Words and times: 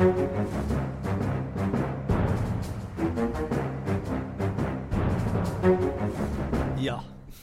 Ja. 0.00 0.06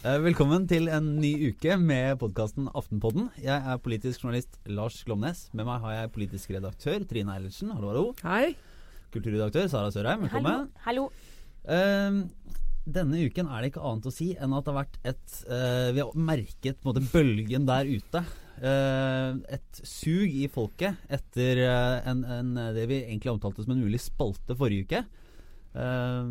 Eh, 0.02 0.16
Velkommen 0.26 0.64
til 0.66 0.90
en 0.90 1.12
ny 1.22 1.52
uke 1.52 1.76
med 1.78 2.16
podkasten 2.18 2.66
Aftenpodden. 2.74 3.28
Jeg 3.38 3.62
er 3.62 3.78
politisk 3.78 4.24
journalist 4.26 4.58
Lars 4.66 4.98
Glomnes. 5.06 5.44
Med 5.54 5.70
meg 5.70 5.86
har 5.86 5.94
jeg 6.00 6.12
politisk 6.16 6.56
redaktør 6.56 7.06
Trine 7.06 7.36
Eilertsen. 7.36 7.70
Hallo, 7.78 7.92
hallo. 7.94 8.06
Hei. 8.26 8.56
Kulturredaktør 9.14 9.70
Sara 9.70 9.94
Sørheim. 9.94 10.26
Velkommen. 10.26 10.72
Hallo. 10.88 11.12
Eh, 11.62 12.10
denne 12.90 13.22
uken 13.22 13.54
er 13.54 13.62
det 13.62 13.70
ikke 13.76 13.86
annet 13.86 14.10
å 14.10 14.16
si 14.18 14.32
enn 14.34 14.58
at 14.58 14.66
det 14.66 14.74
har 14.74 14.82
vært 14.82 14.98
et 15.14 15.40
eh, 15.46 15.94
Vi 15.94 16.02
har 16.02 16.22
merket 16.34 16.82
måte 16.90 17.06
bølgen 17.14 17.70
der 17.70 17.86
ute. 17.86 18.26
Eh, 18.58 19.38
et 19.54 19.82
sug 19.86 20.34
i 20.34 20.48
folket 20.50 20.98
etter 21.14 21.60
eh, 21.68 22.10
en, 22.10 22.24
en, 22.26 22.54
det 22.74 22.88
vi 22.90 23.04
egentlig 23.04 23.30
omtalte 23.36 23.62
som 23.66 23.76
en 23.76 23.84
mulig 23.86 24.00
spalte 24.02 24.56
forrige 24.58 24.88
uke. 24.88 25.02
eh, 25.78 26.30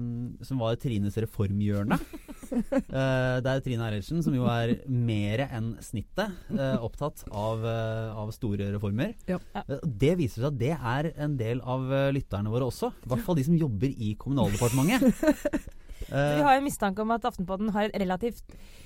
som 0.49 0.59
var 0.63 0.79
Trines 0.83 1.19
reformhjørne. 1.23 2.01
Eh, 2.47 3.37
det 3.43 3.51
er 3.51 3.61
Trine 3.65 3.83
Eilertsen, 3.89 4.21
som 4.23 4.31
jo 4.37 4.45
er 4.47 4.77
mer 4.87 5.41
enn 5.49 5.73
snittet 5.83 6.31
eh, 6.55 6.77
opptatt 6.79 7.25
av, 7.35 7.65
eh, 7.67 8.13
av 8.23 8.31
store 8.33 8.69
reformer. 8.77 9.17
Ja. 9.27 9.41
Eh, 9.59 9.83
det 9.83 10.13
viser 10.21 10.45
seg 10.45 10.53
at 10.53 10.61
det 10.61 10.71
er 10.77 11.09
en 11.27 11.35
del 11.41 11.59
av 11.67 11.91
eh, 11.91 12.13
lytterne 12.15 12.53
våre 12.53 12.69
også. 12.71 12.93
I 13.03 13.11
hvert 13.11 13.25
fall 13.27 13.41
de 13.41 13.49
som 13.49 13.59
jobber 13.59 13.91
i 13.91 14.13
Kommunaldepartementet. 14.23 15.11
Eh, 16.07 16.37
Vi 16.37 16.43
har 16.47 16.57
en 16.57 16.65
mistanke 16.65 17.03
om 17.03 17.11
at 17.11 17.25
Aftenpodden 17.25 17.71
har 17.75 17.89
en 17.89 18.01
relativt, 18.01 18.43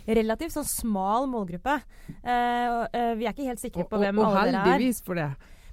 relativt 0.08 0.54
sånn 0.56 0.68
smal 0.68 1.28
målgruppe. 1.30 1.80
Uh, 2.24 2.66
og, 2.70 2.84
eh, 2.96 3.14
vi 3.18 3.26
er 3.26 3.34
ikke 3.34 3.48
helt 3.48 3.62
sikre 3.62 3.84
på 3.84 3.98
og, 3.98 4.04
hvem 4.04 4.18
og 4.18 4.30
alle 4.30 4.52
dere 4.52 4.60
er. 4.60 4.70
heldigvis 4.72 5.02
for 5.04 5.20
det. 5.20 5.30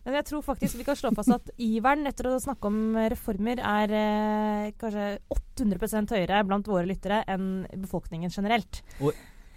Men 0.07 0.15
jeg 0.15 0.25
tror 0.29 0.43
faktisk 0.45 0.77
vi 0.79 0.85
kan 0.87 0.95
slå 0.95 1.09
fast 1.15 1.33
at 1.35 1.49
iveren 1.59 2.07
etter 2.07 2.29
å 2.29 2.37
snakke 2.39 2.69
om 2.69 2.95
reformer 3.11 3.59
er 3.59 3.91
eh, 3.91 4.69
kanskje 4.79 5.07
800% 5.35 6.13
høyere 6.15 6.45
blant 6.47 6.69
våre 6.71 6.87
lyttere 6.87 7.25
enn 7.27 7.65
befolkningen 7.75 8.31
generelt. 8.31 8.81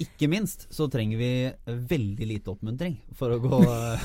Ikke 0.00 0.28
minst 0.32 0.66
så 0.72 0.86
trenger 0.90 1.18
vi 1.20 1.30
veldig 1.66 2.26
lite 2.26 2.52
oppmuntring 2.52 2.96
for 3.16 3.34
å 3.34 3.38
gå, 3.42 3.58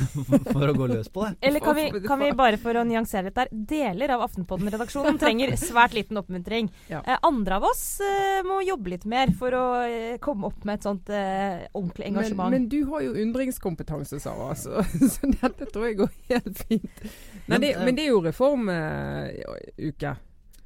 for 0.53 0.67
å 0.67 0.73
gå 0.75 0.87
løs 0.91 1.07
på 1.13 1.23
det. 1.23 1.37
Eller 1.47 1.63
kan 1.63 1.77
vi, 1.77 1.85
kan 2.03 2.19
vi 2.19 2.31
bare 2.35 2.59
for 2.61 2.75
å 2.75 2.83
nyansere 2.87 3.29
litt 3.29 3.37
der, 3.37 3.51
deler 3.51 4.15
av 4.17 4.25
Aftenpodden-redaksjonen 4.27 5.19
trenger 5.21 5.55
svært 5.61 5.95
liten 5.95 6.19
oppmuntring. 6.19 6.69
Ja. 6.91 6.99
Eh, 7.05 7.19
andre 7.25 7.59
av 7.61 7.69
oss 7.71 7.85
eh, 8.03 8.41
må 8.47 8.59
jobbe 8.65 8.95
litt 8.95 9.07
mer 9.09 9.31
for 9.39 9.55
å 9.55 9.65
eh, 9.87 10.17
komme 10.23 10.51
opp 10.51 10.67
med 10.67 10.81
et 10.81 10.89
sånt 10.89 11.11
eh, 11.13 11.63
ordentlig 11.71 12.11
engasjement. 12.11 12.51
men 12.51 12.67
du 12.71 12.81
har 12.91 13.05
jo 13.07 13.15
undringskompetanse, 13.23 14.19
Sara, 14.23 14.51
så, 14.59 14.83
så 15.15 15.31
dette 15.31 15.69
tror 15.71 15.89
jeg 15.89 15.99
går 16.03 16.13
helt 16.33 16.63
fint. 16.67 17.03
Nei, 17.47 17.59
det, 17.61 17.75
eh, 17.75 17.83
men 17.85 17.95
det 17.95 18.07
er 18.07 18.11
jo 18.11 18.23
reformuke. 18.25 20.15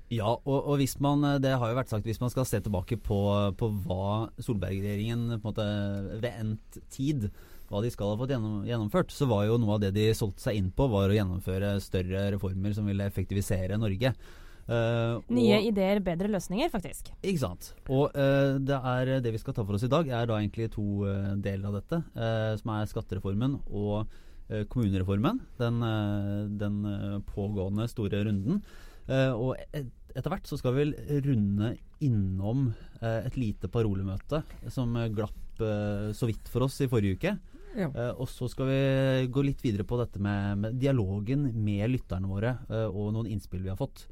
Ja, 0.09 0.31
og, 0.41 0.57
og 0.65 0.79
hvis 0.81 0.95
man, 1.03 1.21
det 1.43 1.51
har 1.61 1.69
jo 1.69 1.77
vært 1.77 1.91
sagt, 1.91 2.07
hvis 2.09 2.19
man 2.21 2.31
skal 2.33 2.47
se 2.49 2.59
tilbake 2.65 2.97
på, 2.97 3.19
på 3.59 3.67
hva 3.85 4.29
Solberg-regjeringen 4.41 5.35
på 5.35 5.37
en 5.37 5.47
måte 5.51 5.67
ved 6.23 6.31
endt 6.33 6.79
tid 6.89 7.27
hva 7.69 7.83
de 7.85 7.91
skal 7.93 8.15
ha 8.15 8.17
fått 8.17 8.31
gjennom, 8.33 8.63
gjennomført, 8.65 9.11
så 9.13 9.27
var 9.29 9.43
jo 9.45 9.59
noe 9.61 9.75
av 9.75 9.83
det 9.83 9.91
de 9.93 10.07
solgte 10.17 10.41
seg 10.41 10.57
inn 10.57 10.71
på, 10.73 10.87
var 10.89 11.11
å 11.11 11.13
gjennomføre 11.13 11.75
større 11.85 12.23
reformer 12.33 12.73
som 12.73 12.87
ville 12.89 13.05
effektivisere 13.05 13.77
Norge. 13.77 14.09
Eh, 14.69 15.11
og- 15.19 15.29
Nye 15.37 15.59
ideer, 15.67 16.01
bedre 16.01 16.31
løsninger, 16.33 16.71
faktisk. 16.73 17.11
Ikke 17.21 17.43
sant. 17.43 17.69
Og 17.89 18.09
uh, 18.17 18.57
det 18.57 18.79
er 18.95 19.13
det 19.21 19.35
vi 19.35 19.41
skal 19.41 19.53
ta 19.53 19.61
for 19.65 19.77
oss 19.77 19.85
i 19.85 19.91
dag, 19.93 20.09
er 20.09 20.25
da 20.29 20.39
egentlig 20.41 20.71
to 20.73 20.87
uh, 21.05 21.35
deler 21.37 21.69
av 21.69 21.77
dette. 21.77 22.01
eh, 22.17 22.57
som 22.57 22.73
er 22.73 22.89
skattereformen 22.89 23.59
og 23.69 24.07
eh, 24.49 24.65
kommunereformen. 24.65 25.37
Den, 25.61 25.79
eh, 25.85 26.43
den 26.65 26.81
eh, 26.89 27.17
pågående 27.29 27.85
store 27.93 28.25
runden. 28.25 28.63
Eh, 29.09 29.29
og 29.33 29.55
et, 29.73 29.93
etter 30.15 30.33
hvert 30.33 30.49
så 30.49 30.57
skal 30.59 30.75
vi 30.75 30.83
vel 30.83 31.21
runde 31.27 31.73
innom 32.05 32.69
eh, 33.01 33.25
et 33.27 33.37
lite 33.39 33.69
parolemøte 33.71 34.41
som 34.71 34.95
eh, 34.97 35.11
glapp 35.13 35.63
eh, 35.63 36.09
så 36.15 36.29
vidt 36.29 36.49
for 36.51 36.65
oss 36.67 36.79
i 36.83 36.89
forrige 36.91 37.19
uke. 37.19 37.35
Ja. 37.77 37.85
Og 38.17 38.25
så 38.31 38.47
skal 38.49 38.65
vi 38.65 39.27
gå 39.29 39.43
litt 39.45 39.59
videre 39.61 39.85
på 39.87 39.99
dette 39.99 40.19
med, 40.19 40.57
med 40.57 40.79
dialogen 40.81 41.45
med 41.53 41.85
lytterne 41.91 42.25
våre 42.27 42.55
og 42.89 43.11
noen 43.13 43.29
innspill 43.29 43.61
vi 43.61 43.69
har 43.69 43.77
fått. 43.77 44.07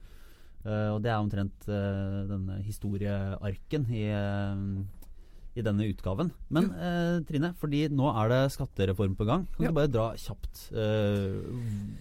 Eh, 0.62 0.90
og 0.94 1.02
det 1.02 1.10
er 1.10 1.18
omtrent 1.18 1.66
denne 1.66 2.60
historiearken 2.62 3.90
i, 3.90 4.06
i 5.58 5.64
denne 5.66 5.86
utgaven. 5.90 6.30
Men 6.54 6.70
eh, 6.78 7.20
Trine, 7.28 7.54
fordi 7.60 7.88
nå 7.90 8.08
er 8.24 8.30
det 8.32 8.40
skattereform 8.54 9.16
på 9.18 9.26
gang. 9.28 9.48
Kan 9.58 9.66
Ja. 9.66 9.72
du 9.72 9.76
bare 9.80 9.92
dra 9.92 10.08
kjapt 10.16 10.68
eh, 10.72 11.42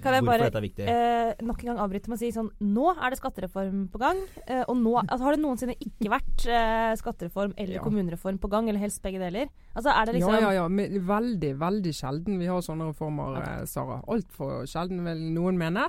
Kan 0.05 0.15
jeg 0.17 0.23
hvorfor 0.23 0.27
bare 0.27 0.47
dette 0.51 0.61
er 0.61 0.67
viktig? 0.67 0.87
eh, 0.89 1.33
nok 1.47 1.63
en 1.65 1.71
gang 1.73 1.79
avbryte 1.87 2.09
med 2.13 2.19
å 2.19 2.23
si 2.23 2.31
sånn 2.35 2.51
Nå 2.61 2.91
er 2.97 3.11
det 3.15 3.19
skattereform 3.21 3.87
på 3.93 3.99
gang. 4.03 4.21
Eh, 4.47 4.63
og 4.69 4.77
nå 4.77 4.95
altså, 5.03 5.23
Har 5.25 5.37
det 5.37 5.43
noensinne 5.43 5.77
ikke 5.81 6.13
vært 6.13 6.47
eh, 6.47 6.93
skattereform 7.01 7.55
eller 7.57 7.75
Ja. 7.81 7.83
kommunereform 7.83 8.39
på 8.39 8.51
gang, 8.53 8.69
eller 8.69 8.81
helst 8.81 9.03
begge 9.03 9.19
deler? 9.19 9.49
Altså 9.75 9.91
er 9.93 10.05
det 10.07 10.15
liksom 10.17 10.33
Ja, 10.37 10.41
ja, 10.41 10.53
ja. 10.63 10.69
Men 10.69 11.01
veldig, 11.07 11.55
veldig 11.59 11.93
sjelden 11.95 12.39
vi 12.39 12.47
har 12.47 12.61
sånne 12.65 12.91
reformer, 12.93 13.39
okay. 13.41 13.67
Sara. 13.67 14.01
Altfor 14.09 14.65
sjelden, 14.67 15.03
vil 15.05 15.21
noen 15.35 15.57
mene. 15.59 15.89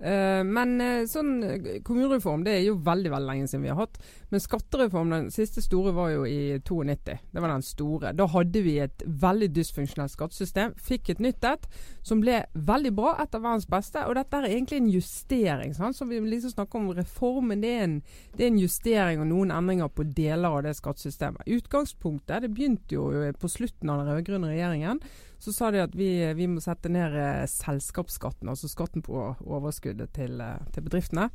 Eh, 0.00 0.42
men 0.44 0.80
eh, 0.82 1.04
sånn 1.08 1.36
eh, 1.46 1.80
kommunereform 1.86 2.42
det 2.44 2.56
er 2.58 2.64
jo 2.66 2.74
veldig 2.82 3.10
veldig 3.12 3.28
lenge 3.30 3.46
siden 3.48 3.62
vi 3.62 3.70
har 3.72 3.78
hatt. 3.84 3.98
Men 4.34 4.40
skattereformen, 4.40 5.10
den 5.22 5.30
siste 5.30 5.62
store 5.62 5.92
var 5.94 6.08
jo 6.10 6.24
i 6.26 6.58
92. 6.58 7.18
Det 7.30 7.40
var 7.40 7.52
den 7.52 7.62
store. 7.62 8.10
Da 8.18 8.24
hadde 8.26 8.62
vi 8.64 8.72
et 8.82 9.02
veldig 9.06 9.46
dysfunksjonelt 9.54 10.10
skattesystem. 10.10 10.72
Fikk 10.74 11.12
et 11.12 11.20
nytt 11.22 11.46
et 11.46 11.68
som 12.02 12.18
ble 12.18 12.40
veldig 12.58 12.90
bra, 12.96 13.12
et 13.22 13.36
av 13.38 13.44
verdens 13.44 13.68
beste. 13.70 14.02
Og 14.02 14.16
dette 14.18 14.40
er 14.40 14.48
egentlig 14.48 14.80
en 14.80 14.88
justering. 14.90 15.76
Sant? 15.76 15.94
Så 15.94 16.08
vi 16.10 16.18
liksom 16.18 16.50
snakker 16.50 16.80
om 16.80 16.88
reformen. 16.96 17.62
Det 17.62 17.70
er, 17.76 17.84
en, 17.84 17.94
det 18.34 18.42
er 18.42 18.50
en 18.50 18.58
justering 18.58 19.22
og 19.22 19.30
noen 19.30 19.54
endringer 19.54 19.94
på 19.94 20.08
deler 20.18 20.48
av 20.48 20.66
det 20.66 20.74
skattesystemet. 20.80 21.46
Utgangspunktet 21.54 22.42
det 22.42 22.50
begynte 22.56 22.98
jo 22.98 23.06
på 23.38 23.52
slutten 23.54 23.94
av 23.94 24.02
den 24.02 24.16
rød-grønne 24.16 24.50
regjeringen. 24.50 25.04
Så 25.38 25.54
sa 25.54 25.70
de 25.70 25.84
at 25.84 25.94
vi, 25.94 26.10
vi 26.34 26.50
må 26.50 26.58
sette 26.64 26.90
ned 26.90 27.14
eh, 27.22 27.46
selskapsskatten, 27.54 28.50
altså 28.50 28.66
skatten 28.66 29.06
på 29.06 29.28
overskuddet 29.46 30.10
til, 30.18 30.42
eh, 30.42 30.66
til 30.74 30.88
bedriftene. 30.90 31.30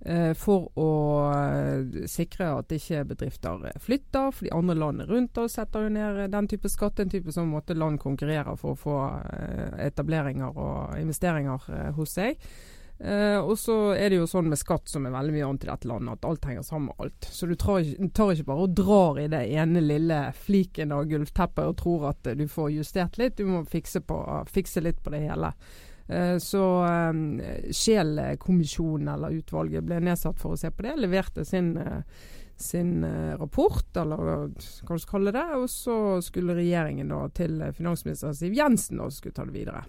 Eh, 0.00 0.32
For 0.38 0.68
å 0.78 0.90
eh, 1.32 2.06
sikre 2.10 2.52
at 2.58 2.72
ikke 2.74 3.04
bedrifter 3.12 3.58
flytter, 3.58 3.84
flytter, 3.84 4.32
fordi 4.32 4.54
andre 4.54 4.78
land 4.78 5.04
rundt 5.08 5.38
oss 5.38 5.58
setter 5.58 5.86
jo 5.86 5.92
ned 5.94 6.24
den 6.32 6.48
type 6.48 6.70
skatt. 6.72 7.00
En 7.00 7.12
type 7.12 7.32
sånn 7.34 7.50
måte 7.52 7.76
land 7.76 8.00
konkurrerer 8.00 8.58
for 8.60 8.74
å 8.74 8.80
få 8.80 8.96
eh, 9.34 9.86
etableringer 9.88 10.56
og 10.56 10.98
investeringer 10.98 11.92
hos 11.96 12.18
seg. 12.18 12.50
Og 12.98 13.52
så 13.54 13.74
er 13.94 14.10
det 14.10 14.16
jo 14.16 14.24
sånn 14.26 14.48
med 14.50 14.58
skatt 14.58 14.90
som 14.90 15.04
er 15.06 15.12
veldig 15.14 15.30
mye 15.36 15.44
annet 15.46 15.64
i 15.64 15.68
dette 15.68 15.86
landet, 15.86 16.16
at 16.18 16.26
alt 16.26 16.48
henger 16.50 16.64
sammen 16.66 16.88
med 16.88 17.04
alt. 17.04 17.28
Så 17.30 17.46
du 17.46 17.52
tar, 17.54 17.86
tar 18.10 18.32
ikke 18.32 18.48
bare 18.48 18.64
og 18.64 18.72
drar 18.74 19.20
i 19.22 19.28
det 19.30 19.44
ene 19.54 19.84
lille 19.84 20.18
fliken 20.34 20.96
av 20.96 21.04
gulvteppet 21.06 21.62
og 21.70 21.76
tror 21.78 22.08
at 22.10 22.32
du 22.34 22.42
får 22.50 22.72
justert 22.74 23.20
litt. 23.22 23.38
Du 23.38 23.46
må 23.46 23.62
fikse, 23.70 24.02
på, 24.02 24.18
fikse 24.50 24.82
litt 24.82 24.98
på 25.04 25.14
det 25.14 25.22
hele. 25.28 25.52
Eh, 26.08 26.38
så 26.38 26.84
eh, 26.84 27.72
Scheel-kommisjonen 27.72 29.08
eller 29.14 29.30
utvalget 29.30 29.84
ble 29.84 30.00
nedsatt 30.00 30.40
for 30.40 30.56
å 30.56 30.60
se 30.60 30.70
på 30.72 30.86
det. 30.86 30.96
Leverte 31.02 31.44
sin 31.44 31.74
eh, 31.76 32.02
sin 32.58 33.04
rapport, 33.38 33.86
eller 33.94 34.18
hva 34.18 34.32
du 34.50 34.56
skal 34.58 34.98
kalle 35.06 35.30
det. 35.30 35.44
Og 35.54 35.68
så 35.70 35.94
skulle 36.26 36.56
regjeringen 36.58 37.12
da 37.12 37.20
til 37.30 37.60
finansminister 37.70 38.32
Siv 38.34 38.56
Jensen 38.56 38.98
og 38.98 39.12
skulle 39.14 39.36
ta 39.36 39.44
det 39.46 39.54
videre. 39.54 39.84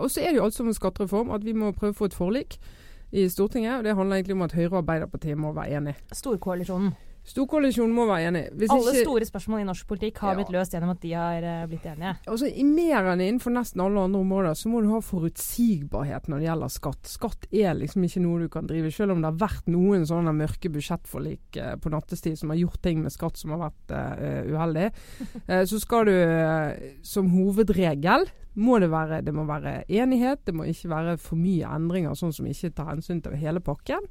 Og 0.00 0.06
så 0.08 0.22
er 0.22 0.30
det 0.30 0.38
jo 0.38 0.46
altså 0.46 0.64
om 0.64 0.70
en 0.72 0.78
skattereform 0.78 1.34
at 1.36 1.44
vi 1.44 1.52
må 1.52 1.74
prøve 1.76 1.92
å 1.92 1.98
få 1.98 2.08
et 2.08 2.16
forlik 2.16 2.56
i 3.12 3.26
Stortinget. 3.28 3.76
og 3.76 3.84
Det 3.84 3.92
handler 3.92 4.22
egentlig 4.22 4.38
om 4.38 4.46
at 4.46 4.56
Høyre 4.56 4.70
og 4.70 4.78
Arbeiderpartiet 4.80 5.36
må 5.36 5.52
være 5.52 5.82
enige. 5.82 6.16
Storkoalisjonen. 6.16 6.94
Storkoalisjonen 7.24 7.94
må 7.96 8.04
være 8.08 8.28
enig. 8.28 8.42
Hvis 8.52 8.72
Alle 8.74 8.92
ikke, 8.92 9.04
store 9.06 9.28
spørsmål 9.28 9.62
i 9.62 9.66
norsk 9.70 9.86
politikk 9.88 10.18
har 10.20 10.34
Ja. 10.34 10.36
blitt 10.36 10.52
løst 10.52 10.74
gjennom 10.74 10.90
at 10.92 11.00
de 11.00 11.12
har 11.16 11.42
eh, 11.42 11.66
blitt 11.66 11.86
enige. 11.88 12.16
altså, 12.26 12.46
I 12.46 12.64
mer 12.64 13.08
enn 13.12 13.22
innenfor 13.24 13.54
nesten 13.54 13.80
alle 13.80 14.04
andre 14.04 14.20
områder 14.20 14.54
så 14.54 14.68
må 14.68 14.82
du 14.82 14.90
ha 14.92 15.00
forutsigbarhet 15.00 16.28
når 16.28 16.38
det 16.38 16.48
gjelder 16.50 16.68
skatt. 16.68 17.02
Skatt 17.08 17.46
er 17.50 17.74
liksom 17.74 18.04
ikke 18.04 18.20
noe 18.20 18.40
du 18.44 18.48
kan 18.48 18.66
drive, 18.68 18.92
selv 18.92 19.12
om 19.12 19.22
det 19.22 19.32
har 19.32 19.48
vært 19.48 19.66
noen 19.72 20.04
sånne 20.04 20.36
mørke 20.36 20.68
budsjettforlik 20.68 21.56
eh, 21.56 21.74
på 21.76 21.90
nattestid 21.90 22.36
som 22.38 22.50
har 22.50 22.60
gjort 22.60 22.82
ting 22.82 23.00
med 23.00 23.12
skatt 23.12 23.40
som 23.40 23.54
har 23.56 23.70
vært 23.70 23.94
uh, 23.94 24.44
uheldig. 24.52 24.90
Så 25.70 25.80
skal 25.80 26.06
du 26.06 26.16
som 27.02 27.28
hovedregel 27.32 28.28
må 28.54 28.78
det 28.78 28.90
være 28.92 29.20
det 29.24 29.34
må 29.34 29.44
være 29.48 29.82
enighet. 29.88 30.44
Det 30.46 30.54
må 30.54 30.66
ikke 30.70 30.92
være 30.92 31.16
for 31.18 31.40
mye 31.40 31.68
endringer 31.74 32.14
sånn 32.18 32.34
som 32.34 32.46
ikke 32.46 32.72
tar 32.76 32.92
hensyn 32.92 33.22
til 33.24 33.36
hele 33.40 33.62
pakken. 33.64 34.06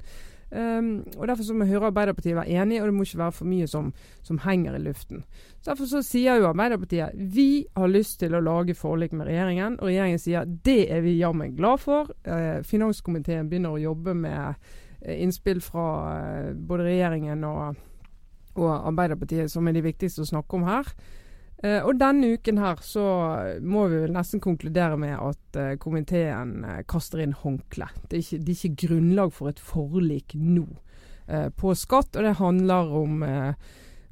Um, 0.54 1.04
og 1.16 1.26
Derfor 1.28 1.42
så 1.42 1.54
må 1.54 1.66
Høyre 1.66 1.80
og 1.80 1.86
Arbeiderpartiet 1.86 2.36
være 2.36 2.62
enige, 2.62 2.82
og 2.82 2.86
det 2.86 2.94
må 2.94 3.02
ikke 3.02 3.18
være 3.18 3.32
for 3.32 3.48
mye 3.50 3.66
som, 3.66 3.88
som 4.22 4.38
henger 4.38 4.76
i 4.76 4.82
luften. 4.84 5.24
Så 5.60 5.70
Derfor 5.70 5.88
så 5.90 6.02
sier 6.06 6.38
jo 6.38 6.46
Arbeiderpartiet 6.52 7.16
vi 7.34 7.66
har 7.76 7.90
lyst 7.90 8.20
til 8.20 8.36
å 8.36 8.42
lage 8.44 8.76
forlik 8.78 9.12
med 9.12 9.26
regjeringen, 9.26 9.80
og 9.80 9.90
regjeringen 9.90 10.22
sier 10.22 10.46
det 10.46 10.84
er 10.94 11.02
vi 11.02 11.16
jammen 11.18 11.56
glad 11.56 11.82
for. 11.82 12.12
Eh, 12.22 12.62
finanskomiteen 12.62 13.50
begynner 13.50 13.74
å 13.74 13.82
jobbe 13.82 14.14
med 14.14 14.54
eh, 15.02 15.18
innspill 15.24 15.58
fra 15.64 15.88
eh, 16.20 16.54
både 16.54 16.86
regjeringen 16.86 17.44
og, 17.50 17.82
og 18.54 18.72
Arbeiderpartiet, 18.76 19.50
som 19.50 19.66
er 19.66 19.74
de 19.74 19.86
viktigste 19.88 20.22
å 20.22 20.32
snakke 20.36 20.60
om 20.60 20.68
her. 20.70 20.94
Eh, 21.64 21.80
og 21.80 21.96
denne 21.96 22.34
uken 22.36 22.58
her 22.60 22.80
så 22.84 23.04
må 23.64 23.86
vi 23.88 24.02
vel 24.02 24.12
nesten 24.12 24.42
konkludere 24.44 24.98
med 25.00 25.14
at 25.16 25.56
eh, 25.60 25.76
komiteen 25.80 26.58
eh, 26.68 26.82
kaster 26.90 27.22
inn 27.24 27.32
håndkle. 27.40 27.88
Det, 28.08 28.18
er 28.18 28.24
ikke- 28.26 28.42
det 28.44 28.52
er 28.52 28.58
ikke 28.68 28.86
grunnlag 28.88 29.32
for 29.32 29.48
et 29.52 29.62
forlik 29.62 30.34
nå 30.36 30.66
på 31.56 31.70
skatt, 31.72 32.18
og 32.18 32.26
det 32.26 32.34
handler 32.36 32.90
om 32.92 33.22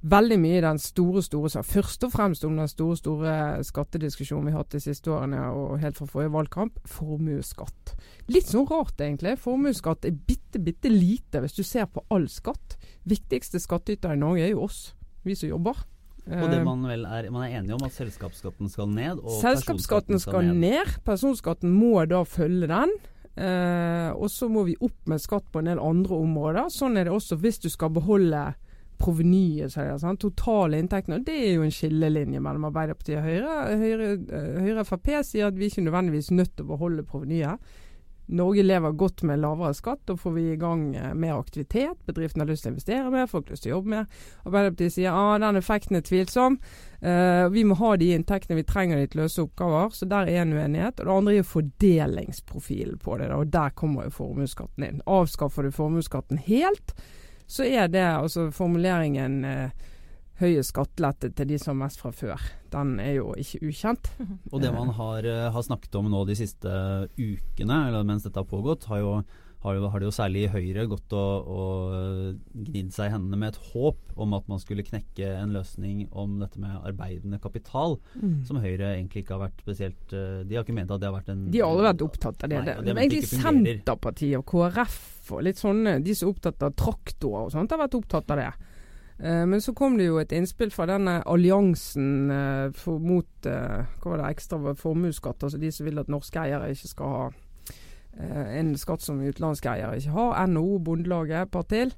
veldig 0.01 0.39
mye 0.41 0.57
i 0.57 0.63
den 0.65 0.79
store, 0.81 1.21
store. 1.23 1.61
Først 1.63 2.07
og 2.07 2.13
fremst 2.15 2.47
om 2.49 2.57
den 2.57 2.71
store, 2.73 2.97
store 2.97 3.35
skattediskusjonen 3.69 4.47
vi 4.49 4.55
har 4.55 4.63
hatt 4.63 4.73
de 4.73 4.81
siste 4.81 5.13
årene, 5.13 5.43
og 5.53 5.77
helt 5.83 5.99
fra 6.01 6.07
forrige 6.09 6.33
valgkamp, 6.33 6.81
formuesskatt. 6.89 7.93
Litt 8.33 8.49
sånn 8.49 8.65
rart, 8.71 8.97
egentlig. 9.05 9.37
Formuesskatt 9.45 10.09
er 10.09 10.17
bitte, 10.17 10.57
bitte 10.65 10.89
lite 10.89 11.45
hvis 11.45 11.59
du 11.59 11.63
ser 11.69 11.85
på 11.93 12.01
all 12.09 12.25
skatt. 12.33 12.79
Viktigste 13.05 13.61
skattyter 13.61 14.17
i 14.17 14.21
Norge 14.25 14.47
er 14.49 14.55
jo 14.55 14.65
oss, 14.65 14.95
vi 15.29 15.37
som 15.37 15.53
jobber. 15.53 15.85
Og 16.27 16.51
det 16.51 16.59
Eh, 16.61 16.65
man 16.65 16.85
vel 16.87 17.05
er, 17.05 17.31
man 17.35 17.47
er 17.49 17.59
enig 17.59 17.75
om 17.75 17.83
at 17.83 17.95
selskapsskatten 17.97 18.71
skal 18.71 18.91
ned, 18.95 19.19
og 19.19 19.41
Selskapsskatten 19.41 20.21
skal 20.23 20.53
ned. 20.55 20.99
Personskatten 21.05 21.73
må 21.75 22.05
da 22.07 22.23
følge 22.23 22.69
den. 22.71 22.93
Eh, 23.33 24.11
og 24.13 24.29
så 24.31 24.49
må 24.53 24.63
vi 24.69 24.77
opp 24.81 25.09
med 25.09 25.23
skatt 25.23 25.49
på 25.51 25.63
en 25.63 25.71
del 25.73 25.81
andre 25.83 26.15
områder. 26.15 26.69
Sånn 26.71 26.99
er 27.01 27.09
det 27.09 27.15
også 27.17 27.39
hvis 27.41 27.59
du 27.65 27.69
skal 27.73 27.91
beholde 27.91 28.53
provenyet, 29.03 29.73
sier 29.73 29.89
jeg. 29.91 30.19
Totale 30.23 30.79
inntektene. 30.79 31.19
Og 31.19 31.27
det 31.27 31.39
er 31.49 31.55
jo 31.57 31.65
en 31.67 31.75
skillelinje 31.75 32.43
mellom 32.45 32.69
Arbeiderpartiet 32.69 33.19
og 33.19 33.27
Høyre. 33.27 33.55
Høyre, 33.81 34.11
eh, 34.31 34.61
Høyre 34.63 34.85
Frp 34.87 35.11
sier 35.27 35.49
at 35.49 35.59
vi 35.59 35.71
ikke 35.71 35.87
nødvendigvis 35.89 36.31
er 36.31 36.39
nødt 36.39 36.55
til 36.57 36.67
å 36.69 36.75
beholde 36.77 37.07
provenyet. 37.09 37.73
Norge 38.32 38.62
lever 38.64 38.94
godt 38.96 39.23
med 39.29 39.43
lavere 39.43 39.75
skatt, 39.76 40.00
da 40.08 40.17
får 40.17 40.32
vi 40.37 40.44
i 40.52 40.58
gang 40.61 40.87
eh, 40.96 41.12
mer 41.14 41.37
aktivitet. 41.37 41.99
Bedriftene 42.08 42.46
har 42.46 42.50
lyst 42.52 42.64
til 42.64 42.73
å 42.73 42.75
investere 42.75 43.12
mer, 43.12 43.29
folk 43.31 43.46
har 43.49 43.56
lyst 43.56 43.67
til 43.67 43.75
å 43.75 43.76
jobbe 43.76 43.93
mer. 43.93 44.08
Arbeiderpartiet 44.46 44.96
sier 44.96 45.19
at 45.19 45.44
den 45.44 45.61
effekten 45.61 45.99
er 45.99 46.06
tvilsom. 46.06 46.58
Uh, 47.02 47.49
vi 47.50 47.64
må 47.67 47.75
ha 47.81 47.96
de 47.99 48.12
inntektene 48.14 48.61
vi 48.61 48.67
trenger 48.67 49.00
de 49.00 49.08
til 49.11 49.20
å 49.20 49.25
løse 49.25 49.43
oppgaver, 49.43 49.88
så 49.90 50.06
der 50.06 50.29
er 50.31 50.44
en 50.44 50.52
uenighet. 50.55 51.00
Og 51.00 51.08
det 51.08 51.17
andre 51.17 51.34
er 51.40 51.49
fordelingsprofilen 51.50 53.00
på 53.02 53.17
det, 53.19 53.31
da, 53.32 53.40
og 53.43 53.50
der 53.52 53.75
kommer 53.79 54.06
jo 54.06 54.17
formuesskatten 54.20 54.87
inn. 54.87 55.02
Avskaffer 55.11 55.67
du 55.67 55.75
formuesskatten 55.75 56.38
helt, 56.46 56.94
så 57.50 57.67
er 57.67 57.90
det 57.90 58.05
altså 58.06 58.50
formuleringen 58.55 59.43
eh, 59.44 59.90
høye 60.40 60.64
skattelette 60.64 61.32
til 61.37 61.52
de 61.52 61.61
som 61.61 61.75
har 61.75 61.87
mest 61.87 62.02
fra 62.02 62.12
før. 62.14 62.40
Den 62.73 62.96
er 63.02 63.19
jo 63.19 63.31
ikke 63.38 63.62
ukjent. 63.69 64.11
Og 64.50 64.62
det 64.62 64.73
man 64.75 64.93
har, 64.96 65.25
eh, 65.29 65.50
har 65.52 65.62
snakket 65.62 65.94
om 66.00 66.11
nå 66.11 66.25
de 66.29 66.38
siste 66.38 66.69
ukene, 67.19 67.87
eller 67.88 68.05
mens 68.08 68.25
dette 68.26 68.40
har 68.40 68.49
pågått, 68.49 68.88
har 68.88 69.02
jo, 69.02 69.12
har 69.62 69.76
jo, 69.76 69.88
har 69.93 70.00
det 70.00 70.08
jo 70.08 70.14
særlig 70.17 70.49
Høyre 70.50 70.88
gått 70.90 71.12
og, 71.14 71.50
og 71.52 72.64
gnidd 72.67 72.90
seg 72.96 73.11
i 73.11 73.12
hendene 73.12 73.38
med 73.38 73.52
et 73.52 73.61
håp 73.75 74.17
om 74.19 74.34
at 74.34 74.49
man 74.50 74.58
skulle 74.58 74.82
knekke 74.82 75.29
en 75.37 75.52
løsning 75.55 76.08
om 76.11 76.40
dette 76.40 76.58
med 76.58 76.81
arbeidende 76.81 77.38
kapital, 77.38 77.99
som 78.49 78.58
Høyre 78.58 78.96
egentlig 78.96 79.23
ikke 79.23 79.37
har 79.37 79.44
vært 79.44 79.62
spesielt 79.62 80.17
eh, 80.17 80.43
De 80.49 80.56
har 80.56 80.67
ikke 80.67 80.75
ment 80.81 80.90
at 80.90 81.05
det 81.05 81.11
har 81.12 81.14
vært 81.14 81.31
en 81.31 81.46
De 81.52 81.62
har 81.62 81.70
aldri 81.70 81.87
vært 81.93 82.06
opptatt 82.08 82.43
av 82.43 82.50
det. 82.50 82.58
Nei, 82.58 82.67
det, 82.73 82.88
det 82.88 82.96
egentlig. 83.05 83.31
Senterpartiet 83.37 84.40
og 84.40 84.49
KrF 84.50 85.32
og 85.37 85.46
litt 85.46 85.61
sånne, 85.61 86.00
de 86.02 86.19
som 86.19 86.26
er 86.26 86.34
opptatt 86.34 86.67
av 86.67 86.75
traktorer 86.75 87.46
og 87.46 87.55
sånt, 87.55 87.70
har 87.70 87.84
vært 87.84 88.00
opptatt 88.00 88.34
av 88.34 88.43
det. 88.43 88.52
Eh, 89.19 89.47
men 89.47 89.61
så 89.61 89.75
kom 89.75 89.99
det 89.99 90.09
jo 90.09 90.19
et 90.20 90.32
innspill 90.35 90.73
fra 90.75 90.87
denne 90.91 91.20
alliansen 91.29 92.31
eh, 92.32 92.67
for, 92.76 93.03
mot 93.03 93.49
eh, 93.49 93.85
hva 94.03 94.14
var 94.14 94.23
det, 94.23 94.32
ekstra 94.32 94.75
formuesskatt. 94.79 95.44
Altså 95.44 95.61
de 95.62 95.70
som 95.75 95.87
vil 95.87 96.03
at 96.03 96.11
norske 96.12 96.43
eiere 96.43 96.73
ikke 96.73 96.94
skal 96.94 97.17
ha 97.17 97.31
en 98.12 98.75
skatt 98.76 99.00
som 99.00 99.23
utenlandske 99.25 99.70
eiere 99.73 99.97
ikke 99.97 100.12
har. 100.12 100.43
NHO, 100.50 100.82
Bondelaget, 100.85 101.47
et 101.47 101.53
par 101.55 101.64
til. 101.64 101.94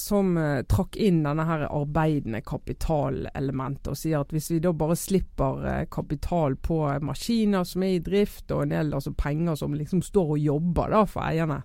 som 0.00 0.30
trakk 0.72 0.96
inn 0.96 1.18
denne 1.20 1.44
her 1.44 1.66
arbeidende 1.66 2.40
kapitalelementet 2.40 3.90
og 3.92 3.98
sier 4.00 4.22
at 4.22 4.30
hvis 4.32 4.48
vi 4.54 4.62
da 4.64 4.72
bare 4.72 4.96
slipper 4.96 5.84
kapital 5.92 6.56
på 6.56 6.78
maskiner 7.04 7.68
som 7.68 7.84
er 7.84 7.98
i 7.98 8.00
drift 8.00 8.48
og 8.56 8.62
en 8.62 8.72
del 8.72 8.94
altså 8.96 9.12
penger 9.12 9.60
som 9.60 9.76
liksom 9.76 10.00
står 10.00 10.32
og 10.38 10.40
jobber 10.40 10.96
da 10.96 11.02
for 11.04 11.26
eierne, 11.28 11.60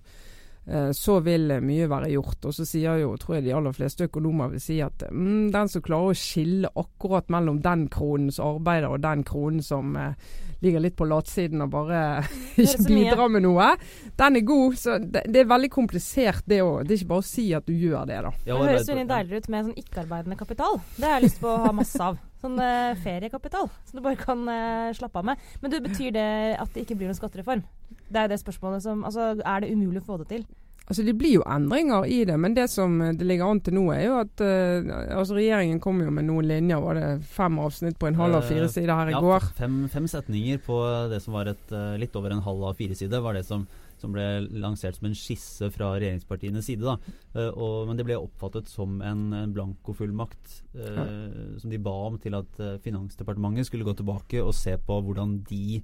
så 0.98 1.20
vil 1.26 1.52
eh, 1.54 1.62
mye 1.62 1.90
være 1.90 2.10
gjort. 2.16 2.48
Og 2.50 2.56
så 2.58 2.66
sier 2.68 2.98
jo, 3.04 3.14
tror 3.22 3.38
jeg 3.38 3.46
de 3.48 3.54
aller 3.58 3.76
fleste 3.76 4.08
økonomer 4.10 4.50
vil 4.56 4.64
si 4.64 4.80
at 4.84 5.06
mm, 5.12 5.52
den 5.54 5.72
som 5.72 5.84
klarer 5.86 6.14
å 6.14 6.18
skille 6.18 6.72
akkurat 6.74 7.30
mellom 7.34 7.62
den 7.66 7.88
kronen 7.94 8.34
som 8.34 8.56
arbeider 8.56 8.90
og 8.96 9.04
den 9.06 9.24
kronen 9.28 9.62
som 9.66 9.94
eh, 10.00 10.18
ligger 10.66 10.82
litt 10.82 10.98
på 10.98 11.06
latsiden 11.10 11.62
og 11.68 11.74
bare 11.76 12.02
ikke 12.66 12.88
bidrar 12.88 13.30
med 13.30 13.46
noe, 13.46 13.72
den 14.18 14.42
er 14.42 14.48
god. 14.48 14.78
Så 14.82 15.00
det, 15.04 15.28
det 15.30 15.44
er 15.44 15.52
veldig 15.54 15.74
komplisert 15.74 16.46
det 16.50 16.64
òg. 16.66 16.86
Det 16.86 16.96
er 16.96 17.04
ikke 17.04 17.14
bare 17.14 17.26
å 17.26 17.32
si 17.34 17.50
at 17.54 17.70
du 17.70 17.76
gjør 17.76 18.10
det, 18.10 18.22
da. 18.26 18.34
Ja, 18.48 18.56
Det 18.56 18.72
høres 18.72 18.90
veldig 18.90 19.10
deiligere 19.14 19.44
ut 19.44 19.52
med 19.54 19.68
sånn 19.70 19.84
ikke-arbeidende 19.86 20.40
kapital. 20.40 20.80
Det 20.96 21.06
har 21.06 21.20
jeg 21.20 21.30
lyst 21.30 21.44
på 21.44 21.52
å 21.54 21.60
ha 21.68 21.76
masse 21.76 22.02
av. 22.02 22.18
Sånn 22.46 22.60
eh, 22.62 22.94
feriekapital 23.02 23.72
som 23.88 23.98
du 23.98 24.04
bare 24.06 24.20
kan 24.20 24.44
eh, 24.52 24.92
slappe 24.98 25.22
av 25.22 25.32
med. 25.32 25.48
Men 25.64 25.74
du, 25.74 25.80
betyr 25.82 26.14
det 26.14 26.30
at 26.62 26.70
det 26.76 26.86
ikke 26.86 27.00
blir 27.00 27.10
noen 27.10 27.18
skattereform? 27.18 27.66
Det 28.06 28.22
er 28.22 28.28
jo 28.28 28.36
det 28.36 28.44
spørsmålet 28.44 28.86
som 28.86 29.02
Altså, 29.08 29.34
er 29.42 29.64
det 29.64 29.74
umulig 29.74 30.04
å 30.04 30.08
få 30.12 30.20
det 30.22 30.30
til? 30.30 30.46
Altså 30.86 31.02
Det 31.02 31.16
blir 31.18 31.40
jo 31.40 31.46
endringer 31.50 32.06
i 32.06 32.20
det, 32.30 32.36
men 32.38 32.54
det 32.54 32.68
som 32.70 33.00
eh, 33.02 33.16
det 33.18 33.26
ligger 33.26 33.50
an 33.50 33.62
til 33.66 33.74
nå, 33.74 33.88
er 33.96 34.04
jo 34.06 34.20
at 34.20 34.44
uh, 34.46 35.18
altså 35.18 35.40
regjeringen 35.40 35.80
kom 35.82 36.04
jo 36.04 36.12
med 36.14 36.28
noen 36.28 36.46
linjer. 36.46 36.84
Var 36.84 37.00
det 37.00 37.08
fem 37.26 37.58
avsnitt 37.64 37.98
på 37.98 38.12
en 38.12 38.20
halv 38.20 38.38
av 38.38 38.46
fire 38.46 38.68
side 38.68 38.84
sider 38.84 38.94
her 38.94 39.10
i 39.10 39.16
ja, 39.16 39.22
går? 39.26 39.48
Fem, 39.58 39.80
fem 39.90 40.06
setninger 40.12 40.62
på 40.68 40.78
det 41.10 41.24
som 41.26 41.34
var 41.40 41.50
et 41.50 41.74
uh, 41.74 41.96
litt 41.98 42.14
over 42.20 42.36
en 42.36 42.46
halv 42.46 42.70
av 42.70 42.78
fire 42.78 42.98
side, 42.98 43.24
var 43.26 43.34
det 43.34 43.48
som, 43.48 43.66
som 44.02 44.14
ble 44.16 44.26
lansert 44.62 44.98
som 44.98 45.10
en 45.10 45.18
skisse 45.18 45.70
fra 45.74 45.94
regjeringspartienes 45.96 46.68
side. 46.70 46.86
Da. 46.86 46.96
Eh, 47.36 47.52
og, 47.52 47.86
men 47.90 48.00
det 48.00 48.08
ble 48.08 48.18
oppfattet 48.20 48.72
som 48.72 49.00
en, 49.06 49.28
en 49.36 49.54
blankofullmakt 49.56 50.58
eh, 50.78 51.60
som 51.62 51.72
de 51.72 51.82
ba 51.82 51.96
om 52.08 52.18
til 52.22 52.38
at 52.38 52.60
eh, 52.64 52.80
Finansdepartementet 52.86 53.70
skulle 53.70 53.88
gå 53.88 53.96
tilbake 53.98 54.44
og 54.44 54.56
se 54.58 54.76
på 54.82 55.00
hvordan 55.06 55.40
de 55.50 55.80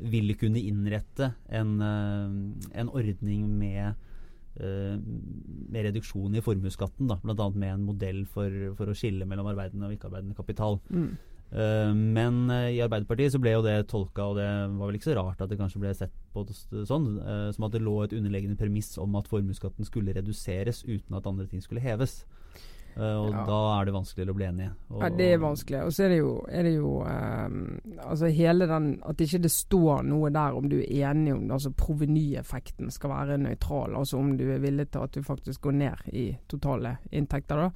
ville 0.00 0.36
kunne 0.38 0.62
innrette 0.62 1.34
en, 1.52 1.74
eh, 1.84 2.78
en 2.80 2.94
ordning 2.94 3.48
med 3.58 4.06
med 4.60 5.84
reduksjon 5.86 6.34
i 6.36 6.40
formuesskatten, 6.42 7.06
bl.a. 7.22 7.44
med 7.54 7.70
en 7.70 7.84
modell 7.86 8.24
for, 8.28 8.50
for 8.76 8.90
å 8.90 8.96
skille 8.98 9.24
mellom 9.24 9.46
arbeidende 9.48 9.86
og 9.86 9.94
ikke-arbeidende 9.94 10.36
kapital. 10.36 10.80
Mm. 10.90 11.14
Eh, 11.52 11.94
men 11.94 12.44
eh, 12.50 12.76
i 12.76 12.82
Arbeiderpartiet 12.84 13.34
så 13.34 13.40
ble 13.42 13.56
jo 13.56 13.64
det 13.66 13.76
tolka, 13.90 14.28
og 14.30 14.38
det 14.38 14.46
var 14.46 14.86
vel 14.86 14.98
ikke 14.98 15.10
så 15.10 15.16
rart 15.18 15.42
at 15.42 15.50
det 15.50 15.58
kanskje 15.58 15.82
ble 15.82 15.94
sett 15.98 16.14
på 16.34 16.44
sånn, 16.46 17.08
eh, 17.18 17.48
som 17.56 17.66
at 17.66 17.74
det 17.74 17.82
lå 17.82 17.96
et 18.04 18.14
underliggende 18.14 18.58
premiss 18.60 18.94
om 19.02 19.18
at 19.18 19.30
formuesskatten 19.30 19.88
skulle 19.88 20.14
reduseres 20.14 20.84
uten 20.86 21.18
at 21.18 21.26
andre 21.26 21.48
ting 21.50 21.62
skulle 21.64 21.82
heves. 21.82 22.22
Og 22.98 23.30
Ja. 23.30 23.44
da 23.46 23.80
er 23.80 23.84
det 23.86 23.94
vanskeligere 23.94 24.32
å 24.32 24.34
bli 24.34 24.46
enige. 24.46 24.70
Og, 24.90 25.02
Ja, 25.02 25.08
det 25.08 25.32
er 25.32 25.38
vanskelig. 25.38 25.82
Og 25.86 25.92
så 25.92 26.04
er 26.04 26.08
det 26.08 26.18
jo, 26.18 26.44
er 26.48 26.62
det 26.62 26.74
jo 26.74 27.02
um, 27.06 27.80
Altså 28.02 28.26
hele 28.34 28.66
den 28.66 29.00
At 29.06 29.16
ikke 29.16 29.42
det 29.42 29.50
står 29.50 30.02
noe 30.02 30.28
der 30.30 30.56
om 30.58 30.68
du 30.68 30.80
er 30.80 31.12
enig 31.12 31.32
om 31.32 31.50
altså 31.50 31.70
provenyeffekten 31.70 32.90
skal 32.90 33.10
være 33.10 33.38
nøytral. 33.38 33.94
Altså 33.96 34.18
om 34.18 34.36
du 34.36 34.50
er 34.50 34.58
villig 34.58 34.90
til 34.90 34.98
at 35.06 35.14
du 35.14 35.22
faktisk 35.22 35.60
går 35.60 35.72
ned 35.72 36.12
i 36.12 36.36
totale 36.48 36.96
inntekter, 37.12 37.56
da. 37.56 37.70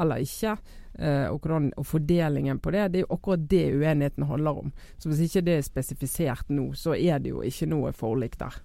Eller 0.00 0.22
ikke. 0.24 0.56
Eh, 0.98 1.26
og, 1.28 1.40
hvordan, 1.44 1.72
og 1.76 1.86
fordelingen 1.86 2.60
på 2.62 2.72
det. 2.72 2.86
Det 2.92 3.00
er 3.02 3.04
jo 3.04 3.16
akkurat 3.18 3.42
det 3.50 3.64
uenigheten 3.76 4.24
handler 4.30 4.62
om. 4.64 4.72
Så 4.98 5.10
hvis 5.10 5.26
ikke 5.26 5.44
det 5.44 5.58
er 5.58 5.66
spesifisert 5.66 6.48
nå, 6.48 6.70
så 6.78 6.94
er 6.96 7.20
det 7.20 7.34
jo 7.34 7.42
ikke 7.44 7.68
noe 7.68 7.92
forlik 7.96 8.38
der. 8.40 8.56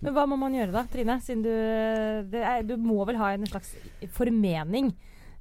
Men 0.00 0.14
hva 0.14 0.24
må 0.30 0.38
man 0.38 0.54
gjøre 0.54 0.72
da, 0.72 0.84
Trine? 0.88 1.18
Siden 1.24 1.42
du 1.42 1.50
det 2.30 2.40
er, 2.40 2.62
Du 2.62 2.76
må 2.80 3.02
vel 3.08 3.18
ha 3.18 3.32
en 3.34 3.46
slags 3.50 3.74
formening? 4.14 4.92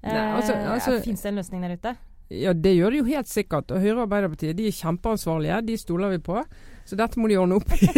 Nei, 0.03 0.13
altså- 0.37 0.55
altså- 0.55 1.01
Fins 1.03 1.21
det 1.21 1.29
en 1.29 1.39
løsning 1.41 1.61
der 1.61 1.77
ute? 1.77 1.95
Ja, 2.27 2.51
det 2.53 2.73
gjør 2.75 2.91
det 2.91 2.99
jo 2.99 3.07
helt 3.07 3.29
sikkert. 3.31 3.71
Og 3.71 3.79
Høyre 3.79 4.01
og 4.01 4.07
Arbeiderpartiet 4.07 4.57
de 4.57 4.67
er 4.67 4.75
kjempeansvarlige. 4.75 5.61
De 5.69 5.77
stoler 5.79 6.11
vi 6.17 6.23
på. 6.23 6.41
Så 6.87 6.95
dette 6.99 7.19
må 7.19 7.27
de 7.27 7.37
ordne 7.39 7.59
opp 7.59 7.71
i. 7.75 7.87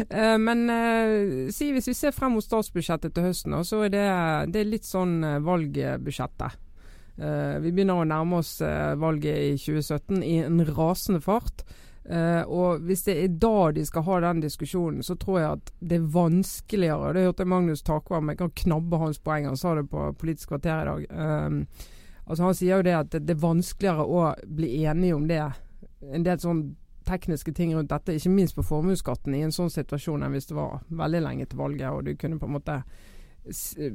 Eh, 0.00 0.36
Men 0.38 0.62
uh, 0.70 1.50
si 1.52 1.66
hvis 1.74 1.88
vi 1.90 1.94
ser 1.98 2.14
frem 2.14 2.32
mot 2.36 2.44
statsbudsjettet 2.44 3.12
til 3.12 3.26
høsten, 3.26 3.56
så 3.66 3.82
er 3.84 3.90
det, 3.92 4.04
det 4.54 4.60
er 4.62 4.68
litt 4.70 4.86
sånn 4.86 5.18
eh, 5.26 5.40
valgbudsjettet. 5.44 6.56
Uh, 7.20 7.58
vi 7.60 7.72
begynner 7.74 8.00
å 8.00 8.06
nærme 8.08 8.38
oss 8.38 8.54
uh, 8.62 8.94
valget 9.00 9.42
i 9.50 9.58
2017 9.60 10.22
i 10.24 10.38
en 10.46 10.62
rasende 10.70 11.20
fart. 11.24 11.64
Uh, 12.06 12.46
og 12.46 12.86
hvis 12.86 13.04
det 13.08 13.18
er 13.18 13.36
da 13.42 13.70
de 13.76 13.84
skal 13.84 14.06
ha 14.06 14.20
den 14.24 14.44
diskusjonen, 14.46 15.04
så 15.04 15.18
tror 15.20 15.40
jeg 15.40 15.50
at 15.58 15.74
det 15.82 15.98
er 15.98 16.08
vanskeligere. 16.16 17.12
Det 17.18 17.26
hørte 17.26 17.50
Magnus 17.50 17.84
Takvam, 17.84 18.32
jeg 18.32 18.40
kan 18.40 18.54
knabbe 18.62 19.02
hans 19.04 19.20
poeng, 19.20 19.50
han 19.50 19.60
sa 19.60 19.74
det 19.76 19.88
på 19.90 20.06
Politisk 20.22 20.54
kvarter 20.54 20.80
i 20.80 20.88
dag. 20.92 21.66
Altså 22.30 22.46
Han 22.46 22.54
sier 22.54 22.78
jo 22.78 22.86
det 22.86 22.94
at 22.94 23.14
det, 23.16 23.34
er 23.34 23.42
vanskeligere 23.42 24.06
å 24.06 24.28
bli 24.46 24.84
enige 24.84 25.16
om 25.18 25.26
det. 25.26 25.42
En 26.14 26.26
del 26.26 26.38
sånn 26.40 26.64
tekniske 27.10 27.52
ting 27.56 27.72
rundt 27.74 27.90
dette, 27.90 28.14
ikke 28.14 28.30
minst 28.30 28.54
på 28.54 28.62
formuesskatten, 28.62 29.34
i 29.34 29.42
en 29.42 29.54
sånn 29.54 29.72
situasjon 29.72 30.22
enn 30.22 30.36
hvis 30.36 30.46
det 30.52 30.58
var 30.58 30.84
veldig 30.94 31.24
lenge 31.24 31.48
til 31.50 31.58
valget 31.58 31.90
og 31.90 32.04
du 32.06 32.12
kunne 32.14 32.38
på 32.38 32.46
en 32.46 32.54
måte 32.54 32.82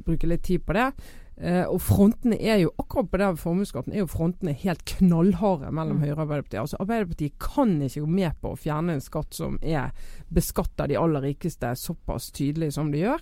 bruke 0.04 0.28
litt 0.28 0.44
tid 0.44 0.66
på 0.66 0.74
det. 0.76 0.90
Eh, 1.36 1.64
og 1.68 1.82
frontene 1.84 2.36
er 2.40 2.62
jo 2.62 2.72
akkurat 2.80 3.10
på 3.12 3.20
den 3.20 3.36
formuesskatten 3.36 3.92
er 3.92 4.00
jo 4.00 4.08
frontene 4.08 4.54
helt 4.56 4.84
knallharde 4.88 5.68
mellom 5.68 5.98
Mm. 5.98 6.04
Høyre 6.04 6.16
og 6.16 6.22
Arbeiderpartiet. 6.24 6.60
Altså 6.60 6.80
Arbeiderpartiet 6.80 7.38
kan 7.38 7.82
ikke 7.82 8.00
gå 8.00 8.08
med 8.08 8.32
på 8.40 8.52
å 8.52 8.58
fjerne 8.58 8.96
en 8.96 9.04
skatt 9.04 9.34
som 9.34 9.58
er 9.62 9.92
beskatter 10.32 10.88
de 10.88 10.96
aller 10.96 11.20
rikeste 11.20 11.74
såpass 11.76 12.30
tydelig 12.32 12.72
som 12.72 12.90
de 12.90 13.04
gjør. 13.04 13.20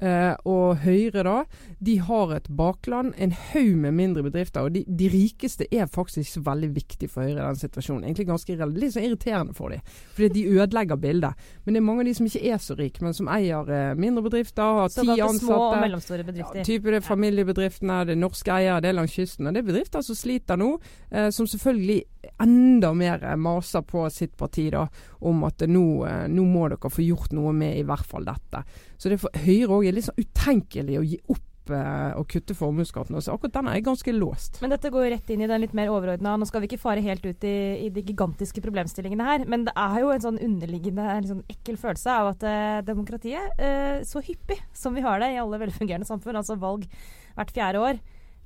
Eh, 0.00 0.32
og 0.48 0.80
Høyre 0.80 1.24
da, 1.26 1.36
de 1.84 1.96
har 2.00 2.32
et 2.32 2.48
bakland, 2.56 3.12
en 3.20 3.34
haug 3.52 3.74
med 3.82 3.92
mindre 3.98 4.24
bedrifter. 4.24 4.64
Og 4.64 4.74
de, 4.74 4.84
de, 4.88 5.10
rikeste 5.12 5.66
er 5.70 5.90
faktisk 5.90 6.22
ikke 6.22 6.46
veldig 6.46 6.70
viktig 6.76 7.10
for 7.12 7.26
Høyre 7.26 7.36
i 7.36 7.46
den 7.46 7.60
situasjonen. 7.60 8.06
Egentlig 8.08 8.28
ganske 8.30 8.56
litt 8.70 8.94
så 8.94 9.04
irriterende 9.04 9.56
for 9.56 9.74
dem, 9.74 9.84
fordi 10.16 10.30
de 10.38 10.46
ødelegger 10.56 11.00
bildet. 11.00 11.48
Men 11.64 11.76
det 11.76 11.82
er 11.82 11.86
mange 11.86 12.04
av 12.04 12.10
de 12.10 12.16
som 12.16 12.30
ikke 12.30 12.44
er 12.54 12.62
så 12.64 12.76
rike, 12.78 13.04
men 13.04 13.16
som 13.16 13.28
eier 13.32 13.74
eh, 13.76 13.92
mindre 14.00 14.24
bedrifter, 14.28 14.80
har 14.80 14.94
ti 14.94 15.04
ansatte. 15.04 15.44
Små 15.44 15.60
og 15.66 15.80
mellomstore 15.84 16.24
bedrifter. 16.24 16.62
Ja, 16.62 16.66
type 16.66 16.94
det 16.94 17.02
familiebedriftene, 17.04 18.00
det 18.08 18.16
er 18.16 18.22
norske 18.22 18.54
eiere, 18.54 18.80
det 18.84 18.92
er 18.92 18.98
langs 19.00 19.16
kysten. 19.16 19.48
Og 19.48 19.56
det 19.56 19.64
er 19.64 19.68
bedrifter 19.68 20.04
som 20.06 20.16
sliter 20.16 20.60
nå, 20.60 20.72
eh, 21.10 21.28
som 21.34 21.48
selvfølgelig 21.50 22.00
enda 22.40 22.92
mer 22.94 23.24
maser 23.36 23.84
på 23.86 24.06
sitt 24.12 24.36
parti 24.38 24.68
da, 24.72 24.86
om 25.26 25.44
at 25.48 25.64
nå, 25.68 25.84
eh, 26.08 26.24
nå 26.30 26.46
må 26.48 26.66
dere 26.70 26.92
få 26.92 27.04
gjort 27.04 27.34
noe 27.36 27.52
med 27.56 27.78
i 27.78 27.86
hvert 27.86 28.06
fall 28.06 28.26
dette. 28.28 28.64
Så 28.96 29.12
det 29.12 29.20
for 29.22 29.44
Høyre 29.44 29.78
òg 29.78 29.88
er 29.88 29.96
litt 29.96 30.08
sånn 30.08 30.20
utenkelig 30.20 30.98
å 31.00 31.06
gi 31.06 31.20
opp 31.32 31.72
eh, 31.72 32.12
å 32.18 32.24
kutte 32.28 32.56
formuesskatten. 32.56 33.18
Så 33.22 33.34
akkurat 33.34 33.56
den 33.56 33.70
er 33.72 33.84
ganske 33.84 34.14
låst. 34.14 34.60
Men 34.62 34.74
dette 34.74 34.92
går 34.92 35.06
jo 35.06 35.12
rett 35.14 35.32
inn 35.32 35.44
i 35.44 35.50
den 35.50 35.64
litt 35.64 35.76
mer 35.76 35.92
overordna. 35.92 36.36
Nå 36.36 36.48
skal 36.48 36.64
vi 36.64 36.70
ikke 36.70 36.82
fare 36.82 37.04
helt 37.04 37.24
ut 37.26 37.48
i, 37.48 37.56
i, 37.86 37.90
de 37.94 38.04
gigantiske 38.04 38.62
problemstillingene 38.64 39.26
her, 39.26 39.46
men 39.50 39.66
det 39.68 39.76
er 39.78 39.98
jo 40.02 40.12
en 40.14 40.26
sånn 40.26 40.40
underliggende 40.50 41.08
en 41.16 41.30
sånn 41.34 41.44
ekkel 41.52 41.80
følelse 41.80 42.20
av 42.20 42.34
at 42.34 42.46
eh, 42.48 42.78
demokratiet, 42.88 43.60
eh, 43.60 44.00
så 44.08 44.22
hyppig 44.24 44.60
som 44.76 44.96
vi 44.96 45.04
har 45.06 45.22
det 45.22 45.34
i 45.34 45.42
alle 45.42 45.60
velfungerende 45.62 46.08
samfunn, 46.08 46.40
altså 46.40 46.58
valg 46.60 46.88
hvert 47.36 47.54
fjerde 47.54 47.84
år, 47.84 48.00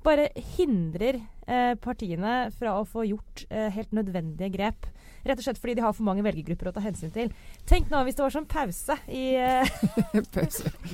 bare 0.05 0.29
hindrer 0.57 1.21
eh, 1.21 1.75
partiene 1.81 2.35
fra 2.59 2.77
å 2.81 2.85
få 2.89 3.07
gjort 3.09 3.47
eh, 3.49 3.71
helt 3.75 3.95
nødvendige 3.97 4.53
grep 4.55 4.91
Rett 5.25 5.41
og 5.41 5.47
slett 5.47 5.61
fordi 5.61 5.79
de 5.79 5.85
har 5.85 5.95
for 5.97 6.05
mange 6.05 6.23
velgergrupper 6.25 6.69
å 6.69 6.73
ta 6.77 6.83
hensyn 6.85 7.13
til. 7.15 7.31
Tenk 7.69 7.89
nå 7.93 8.03
hvis 8.05 8.19
det 8.19 8.25
var 8.27 8.33
sånn 8.35 8.49
pause 8.49 8.97
i 9.09 9.23
uh, 9.41 9.77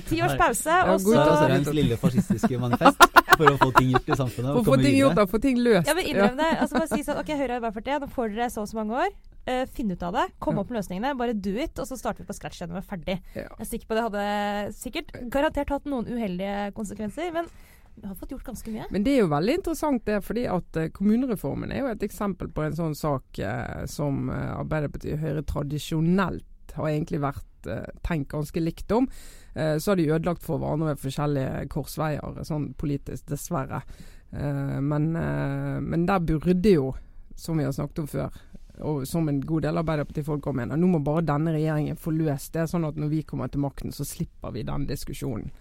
Ti 0.07 0.21
års 0.23 0.37
pause, 0.39 0.77
og 0.87 1.01
så 1.03 1.25
Røns 1.51 1.71
lille 1.75 1.97
fascistiske 1.99 2.59
manifest 2.61 3.03
for 3.33 3.49
å 3.51 3.57
få 3.59 3.71
ting 3.75 3.91
gjort 3.91 4.07
i 4.07 4.17
samfunnet. 4.21 4.53
For 4.53 4.61
å 4.61 4.65
få 4.69 4.77
ting 4.79 4.95
gjort, 4.95 5.17
da. 5.19 5.25
Få 5.27 5.41
ting 5.43 5.59
løst. 5.59 5.89
Ja, 5.89 5.95
men 5.97 6.07
innrøm 6.07 6.39
det. 6.39 6.47
Altså 6.63 6.79
bare 6.79 6.87
si 6.93 7.03
sånn 7.03 7.19
OK, 7.19 7.33
Høyre 7.33 7.57
og 7.57 7.57
Arbeiderpartiet, 7.57 8.05
nå 8.05 8.09
får 8.15 8.31
dere 8.37 8.47
så 8.53 8.63
og 8.63 8.71
så 8.71 8.79
mange 8.79 9.03
år. 9.03 9.11
Uh, 9.49 9.65
finne 9.75 9.97
ut 9.97 10.07
av 10.07 10.15
det. 10.15 10.25
Komme 10.43 10.63
opp 10.63 10.71
med 10.71 10.79
løsningene. 10.79 11.11
Bare 11.19 11.35
do 11.35 11.55
it, 11.57 11.75
og 11.81 11.89
så 11.89 11.99
starter 11.99 12.23
vi 12.23 12.29
på 12.31 12.37
scratch 12.37 12.61
igjen 12.61 12.71
når 12.71 12.79
vi 12.79 12.83
er 12.85 12.89
ferdig. 12.93 13.17
Ja. 13.35 13.49
Jeg 13.49 13.65
er 13.65 13.71
sikker 13.73 13.91
på 13.91 13.97
det 13.97 14.07
hadde 14.07 14.25
sikkert 14.77 15.13
garantert 15.33 15.75
hatt 15.75 15.91
noen 15.91 16.07
uheldige 16.07 16.71
konsekvenser. 16.77 17.35
men 17.35 17.51
vi 17.95 18.07
har 18.07 18.15
fått 18.15 18.31
gjort 18.31 18.43
ganske 18.43 18.71
mye. 18.71 18.87
Men 18.89 19.03
det 19.05 19.13
er 19.15 19.23
jo 19.23 19.31
veldig 19.31 19.57
interessant 19.59 20.05
det, 20.07 20.21
fordi 20.25 20.45
at 20.49 20.79
uh, 20.79 20.87
kommunereformen 20.95 21.73
er 21.73 21.83
jo 21.83 21.91
et 21.91 22.05
eksempel 22.07 22.49
på 22.53 22.65
en 22.65 22.77
sånn 22.77 22.97
sak 22.97 23.41
eh, 23.43 23.83
som 23.91 24.29
uh, 24.31 24.57
Arbeiderpartiet 24.61 25.17
og 25.17 25.25
Høyre 25.25 25.45
tradisjonelt 25.47 26.75
har 26.77 26.89
egentlig 26.89 27.21
vært 27.23 27.47
tenkt 28.01 28.31
ganske 28.31 28.57
likt 28.57 28.89
om. 28.95 29.05
så 29.53 29.91
har 29.91 29.97
de 29.99 30.07
ødelagt 30.07 30.41
for 30.41 30.57
hverandre 30.57 30.95
ved 30.95 31.01
forskjellige 31.03 31.67
korsveier, 31.69 32.39
sånn 32.47 32.71
politisk, 32.73 33.27
dessverre. 33.29 33.83
Men, 34.31 35.11
men, 35.13 36.07
der 36.09 36.23
burde 36.25 36.71
jo, 36.73 36.87
som 37.37 37.61
vi 37.61 37.67
har 37.67 37.75
snakket 37.75 38.01
om 38.01 38.07
før, 38.09 38.39
og 38.81 39.05
som 39.05 39.29
en 39.29 39.43
god 39.45 39.67
del 39.67 39.77
Arbeiderparti-folk 39.83 40.49
mener, 40.57 40.79
nå 40.79 40.89
må 40.89 41.03
bare 41.05 41.21
denne 41.27 41.53
regjeringen 41.53 42.01
få 42.01 42.15
løst 42.15 42.55
det, 42.57 42.65
sånn 42.71 42.87
at 42.87 42.97
når 42.97 43.13
vi 43.13 43.21
kommer 43.29 43.51
til 43.51 43.61
makten, 43.61 43.93
så 43.93 44.07
slipper 44.09 44.57
vi 44.57 44.65
den 44.65 44.89
diskusjonen. 44.89 45.51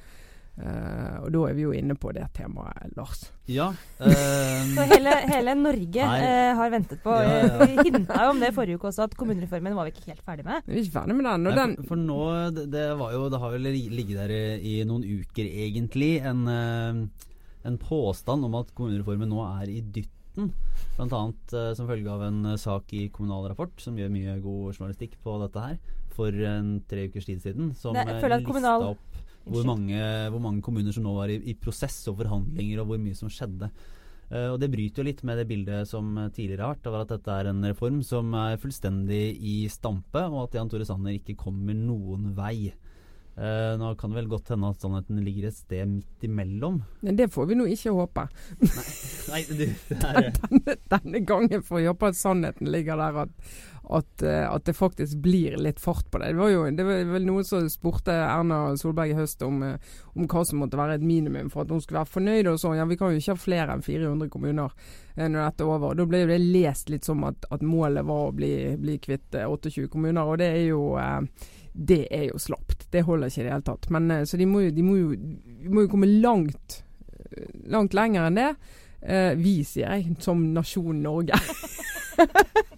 Uh, 0.61 1.23
og 1.25 1.31
da 1.33 1.43
er 1.49 1.55
vi 1.57 1.63
jo 1.65 1.71
inne 1.73 1.95
på 1.97 2.11
det 2.13 2.27
temaet, 2.37 2.91
Lars. 2.99 3.23
Ja. 3.49 3.71
Um. 3.97 4.73
så 4.77 4.85
hele, 4.91 5.15
hele 5.31 5.55
Norge 5.57 6.05
uh, 6.05 6.51
har 6.59 6.73
ventet 6.75 7.01
på 7.05 7.15
ja, 7.17 7.39
ja. 7.47 7.69
Vi 7.71 7.87
hinta 7.89 8.27
jo 8.27 8.35
om 8.35 8.43
det 8.43 8.51
forrige 8.57 8.77
uke 8.77 8.91
også, 8.91 9.07
at 9.09 9.17
kommunereformen 9.17 9.77
var 9.79 9.89
vi 9.89 9.95
ikke 9.95 10.11
helt 10.11 10.27
ferdig 10.27 10.45
med. 10.45 10.67
Vi 10.67 10.77
er 10.77 10.83
ikke 10.85 10.99
ferdig 10.99 11.17
med 11.17 11.29
den. 11.31 11.49
Nei, 11.49 11.57
den 11.57 11.75
for, 11.79 11.89
for, 11.95 12.03
nå, 12.11 12.21
det, 12.59 12.67
det, 12.75 12.87
var 13.01 13.17
jo, 13.17 13.25
det 13.33 13.41
har 13.41 13.57
jo 13.57 13.63
ligget 13.65 14.17
der 14.21 14.35
i, 14.37 14.45
i 14.75 14.75
noen 14.89 15.07
uker 15.07 15.49
egentlig, 15.49 16.13
en, 16.29 16.45
en, 16.51 17.81
påstand 17.81 18.45
om 18.51 18.59
at 18.61 18.75
kommunereformen 18.77 19.33
nå 19.33 19.45
er 19.47 19.73
i 19.73 19.81
dytten. 19.81 20.53
Blant 20.99 21.15
annet 21.17 21.55
som 21.79 21.89
følge 21.89 22.13
av 22.13 22.27
en 22.27 22.53
sak 22.61 22.93
i 22.97 23.07
Kommunal 23.15 23.49
Rapport, 23.49 23.73
som 23.81 23.97
gjør 23.99 24.13
mye 24.13 24.37
god 24.45 24.77
journalistikk 24.77 25.17
på 25.25 25.41
dette 25.41 25.65
her, 25.65 25.81
for 26.13 26.45
en 26.53 26.75
tre 26.91 27.09
ukers 27.09 27.29
tid 27.29 27.41
siden. 27.45 27.73
Som 27.79 27.97
lista 27.97 28.77
opp 28.93 29.10
hvor 29.51 29.67
mange, 29.69 30.03
hvor 30.33 30.43
mange, 30.43 30.63
kommuner 30.65 30.95
som 30.95 31.07
nå 31.07 31.15
var 31.17 31.33
i, 31.33 31.41
i, 31.51 31.57
prosess 31.59 32.03
og 32.11 32.21
forhandlinger, 32.21 32.83
og 32.83 32.93
hvor 32.93 33.03
mye 33.03 33.19
som 33.19 33.33
skjedde. 33.33 33.71
Uh, 34.31 34.53
og 34.53 34.61
Det 34.63 34.71
bryter 34.71 35.03
jo 35.03 35.09
litt 35.09 35.25
med 35.27 35.41
det 35.41 35.49
bildet 35.51 35.91
som 35.91 36.13
tidligere 36.31 36.69
har 36.69 36.77
vært, 36.77 36.87
av 36.91 37.01
at 37.01 37.17
dette 37.17 37.39
er 37.39 37.51
en 37.51 37.65
reform 37.67 37.99
som 38.07 38.31
er 38.39 38.61
fullstendig 38.63 39.25
i 39.37 39.57
stampe, 39.73 40.23
og 40.29 40.47
at 40.47 40.61
Jan 40.61 40.71
Tore 40.71 40.87
Sanner 40.89 41.19
ikke 41.19 41.39
kommer 41.41 41.77
noen 41.77 42.31
vei. 42.39 42.71
Uh, 43.41 43.79
nå 43.81 43.95
kan 43.97 44.11
det 44.11 44.19
vel 44.19 44.29
godt 44.29 44.51
hende 44.53 44.69
at 44.69 44.83
sannheten 44.83 45.21
ligger 45.25 45.47
et 45.49 45.57
sted 45.57 45.87
midt 45.89 46.25
imellom. 46.27 46.81
Men 47.01 47.17
det 47.17 47.31
får 47.33 47.47
vi 47.49 47.57
nå 47.57 47.65
ikke 47.73 47.95
håpe. 47.97 48.27
Nei, 48.61 48.89
nei 49.31 49.41
du, 49.49 49.63
denne, 50.03 50.75
denne, 50.93 51.23
gangen 51.25 51.63
får 51.65 51.79
vi 51.79 51.87
håpe 51.89 52.11
at 52.11 52.19
sannheten 52.19 52.69
ligger 52.75 53.01
der. 53.01 53.23
At, 53.25 53.55
at, 53.91 54.23
eh, 54.23 54.53
at, 54.53 54.65
det 54.65 54.73
faktisk 54.73 55.17
blir 55.17 55.57
litt 55.57 55.81
fart 55.81 56.11
på 56.11 56.19
det. 56.19 56.27
Det 56.27 56.39
var 56.39 56.49
jo 56.49 56.63
det 56.71 56.85
var 56.87 57.09
vel 57.11 57.27
noen 57.27 57.45
som 57.45 57.67
spurte 57.71 58.15
Erna 58.15 58.77
Solberg 58.79 59.11
i 59.11 59.17
høst 59.19 59.43
om, 59.43 59.63
eh, 59.67 59.95
om, 60.15 60.29
hva 60.31 60.45
som 60.47 60.63
måtte 60.63 60.79
være 60.79 61.01
et 61.01 61.07
minimum 61.07 61.51
for 61.51 61.65
at 61.65 61.73
hun 61.75 61.83
skulle 61.83 62.03
være 62.05 62.15
fornøyd. 62.15 62.53
og 62.53 62.61
sånn. 62.63 62.77
Ja, 62.79 62.87
Vi 62.87 62.99
kan 63.01 63.11
jo 63.11 63.19
ikke 63.19 63.35
ha 63.35 63.45
flere 63.45 63.75
enn 63.75 63.83
400 63.83 64.31
kommuner 64.31 64.71
eh, 65.17 65.27
når 65.27 65.41
dette 65.43 65.67
er 65.67 65.73
over. 65.75 65.99
Da 65.99 66.07
ble 66.07 66.23
jo 66.23 66.31
det 66.31 66.39
lest 66.39 66.91
litt 66.91 67.09
som 67.09 67.25
at, 67.27 67.49
at 67.51 67.67
målet 67.67 68.07
var 68.07 68.29
å 68.29 68.37
bli, 68.37 68.53
bli, 68.79 68.99
kvitt 69.03 69.35
28 69.35 69.89
kommuner. 69.91 70.23
og 70.23 70.39
det 70.39 70.53
er 70.55 70.65
jo 70.71 70.95
det 71.73 72.07
er 72.15 72.29
jo 72.31 72.39
slapt. 72.39 72.87
Det 72.93 73.03
holder 73.07 73.31
ikke 73.31 73.43
i 73.43 73.45
det 73.49 73.55
hele 73.57 73.67
tatt. 73.67 73.91
Men, 73.91 74.27
så 74.27 74.37
de 74.37 74.47
må, 74.47 74.63
jo, 74.69 74.71
de, 74.71 74.83
må 74.87 74.97
jo, 74.99 75.15
de 75.15 75.71
må 75.71 75.87
jo 75.87 75.91
komme 75.91 76.07
langt, 76.07 76.83
langt 77.67 77.95
lenger 77.95 78.27
enn 78.27 78.39
det. 78.39 78.51
vi, 79.39 79.63
sier 79.65 79.97
jeg, 79.99 80.19
som 80.23 80.53
nasjon 80.55 81.03
Norge. 81.03 81.39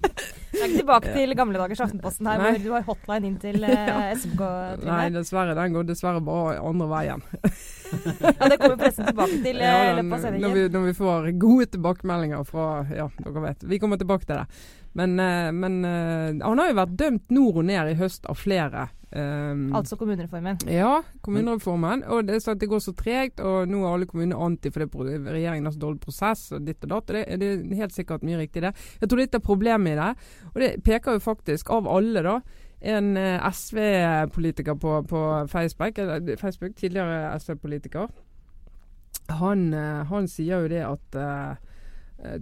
Er 0.62 0.70
ikke 0.70 0.82
tilbake 0.82 1.14
til 1.16 1.34
gamle 1.38 1.58
dagers 1.58 1.80
Aftenposten 1.82 2.28
her, 2.30 2.38
Nei. 2.38 2.50
hvor 2.54 2.62
du 2.62 2.74
har 2.76 2.84
hotline 2.86 3.28
inn 3.28 3.38
til 3.42 3.64
uh, 3.66 4.04
SMK. 4.14 4.42
Nei, 4.86 5.06
dessverre. 5.14 5.56
Den 5.58 5.74
går 5.76 5.88
dessverre 5.88 6.22
bare 6.24 6.60
andre 6.62 6.88
veien. 6.92 7.24
ja, 7.42 8.48
Det 8.52 8.60
kommer 8.62 8.78
pressen 8.80 9.10
tilbake 9.10 9.40
til 9.44 9.58
uh, 9.58 9.66
ja, 9.66 9.90
løpet 9.98 10.16
av 10.18 10.24
sendingen. 10.26 10.46
Når 10.46 10.56
vi, 10.56 10.64
når 10.76 10.86
vi, 10.86 10.94
får 11.02 11.28
gode 11.42 11.68
tilbakemeldinger 11.74 12.46
fra 12.48 12.70
Ja, 12.94 13.10
dere 13.18 13.44
vet. 13.48 13.68
Vi 13.74 13.82
kommer 13.82 14.00
tilbake 14.00 14.28
til 14.28 14.38
det. 14.38 14.64
Men, 14.98 15.18
uh, 15.18 15.50
men 15.56 15.82
han 15.84 16.62
har 16.62 16.72
jo 16.72 16.80
vært 16.82 16.98
dømt 17.00 17.34
nord 17.34 17.62
og 17.62 17.70
ned 17.72 17.94
i 17.94 17.98
høst 17.98 18.28
av 18.30 18.38
flere 18.38 18.90
Um, 19.12 19.74
altså 19.76 19.96
kommunereformen? 20.00 20.56
Ja, 20.72 21.02
kommunereformen. 21.20 22.04
Og 22.08 22.24
det, 22.28 22.38
så 22.42 22.54
det 22.56 22.68
går 22.70 22.80
så 22.80 22.94
tregt, 22.96 23.40
og 23.44 23.68
nå 23.68 23.82
er 23.82 23.92
alle 23.92 24.08
kommuner 24.08 24.40
anti 24.40 24.72
fordi 24.72 25.18
regjeringen 25.26 25.68
har 25.68 25.74
så 25.74 25.82
dårlig 25.82 26.00
prosess 26.00 26.46
og 26.56 26.64
ditt 26.64 26.84
og 26.86 26.94
datt. 26.94 27.12
Det, 27.12 27.24
det, 27.42 27.50
er 27.52 27.82
helt 27.82 27.96
sikkert 27.96 28.24
mye 28.24 28.40
riktig, 28.40 28.64
det. 28.64 28.72
Jeg 29.02 29.12
tror 29.12 29.20
litt 29.20 29.36
av 29.36 29.44
problemet 29.44 29.92
i 29.92 29.98
det, 30.00 30.10
og 30.52 30.60
det 30.64 30.70
peker 30.86 31.18
jo 31.18 31.24
faktisk 31.24 31.72
av 31.76 31.90
alle, 31.92 32.24
da. 32.24 32.38
En 32.82 33.12
eh, 33.20 33.44
SV-politiker 33.46 34.74
på, 34.80 34.96
på 35.06 35.20
Facebook, 35.52 36.00
Facebook, 36.40 36.74
tidligere 36.80 37.36
SV-politiker, 37.38 38.08
han, 39.38 39.68
uh, 39.70 40.02
han, 40.08 40.26
sier 40.28 40.64
jo 40.64 40.72
det 40.72 40.80
at 40.82 41.20
Eh, 41.20 41.52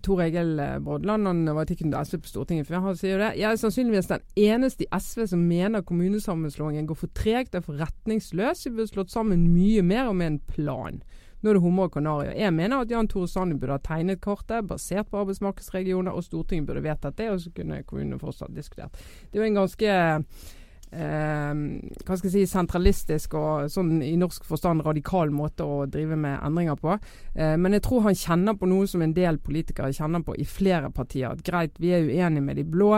Tor 0.04 0.20
Egil 0.20 0.58
eh, 0.60 0.78
Brodland 0.84 1.26
han 1.26 1.54
var 1.56 1.70
ikke 1.70 1.88
SV 2.04 2.18
på 2.20 2.28
Stortinget. 2.28 2.66
for 2.66 2.80
Han 2.84 2.96
sier 2.96 3.16
jo 3.16 3.22
det. 3.22 3.30
Jeg 3.40 3.48
er 3.50 3.56
sannsynligvis 3.56 4.10
den 4.10 4.26
eneste 4.36 4.84
i 4.84 4.90
SV 4.98 5.26
som 5.26 5.46
mener 5.48 5.80
kommunesammenslåingen 5.80 6.86
går 6.86 6.98
for 7.00 7.12
tregt 7.16 7.54
og 7.54 7.64
for 7.64 7.80
retningsløs. 7.80 8.66
Vi 8.66 8.74
burde 8.74 8.92
slått 8.92 9.10
sammen 9.14 9.48
mye 9.54 9.82
mer 9.82 10.08
og 10.08 10.16
med 10.16 10.26
en 10.26 10.38
plan. 10.50 11.02
Nå 11.40 11.50
er 11.50 11.56
det 11.56 11.62
hummer 11.64 11.88
og 11.88 11.94
kanarier. 11.94 12.34
Jeg 12.36 12.52
mener 12.52 12.82
at 12.82 12.90
Jan 12.92 13.08
Tore 13.08 13.28
Sanner 13.28 13.56
burde 13.56 13.78
ha 13.78 13.80
tegnet 13.80 14.20
kartet 14.20 14.66
basert 14.68 15.08
på 15.08 15.22
arbeidsmarkedsregioner, 15.22 16.12
og 16.12 16.24
Stortinget 16.24 16.66
burde 16.68 16.84
vedtatt 16.84 17.16
det, 17.16 17.30
og 17.32 17.40
så 17.40 17.52
kunne 17.56 17.82
kommunene 17.88 18.20
fortsatt 18.20 18.52
diskutert. 18.52 19.00
Det 19.30 19.38
er 19.40 19.46
jo 19.46 19.48
en 19.48 19.60
ganske 19.62 19.94
eh, 19.94 20.50
hva 20.90 22.16
skal 22.18 22.26
jeg 22.26 22.32
si, 22.34 22.50
sentralistisk 22.50 23.36
og 23.38 23.70
sånn 23.70 24.00
i 24.02 24.16
norsk 24.18 24.46
forstand 24.48 24.82
radikal 24.82 25.30
måte 25.30 25.62
å 25.62 25.84
drive 25.90 26.18
med 26.18 26.40
endringer 26.42 26.78
på. 26.80 26.96
Eh, 27.34 27.56
men 27.60 27.76
jeg 27.76 27.84
tror 27.86 28.08
han 28.08 28.18
kjenner 28.18 28.58
på 28.58 28.68
noe 28.70 28.88
som 28.90 29.04
en 29.04 29.14
del 29.14 29.38
politikere 29.38 29.94
kjenner 29.94 30.24
på 30.26 30.34
i 30.34 30.46
flere 30.48 30.90
partier. 30.94 31.30
At 31.30 31.44
greit, 31.46 31.78
vi 31.78 31.94
er 31.94 32.08
uenige 32.08 32.44
med 32.44 32.58
de 32.58 32.66
blå. 32.66 32.96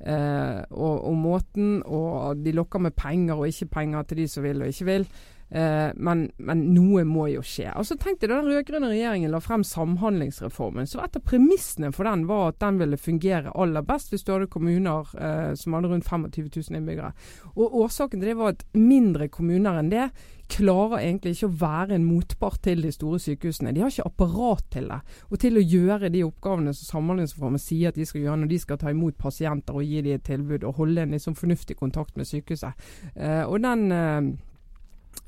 Eh, 0.00 0.60
og, 0.70 0.94
og, 1.10 1.16
måten, 1.20 1.82
og 1.84 2.40
de 2.44 2.54
lokker 2.56 2.80
med 2.80 2.96
penger 2.96 3.36
og 3.36 3.48
ikke 3.48 3.72
penger 3.74 4.08
til 4.08 4.22
de 4.22 4.28
som 4.32 4.44
vil 4.44 4.62
og 4.64 4.72
ikke 4.72 4.88
vil. 4.88 5.08
Eh, 5.50 5.90
men, 5.94 6.28
men, 6.38 6.62
noe 6.74 7.02
må 7.08 7.26
jo 7.32 7.42
skje. 7.42 7.72
Og 7.74 7.86
så 7.88 7.96
tenkte 7.98 8.26
jeg 8.26 8.30
Da 8.30 8.38
den 8.38 8.52
rød-grønne 8.52 8.92
regjeringen 8.92 9.32
la 9.34 9.40
frem 9.42 9.64
Samhandlingsreformen, 9.66 10.86
så 10.86 11.02
et 11.02 11.16
av 11.18 11.24
premissene 11.26 11.90
for 11.94 12.06
den 12.06 12.26
var 12.30 12.52
at 12.52 12.60
den 12.62 12.78
ville 12.78 13.00
fungere 13.00 13.54
aller 13.58 13.82
best 13.86 14.14
hvis 14.14 14.22
du 14.26 14.34
hadde 14.34 14.50
kommuner 14.52 15.10
eh, 15.18 15.54
som 15.58 15.74
hadde 15.74 15.90
rundt 15.90 16.06
25 16.06 16.50
000 16.54 16.78
innbyggere. 16.78 17.14
Og 17.56 17.80
Årsaken 17.82 18.20
til 18.20 18.30
det 18.30 18.36
var 18.38 18.54
at 18.54 18.66
mindre 18.78 19.30
kommuner 19.32 19.80
enn 19.80 19.90
det 19.90 20.10
klarer 20.50 21.04
egentlig 21.04 21.36
ikke 21.36 21.48
å 21.48 21.58
være 21.60 21.94
en 21.94 22.06
motpart 22.06 22.58
til 22.64 22.82
de 22.82 22.90
store 22.94 23.20
sykehusene. 23.22 23.72
De 23.74 23.82
har 23.84 23.92
ikke 23.92 24.08
apparat 24.08 24.64
til 24.74 24.88
det, 24.90 24.98
og 25.30 25.42
til 25.42 25.58
å 25.58 25.62
gjøre 25.62 26.10
de 26.10 26.24
oppgavene 26.26 26.74
som 26.74 26.88
Samhandlingsreformen 26.96 27.62
sier 27.62 27.92
at 27.92 27.98
de 27.98 28.06
skal 28.08 28.24
gjøre 28.24 28.42
når 28.42 28.50
de 28.50 28.60
skal 28.62 28.80
ta 28.80 28.90
imot 28.90 29.18
pasienter 29.20 29.78
og 29.78 29.86
gi 29.86 30.02
dem 30.06 30.18
et 30.18 30.26
tilbud 30.26 30.66
og 30.66 30.78
holde 30.82 31.06
en 31.06 31.14
liksom 31.14 31.38
fornuftig 31.38 31.78
kontakt 31.78 32.18
med 32.18 32.28
sykehuset. 32.30 32.86
Eh, 33.14 33.44
og 33.44 33.60
den 33.62 33.86
eh, 33.94 34.30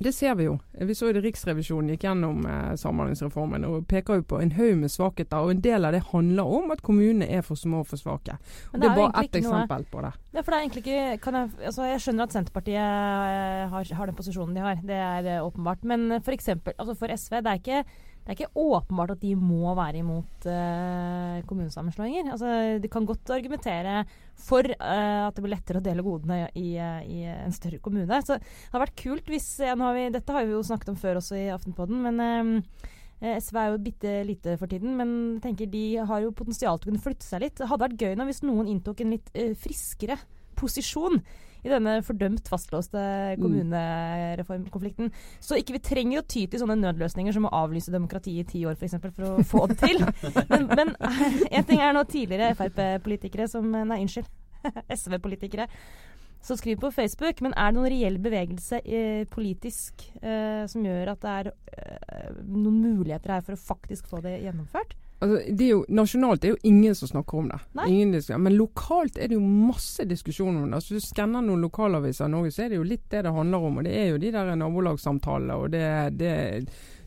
Det 0.03 0.13
ser 0.15 0.35
vi 0.39 0.47
jo. 0.49 0.57
Vi 0.73 0.95
så 0.97 1.09
jo 1.09 1.17
det 1.17 1.23
Riksrevisjonen 1.25 1.93
gikk 1.93 2.07
gjennom 2.07 2.43
eh, 2.49 2.75
Samhandlingsreformen 2.81 3.67
og 3.69 3.87
peker 3.91 4.21
jo 4.21 4.27
på 4.33 4.41
en 4.43 4.55
haug 4.57 4.77
med 4.81 4.93
svakheter. 4.93 5.39
og 5.39 5.55
En 5.55 5.63
del 5.65 5.87
av 5.89 5.95
det 5.97 6.03
handler 6.11 6.55
om 6.59 6.75
at 6.75 6.83
kommunene 6.85 7.29
er 7.29 7.45
for 7.47 7.59
små 7.59 7.83
og 7.83 7.91
for 7.91 8.01
svake. 8.01 8.37
Og 8.73 8.81
det, 8.81 8.89
er 8.89 8.99
bare 8.99 9.25
ett 9.25 9.41
eksempel 9.43 9.87
på 9.93 10.05
det. 10.05 10.13
Ja, 10.33 10.41
for 10.41 10.51
det 10.51 10.59
er 10.59 10.67
egentlig 10.67 10.85
ikke 10.85 10.97
jeg, 10.97 11.51
altså 11.71 11.89
jeg, 11.91 12.05
skjønner 12.05 12.29
at 12.29 12.37
Senterpartiet 12.37 12.81
eh, 12.81 13.67
har, 13.75 13.93
har, 13.99 14.11
den 14.11 14.19
posisjonen 14.19 14.57
de 14.57 14.65
har, 14.65 14.81
det 14.83 14.99
er 14.99 15.29
uh, 15.41 15.47
åpenbart. 15.47 15.85
Men 15.85 16.19
for, 16.21 16.35
eksempel, 16.35 16.75
altså 16.79 16.97
for 16.99 17.15
SV, 17.17 17.39
det 17.43 17.53
er 17.53 17.63
ikke 17.63 17.85
det 18.23 18.31
er 18.31 18.37
ikke 18.37 18.63
åpenbart 18.63 19.17
at 19.17 19.23
de 19.25 19.33
må 19.35 19.73
være 19.75 19.99
imot 19.99 20.45
uh, 20.47 21.41
kommunesammenslåinger. 21.49 22.29
Altså, 22.31 22.79
de 22.79 22.91
kan 22.91 23.07
godt 23.09 23.33
argumentere 23.35 24.05
for 24.39 24.63
uh, 24.63 25.27
at 25.27 25.35
det 25.35 25.43
blir 25.43 25.55
lettere 25.57 25.81
å 25.81 25.85
dele 25.85 26.05
godene 26.07 26.45
i, 26.55 26.77
uh, 26.79 27.03
i, 27.03 27.25
en 27.27 27.57
større 27.57 27.83
kommune. 27.83 28.23
Så 28.23 28.39
det 28.39 28.71
har 28.71 28.85
vært 28.85 29.01
kult 29.03 29.33
hvis 29.33 29.51
har 29.67 29.99
vi, 29.99 30.07
Dette 30.15 30.37
har 30.37 30.47
vi 30.47 30.55
jo 30.55 30.63
snakket 30.71 30.95
om 30.95 31.01
før 31.03 31.19
også 31.19 31.41
i 31.41 31.49
Aftenpodden, 31.51 32.07
men 32.07 32.63
SV 33.23 33.59
er 33.59 33.69
jo 33.71 33.83
bitte 33.83 34.13
lite 34.27 34.55
for 34.59 34.71
tiden, 34.71 34.95
men 34.99 35.11
tenker 35.43 35.71
de 35.71 35.85
har 36.07 36.23
jo 36.23 36.35
potensial 36.35 36.79
til 36.79 36.91
å 36.91 36.93
kunne 36.93 37.03
flytte 37.03 37.27
seg 37.27 37.43
litt. 37.43 37.59
Det 37.59 37.69
hadde 37.71 37.89
vært 37.89 38.03
gøy 38.03 38.17
nå 38.19 38.27
hvis 38.31 38.43
noen 38.47 38.71
inntok 38.71 39.03
en 39.03 39.15
litt 39.15 39.31
friskere 39.63 40.19
posisjon 40.59 41.19
i 41.63 41.71
denne 41.71 41.97
fordømt 42.07 42.49
fastlåste 42.51 42.99
mm. 42.99 43.43
kommunereformkonflikten. 43.43 45.13
Så 45.43 45.59
ikke 45.61 45.77
vi 45.77 45.83
trenger 45.87 46.23
å 46.23 46.27
ty 46.27 46.45
til 46.51 46.63
sånne 46.63 46.79
nødløsninger 46.81 47.35
som 47.37 47.47
å 47.49 47.55
avlyse 47.63 47.95
demokratiet 47.95 48.47
i 48.47 48.51
ti 48.53 48.63
år 48.67 48.79
f.eks. 48.79 48.99
For, 49.03 49.15
for 49.17 49.29
å 49.31 49.47
få 49.47 49.67
det 49.71 49.79
til. 49.83 50.03
Men, 50.53 50.67
men 50.69 50.95
en 50.99 51.67
ting 51.69 51.81
er 51.81 51.95
nå 51.95 52.03
tidligere 52.09 52.55
Frp-politikere 52.59 53.47
som 53.51 53.69
Nei, 53.73 54.03
unnskyld. 54.05 54.29
SV-politikere 54.99 55.67
som 56.43 56.59
skriver 56.59 56.81
på 56.81 56.91
Facebook. 56.91 57.41
Men 57.41 57.55
er 57.57 57.71
det 57.71 57.79
noen 57.79 57.93
reell 57.93 58.19
bevegelse 58.23 58.83
eh, 58.83 59.23
politisk 59.31 60.07
eh, 60.23 60.65
som 60.71 60.87
gjør 60.87 61.15
at 61.15 61.23
det 61.23 61.37
er 61.39 61.53
eh, 61.53 62.43
noen 62.43 62.81
muligheter 62.83 63.37
her 63.37 63.47
for 63.47 63.57
å 63.57 63.63
faktisk 63.63 64.11
få 64.11 64.23
det 64.25 64.41
gjennomført? 64.43 64.97
Altså, 65.23 65.39
det 65.55 65.67
er 65.67 65.71
jo, 65.71 65.83
nasjonalt 65.95 66.45
er 66.45 66.55
jo 66.57 66.61
ingen 66.67 66.97
som 66.99 67.09
snakker 67.13 67.39
om 67.39 67.51
det. 67.53 67.59
men 68.43 68.57
lokalt 68.59 69.21
er 69.23 69.31
det 69.31 69.37
jo 69.39 69.43
masse 69.45 70.07
diskusjoner 70.11 70.65
om 70.65 70.71
det. 70.73 70.81
Altså, 70.81 70.97
hvis 70.97 71.07
du 71.07 71.13
skanner 71.15 71.45
noen 71.47 71.63
lokalaviser 71.63 72.27
i 72.27 72.33
Norge, 72.33 72.51
så 72.55 72.65
er 72.65 72.73
det 72.73 72.81
jo 72.81 72.89
litt 72.89 73.05
det 73.13 73.23
det 73.29 73.35
handler 73.37 73.69
om. 73.69 73.79
og 73.79 73.87
Det 73.87 73.95
er 74.01 74.09
jo 74.11 74.19
de 74.19 74.33
der 74.35 74.51
nabolagssamtalene. 74.59 75.61
og 75.63 75.71
det, 75.71 75.87
det 76.19 76.33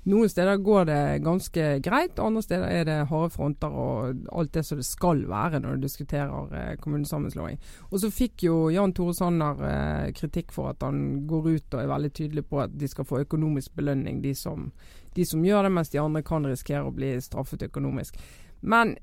noen 0.05 0.29
steder 0.29 0.57
går 0.61 0.85
det 0.85 0.99
ganske 1.25 1.63
greit, 1.81 2.19
andre 2.21 2.41
steder 2.45 2.67
er 2.69 2.83
det 2.85 2.97
harde 3.09 3.31
fronter 3.33 3.73
og 3.73 4.27
alt 4.37 4.51
det 4.53 4.61
som 4.67 4.77
det 4.77 4.85
skal 4.85 5.23
være 5.29 5.63
når 5.63 5.79
du 5.79 5.87
diskuterer 5.87 6.53
eh, 6.53 6.75
kommunesammenslåing. 6.81 7.57
Og 7.89 8.03
så 8.03 8.11
fikk 8.13 8.45
jo 8.45 8.59
Jan 8.73 8.93
Tore 8.93 9.15
Sanner 9.17 9.63
eh, 9.65 10.11
kritikk 10.17 10.53
for 10.53 10.75
at 10.75 10.85
han 10.85 11.25
går 11.25 11.49
ut 11.55 11.73
og 11.73 11.81
er 11.81 11.89
veldig 11.89 12.13
tydelig 12.13 12.45
på 12.51 12.61
at 12.61 12.77
de 12.77 12.89
skal 12.91 13.09
få 13.09 13.23
økonomisk 13.25 13.73
belønning, 13.75 14.21
de 14.21 14.35
som, 14.37 14.69
de 15.17 15.25
som 15.25 15.45
gjør 15.45 15.65
det, 15.65 15.73
mens 15.79 15.89
de 15.89 16.03
andre 16.03 16.21
kan 16.25 16.45
risikere 16.45 16.85
å 16.85 16.93
bli 16.93 17.15
straffet 17.25 17.65
økonomisk. 17.65 18.21
Men 18.61 18.93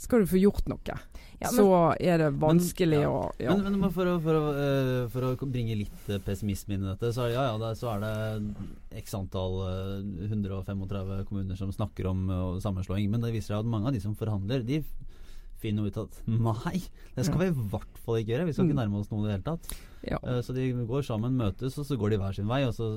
skal 0.00 0.22
du 0.22 0.30
få 0.30 0.38
gjort 0.40 0.68
noe, 0.70 0.80
ja, 0.86 0.96
men, 1.40 1.56
så 1.56 1.66
er 2.00 2.20
det 2.22 2.28
vanskelig 2.40 3.02
men, 3.02 3.04
ja. 3.04 3.10
å 3.12 3.32
ja. 3.40 3.56
Men, 3.56 3.76
men 3.82 3.92
for, 3.92 4.08
å, 4.08 4.14
for, 4.24 4.36
å, 4.38 4.52
uh, 4.56 5.02
for, 5.12 5.26
å, 5.28 5.48
bringe 5.48 5.76
litt 5.76 6.08
uh, 6.08 6.16
pessimisme 6.24 6.76
inn 6.76 6.86
i 6.86 6.88
dette, 6.88 7.12
så 7.16 7.28
ja, 7.32 7.44
det, 7.60 7.74
så 7.80 7.90
er 7.94 8.04
det 8.04 9.00
x 9.02 9.16
antall 9.18 9.58
uh, 9.60 10.00
eh, 10.24 10.32
135 10.32 10.86
kommuner 11.28 11.60
som 11.60 11.72
snakker 11.74 12.08
om 12.10 12.24
sammenslåing. 12.64 13.10
Men 13.12 13.24
det 13.24 13.34
viser 13.36 13.54
seg 13.54 13.62
at 13.62 13.72
mange 13.72 13.90
av 13.90 13.96
de 13.96 14.02
som 14.04 14.16
forhandler, 14.16 14.64
de 14.64 14.80
finner 15.60 15.86
ut 15.86 16.00
at 16.00 16.18
nei, 16.48 16.80
det 17.16 17.28
skal 17.28 17.44
vi 17.44 17.52
i 17.52 17.68
hvert 17.72 18.02
fall 18.04 18.20
ikke 18.20 18.34
gjøre. 18.34 18.48
Vi 18.48 18.56
skal 18.56 18.68
ikke 18.68 18.76
mm. 18.76 18.82
nærme 18.82 19.00
oss 19.00 19.12
noe 19.12 19.24
i 19.24 19.28
det 19.28 19.38
hele 19.38 19.46
tatt. 19.46 19.78
Ja. 20.00 20.16
Uh, 20.24 20.38
så 20.40 20.54
de 20.56 20.64
går 20.88 21.02
sammen, 21.04 21.34
møtes, 21.36 21.76
og 21.78 21.84
så 21.84 21.96
går 22.00 22.14
de 22.14 22.18
hver 22.22 22.36
sin 22.36 22.48
vei. 22.48 22.62
Og 22.64 22.72
så 22.76 22.88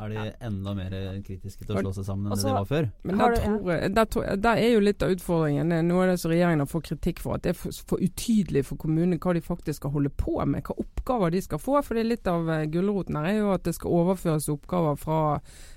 er 0.00 0.12
de 0.14 0.24
enda 0.48 0.72
mer 0.78 0.96
kritiske 1.26 1.66
til 1.66 1.76
å 1.76 1.84
slå 1.84 1.92
seg 1.98 2.08
sammen 2.08 2.30
enn 2.30 2.40
det 2.40 2.48
de 2.48 2.54
var 2.56 2.68
før. 2.70 2.88
Men 3.04 3.20
der, 3.20 3.36
tror 3.36 3.72
jeg, 3.74 3.94
der, 3.98 4.10
tror, 4.14 4.28
der, 4.46 4.62
er 4.62 4.72
jo 4.72 4.84
litt 4.84 5.04
av 5.04 5.16
utfordringen. 5.16 5.74
Noe 5.88 6.06
av 6.06 6.12
det 6.14 6.18
som 6.22 6.32
regjeringen 6.32 6.64
har 6.64 6.70
fått 6.72 6.88
kritikk 6.90 7.22
for. 7.24 7.36
At 7.36 7.44
det 7.44 7.52
er 7.52 7.60
for, 7.60 7.80
for 7.92 8.04
utydelig 8.04 8.64
for 8.70 8.80
kommunene 8.80 9.20
hva 9.20 9.36
de 9.36 9.44
faktisk 9.44 9.82
skal 9.82 9.96
holde 9.98 10.12
på 10.16 10.38
med. 10.44 10.64
Hva 10.66 10.78
oppgaver 10.86 11.34
de 11.36 11.44
skal 11.44 11.62
få. 11.62 11.80
For 11.84 11.98
det 11.98 12.06
er 12.06 12.12
litt 12.14 12.30
av 12.32 12.48
uh, 12.48 12.62
gulroten 12.72 13.20
her 13.20 13.30
er 13.32 13.40
jo 13.42 13.52
at 13.54 13.66
det 13.68 13.76
skal 13.76 14.00
overføres 14.00 14.48
oppgaver 14.52 14.96
fra 15.00 15.20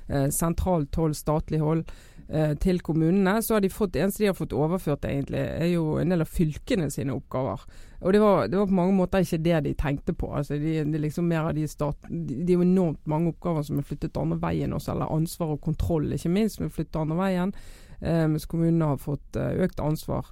eh, 0.08 0.30
sentralt 0.34 0.96
hold, 1.00 1.18
statlig 1.18 1.60
hold 1.64 1.84
Eh, 2.30 2.52
til 2.62 2.78
kommunene, 2.86 3.40
så 3.42 3.56
har 3.56 3.62
de 3.62 3.72
fått, 3.74 3.96
eneste 3.98 4.22
de 4.22 4.28
har 4.30 4.36
fått 4.38 4.54
overført, 4.54 5.06
egentlig, 5.10 5.40
er 5.42 5.72
jo 5.72 5.96
en 5.98 6.12
del 6.14 6.22
av 6.22 6.30
fylkene 6.30 6.92
sine 6.94 7.16
oppgaver. 7.16 7.64
Og 8.04 8.14
det 8.14 8.22
var, 8.22 8.44
det 8.48 8.60
var 8.60 8.70
på 8.70 8.78
mange 8.78 8.94
måter 8.94 9.26
ikke 9.26 9.42
det 9.48 9.62
de 9.66 9.74
tenkte 9.74 10.14
på. 10.14 10.30
Altså, 10.38 10.60
de, 10.62 10.76
de, 10.86 11.02
liksom 11.02 11.26
mer 11.26 11.50
av 11.50 11.58
de, 11.58 11.66
stat, 11.68 11.98
de, 12.06 12.38
de 12.38 12.54
er 12.54 12.60
jo 12.60 12.68
enormt 12.68 13.02
mange 13.10 13.34
oppgaver 13.34 13.66
som 13.66 13.82
er 13.82 13.88
flyttet 13.90 14.22
andre 14.22 14.38
veien 14.44 14.78
også, 14.78 14.94
eller 14.94 15.16
ansvar 15.16 15.56
og 15.56 15.64
kontroll 15.66 16.14
ikke 16.14 16.32
minst, 16.36 16.60
som 16.60 16.70
er 16.70 16.76
flyttet 16.78 17.02
andre 17.02 17.18
veien. 17.18 17.56
Eh, 18.00 18.24
mens 18.30 18.46
kommunene 18.52 18.94
har 18.94 19.02
fått 19.02 19.40
eh, 19.40 19.66
økt 19.66 19.82
ansvar. 19.82 20.30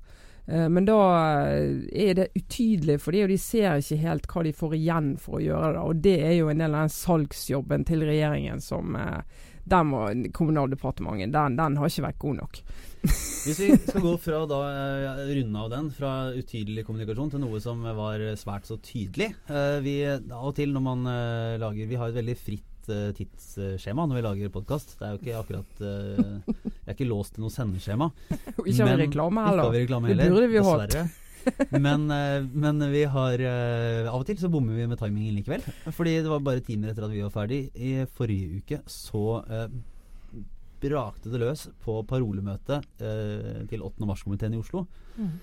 Eh, 0.47 0.69
men 0.69 0.85
da 0.85 0.99
eh, 1.49 1.81
er 1.91 2.13
det 2.15 2.29
utydelig 2.37 3.01
for 3.01 3.11
dem, 3.11 3.25
og 3.25 3.33
de 3.33 3.41
ser 3.41 3.81
ikke 3.81 3.99
helt 4.05 4.29
hva 4.31 4.45
de 4.45 4.53
får 4.55 4.77
igjen 4.77 5.11
for 5.19 5.39
å 5.39 5.43
gjøre 5.43 5.73
det. 5.75 5.83
Og 5.83 6.05
det 6.05 6.17
er 6.29 6.37
jo 6.37 6.53
en 6.53 6.63
del 6.63 6.77
av 6.77 6.85
den 6.85 6.95
salgsjobben 6.95 7.87
til 7.89 8.05
regjeringen 8.07 8.63
som 8.63 8.95
eh, 8.95 9.43
den 9.67 9.89
må 9.91 10.03
Kommunaldepartementet 10.35 11.33
den, 11.33 11.57
den, 11.59 11.79
har 11.79 11.91
ikke 11.91 12.05
vært 12.07 12.21
god 12.21 12.39
nok. 12.41 12.61
Hvis 13.47 13.59
vi 13.61 13.67
skal 13.79 14.03
gå 14.03 14.13
fra 14.19 14.39
da 14.49 14.61
runde 15.29 15.61
av 15.63 15.69
den, 15.71 15.91
fra 15.95 16.13
utydelig 16.35 16.85
kommunikasjon 16.87 17.35
til 17.35 17.43
noe 17.43 17.61
som 17.63 17.83
var 17.97 18.23
svært 18.39 18.67
så 18.69 18.79
tydelig. 18.83 19.29
Eh, 19.47 19.77
vi, 19.85 19.99
av 20.07 20.49
og 20.49 20.55
til 20.57 20.73
når 20.75 20.83
man 20.83 21.05
eh, 21.11 21.59
lager 21.61 21.87
Vi 21.87 21.99
har 21.99 22.11
et 22.11 22.17
veldig 22.19 22.35
fritt 22.39 22.91
eh, 22.91 23.13
tidsskjema 23.17 24.07
når 24.07 24.19
vi 24.19 24.25
lager 24.25 24.55
podkast. 24.57 24.97
Det 24.97 25.07
er 25.07 25.15
jo 25.15 25.21
ikke 25.21 25.37
akkurat 25.43 25.85
Jeg 25.85 26.89
er 26.89 26.97
ikke 26.97 27.11
låst 27.11 27.37
til 27.37 27.45
noe 27.45 27.53
sendeskjema. 27.53 28.09
ikke 28.65 28.81
har 28.81 28.91
vi 28.95 28.99
reklame 29.05 29.47
heller. 29.47 29.63
Ikke 29.63 29.69
har 29.69 29.77
vi 29.77 29.85
reklame 29.85 30.13
heller. 30.13 30.27
Det 30.27 30.35
burde 30.35 30.51
vi 30.51 30.67
hatt. 30.71 31.25
men, 31.85 32.07
eh, 32.13 32.45
men, 32.53 32.81
vi 32.91 33.03
har 33.09 33.43
eh, 33.43 34.07
Av 34.07 34.21
og 34.21 34.25
til 34.27 34.39
så 34.39 34.49
bommer 34.51 34.77
vi 34.77 34.87
med 34.89 34.99
timingen 35.01 35.37
likevel. 35.37 35.65
Fordi 35.95 36.17
det 36.21 36.31
var 36.31 36.43
bare 36.45 36.63
timer 36.65 36.91
etter 36.91 37.07
at 37.07 37.13
vi 37.13 37.23
var 37.25 37.33
ferdig. 37.33 37.61
I 37.75 38.07
forrige 38.17 38.61
uke 38.61 38.81
så 38.91 39.25
eh, 39.45 39.69
brakte 40.81 41.31
det 41.33 41.41
løs 41.41 41.67
på 41.83 41.99
parolemøtet 42.09 43.01
eh, 43.01 43.61
til 43.69 43.85
8. 43.85 44.07
mars-komiteen 44.09 44.57
i 44.57 44.61
Oslo. 44.61 44.85
Mm. 45.17 45.37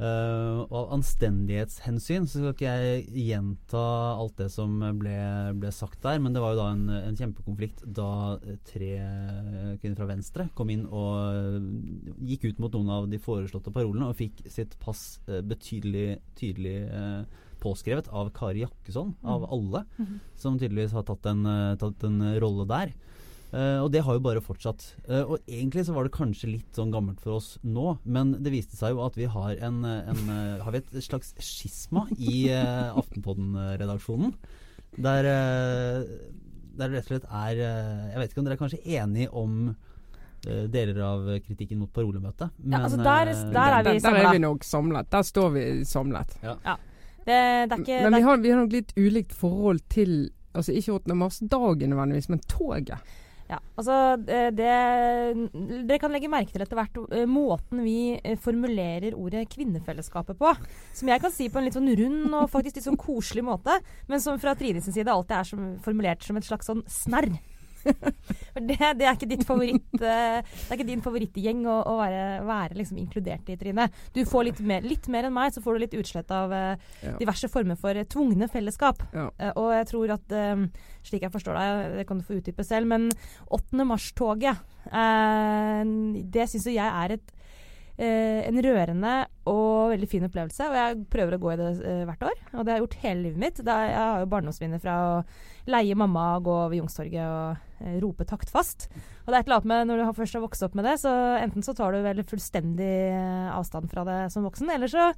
Uh, 0.00 0.62
og 0.64 0.76
av 0.78 0.92
anstendighetshensyn 0.96 2.24
så 2.24 2.38
skal 2.40 2.54
ikke 2.54 2.70
jeg 2.72 3.26
gjenta 3.26 3.82
alt 4.16 4.38
det 4.38 4.46
som 4.48 4.78
ble, 4.96 5.12
ble 5.60 5.72
sagt 5.76 6.00
der, 6.06 6.16
men 6.24 6.32
det 6.32 6.40
var 6.40 6.54
jo 6.54 6.60
da 6.62 6.68
en, 6.72 6.86
en, 6.94 7.18
kjempekonflikt 7.18 7.82
da 7.84 8.38
tre 8.64 8.94
kvinner 9.82 9.98
fra 9.98 10.08
Venstre 10.08 10.48
kom 10.56 10.72
inn 10.72 10.86
og 10.88 12.16
gikk 12.24 12.48
ut 12.48 12.64
mot 12.64 12.78
noen 12.78 12.94
av 12.96 13.10
de 13.12 13.20
foreslåtte 13.20 13.74
parolene 13.74 14.08
og 14.08 14.16
fikk 14.16 14.40
sitt 14.48 14.78
pass 14.80 15.20
uh, 15.28 15.42
betydelig 15.44 16.22
tydelig 16.40 16.78
uh, 16.88 17.20
påskrevet 17.60 18.08
av 18.08 18.32
Kari 18.32 18.64
Jakkesson, 18.64 19.12
mm. 19.20 19.30
av 19.36 19.44
alle, 19.52 19.84
mm 19.98 20.06
-hmm. 20.06 20.18
som 20.40 20.58
tydeligvis 20.58 20.96
har 20.96 21.04
tatt 21.04 21.26
en, 21.26 21.44
tatt 21.76 22.04
en 22.08 22.40
rolle 22.40 22.64
der. 22.64 22.94
Uh, 23.50 23.82
og 23.82 23.88
det 23.90 24.04
har 24.06 24.14
jo 24.14 24.22
bare 24.22 24.42
fortsatt. 24.44 24.84
Uh, 25.08 25.24
og 25.24 25.50
egentlig 25.50 25.82
så 25.86 25.94
var 25.96 26.06
det 26.06 26.14
kanskje 26.14 26.52
litt 26.52 26.76
sånn 26.76 26.92
gammelt 26.94 27.18
for 27.22 27.40
oss 27.40 27.56
nå, 27.66 27.96
men 28.06 28.36
det 28.44 28.52
viste 28.54 28.78
seg 28.78 28.94
jo 28.94 29.02
at 29.02 29.18
vi 29.18 29.26
har 29.30 29.58
en, 29.66 29.82
en 29.84 30.20
uh, 30.30 30.62
Har 30.62 30.76
vi 30.76 30.82
et 30.84 30.98
slags 31.02 31.34
skisma 31.42 32.06
i 32.14 32.46
Aftenpodden-redaksjonen. 32.50 34.36
Der, 35.00 35.26
der 35.26 36.90
det 36.90 36.96
rett 36.96 37.06
og 37.06 37.12
slett 37.12 37.26
er 37.30 37.60
Jeg 37.60 38.18
vet 38.18 38.32
ikke 38.32 38.40
om 38.42 38.46
dere 38.48 38.56
er 38.56 38.60
kanskje 38.60 38.80
enige 38.98 39.30
om 39.30 39.60
deler 40.40 40.96
av 41.04 41.26
kritikken 41.44 41.82
mot 41.82 41.90
parolemøtet. 41.92 42.54
Men, 42.62 42.78
ja, 42.78 42.86
altså 42.86 42.96
der, 42.96 43.30
der, 43.52 43.74
er 43.76 43.84
vi 43.84 44.00
samlet. 44.00 44.22
Der 44.22 44.28
er 44.30 44.32
vi 44.32 44.40
nok 44.40 44.64
samlet. 44.64 45.10
Der 45.12 45.26
står 45.28 45.50
vi 45.52 45.64
samlet. 45.84 46.36
Ja. 46.42 46.54
ja. 46.64 46.76
Det, 47.26 47.40
det 47.70 47.78
ikke, 47.82 47.98
men 48.06 48.16
vi 48.16 48.22
har, 48.24 48.40
vi 48.40 48.52
har 48.54 48.62
nok 48.62 48.72
litt 48.72 48.94
ulikt 48.96 49.34
forhold 49.36 49.82
til 49.92 50.30
Altså 50.50 50.72
ikke 50.74 50.96
8. 50.96 51.14
mars-dagen 51.14 51.92
nødvendigvis, 51.92 52.26
men 52.32 52.40
toget. 52.50 53.04
Ja, 53.50 53.56
altså 53.74 53.94
det, 54.22 54.34
Dere 54.54 55.98
kan 55.98 56.12
legge 56.14 56.30
merke 56.30 56.52
til 56.54 56.62
etter 56.62 56.78
hvert 56.78 56.98
uh, 57.02 57.24
måten 57.26 57.82
vi 57.82 58.14
uh, 58.22 58.36
formulerer 58.38 59.16
ordet 59.18 59.48
kvinnefellesskapet 59.50 60.38
på. 60.38 60.52
Som 60.94 61.10
jeg 61.10 61.22
kan 61.24 61.34
si 61.34 61.48
på 61.50 61.58
en 61.58 61.66
litt 61.66 61.74
sånn 61.74 61.90
rund 61.98 62.36
og 62.38 62.50
faktisk 62.52 62.78
litt 62.78 62.86
sånn 62.86 63.00
koselig 63.00 63.42
måte, 63.48 63.80
men 64.06 64.22
som 64.22 64.38
fra 64.38 64.54
Trines 64.58 64.86
side 64.86 65.10
alltid 65.10 65.40
er 65.40 65.50
som, 65.50 65.72
formulert 65.82 66.22
som 66.22 66.38
et 66.38 66.46
slags 66.46 66.70
sånn 66.70 66.84
snarr. 66.86 67.32
det, 68.68 68.76
det, 68.76 69.06
er 69.06 69.14
ikke 69.14 69.28
ditt 69.30 69.44
favoritt 69.48 69.86
uh, 70.00 70.40
Det 70.42 70.68
er 70.68 70.76
ikke 70.76 70.88
din 70.88 71.04
favorittgjeng 71.04 71.62
å, 71.70 71.78
å 71.88 71.96
være, 72.00 72.22
være 72.48 72.78
liksom 72.78 73.00
inkludert 73.00 73.48
i, 73.50 73.56
Trine. 73.60 73.88
Du 74.16 74.22
får 74.28 74.48
litt 74.50 74.62
mer, 74.66 74.86
litt 74.86 75.08
mer, 75.12 75.28
enn 75.28 75.36
meg, 75.36 75.54
så 75.54 75.62
får 75.64 75.76
du 75.76 75.84
litt 75.84 75.98
utslett 76.00 76.30
av 76.34 76.54
uh, 76.54 76.92
diverse 77.20 77.50
former 77.52 77.78
for 77.80 77.96
uh, 77.96 78.06
tvungne 78.10 78.50
fellesskap. 78.50 79.02
Ja. 79.14 79.28
og 79.58 79.70
jeg 79.74 79.86
tror 79.90 80.12
at 80.14 80.32
Slik 81.06 81.24
jeg 81.24 81.32
forstår 81.32 81.56
deg, 81.56 81.94
det 81.98 82.04
kan 82.08 82.20
du 82.20 82.24
få 82.26 82.36
utdype 82.38 82.64
selv, 82.66 82.88
men 82.90 83.08
8. 83.56 83.84
mars-toget, 83.88 84.60
det 86.34 86.46
syns 86.50 86.66
jo 86.68 86.74
jeg 86.74 86.86
er 86.86 87.14
et 87.16 87.32
eh, 88.00 88.40
en 88.48 88.60
rørende 88.64 89.14
og 89.50 89.92
veldig 89.92 90.08
fin 90.10 90.26
opplevelse. 90.26 90.68
Og 90.70 90.76
jeg 90.78 90.98
prøver 91.12 91.36
å 91.36 91.40
gå 91.42 91.52
i 91.52 91.58
det 91.60 91.70
eh, 91.86 92.02
hvert 92.08 92.26
år. 92.30 92.42
Og 92.54 92.64
det 92.64 92.72
har 92.72 92.78
jeg 92.78 92.84
gjort 92.86 93.00
hele 93.04 93.24
livet 93.26 93.42
mitt. 93.44 93.62
Da, 93.66 93.78
jeg 93.88 93.98
har 94.00 94.22
jo 94.24 94.30
barndomsminner 94.32 94.82
fra 94.82 94.96
å 95.04 95.16
leie 95.70 95.96
mamma 95.98 96.24
gå 96.42 96.52
over 96.54 96.76
Youngstorget 96.76 97.20
og 97.22 97.84
eh, 97.84 97.98
rope 98.02 98.26
taktfast. 98.28 98.88
Og 99.24 99.30
det 99.30 99.36
er 99.36 99.42
et 99.42 99.50
eller 99.50 99.60
annet 99.60 99.70
med 99.72 99.90
når 99.90 100.00
du 100.00 100.04
har 100.08 100.16
først 100.16 100.38
har 100.38 100.44
vokst 100.44 100.64
opp 100.66 100.78
med 100.78 100.88
det, 100.88 100.96
så 101.02 101.12
enten 101.40 101.66
så 101.66 101.74
tar 101.76 101.94
du 101.94 102.00
vel 102.04 102.24
fullstendig 102.28 102.94
eh, 103.10 103.50
avstand 103.52 103.90
fra 103.92 104.06
det 104.08 104.18
som 104.34 104.46
voksen, 104.48 104.72
eller 104.72 104.90
så 104.90 105.10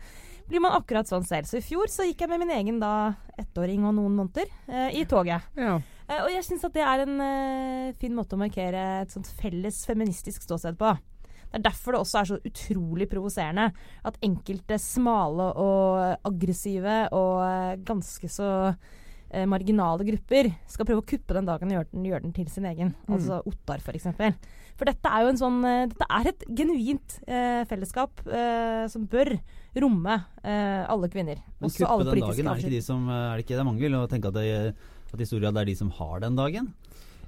blir 0.51 0.64
man 0.64 0.77
akkurat 0.77 1.09
sånn 1.09 1.27
selv. 1.29 1.49
Så 1.49 1.61
i 1.61 1.64
fjor 1.64 1.90
så 1.92 2.07
gikk 2.09 2.25
jeg 2.25 2.33
med 2.33 2.45
min 2.45 2.55
egen 2.59 2.83
da 2.83 3.14
ettåring 3.40 3.87
og 3.87 3.97
noen 3.99 4.18
måneder 4.18 4.51
eh, 4.68 4.99
i 5.01 5.07
toget. 5.09 5.47
Ja. 5.59 5.79
Eh, 6.09 6.21
og 6.25 6.33
jeg 6.35 6.45
syns 6.49 6.66
at 6.68 6.77
det 6.77 6.85
er 6.85 7.07
en 7.07 7.95
fin 8.01 8.14
måte 8.16 8.37
å 8.37 8.42
markere 8.42 9.03
et 9.05 9.14
sånt 9.14 9.31
felles 9.38 9.85
feministisk 9.88 10.45
ståsted 10.45 10.77
på. 10.81 10.97
Det 11.53 11.61
er 11.61 11.69
derfor 11.69 11.93
det 11.93 12.01
også 12.01 12.19
er 12.19 12.29
så 12.31 12.41
utrolig 12.49 13.07
provoserende 13.11 13.69
at 14.09 14.19
enkelte 14.25 14.79
smale 14.81 15.51
og 15.61 16.25
aggressive 16.25 16.97
og 17.12 17.43
eh, 17.45 17.75
ganske 17.85 18.31
så 18.33 18.49
eh, 18.73 19.45
marginale 19.49 20.07
grupper 20.09 20.49
skal 20.71 20.88
prøve 20.88 21.03
å 21.05 21.09
kuppe 21.12 21.37
den 21.37 21.49
dagen 21.49 21.69
og 21.69 21.77
gjøre 21.77 21.91
den, 21.91 22.07
gjør 22.09 22.25
den 22.25 22.35
til 22.37 22.49
sin 22.53 22.69
egen. 22.71 22.95
Mm. 23.05 23.17
Altså 23.19 23.43
Ottar, 23.49 23.85
f.eks. 23.85 24.09
For, 24.17 24.38
for 24.81 24.88
dette 24.88 25.12
er 25.12 25.27
jo 25.27 25.33
en 25.35 25.43
sånn 25.43 25.59
eh, 25.69 25.83
Dette 25.93 26.09
er 26.09 26.31
et 26.33 26.47
genuint 26.62 27.19
eh, 27.27 27.61
fellesskap 27.69 28.25
eh, 28.25 28.87
som 28.93 29.05
bør 29.12 29.35
romme 29.85 30.17
eh, 30.41 30.83
alle 30.88 31.12
kvinner. 31.12 31.45
Men 31.59 31.69
Også 31.69 31.85
alle 31.85 32.09
den 32.09 32.17
politiske 32.17 32.47
dagen, 32.47 32.49
er 32.49 32.62
det 32.62 32.65
ikke 32.65 32.79
de 32.79 32.87
som 32.88 33.05
Er 33.12 33.37
det 33.37 33.45
ikke 33.45 33.61
det 33.61 33.69
mange 33.69 33.85
vil 33.85 34.01
tenke 34.09 34.33
at, 34.33 34.41
det, 34.41 34.73
at 35.12 35.27
historia 35.27 35.53
det 35.53 35.67
er 35.67 35.73
de 35.75 35.77
som 35.85 35.93
har 36.01 36.25
den 36.25 36.41
dagen? 36.41 36.73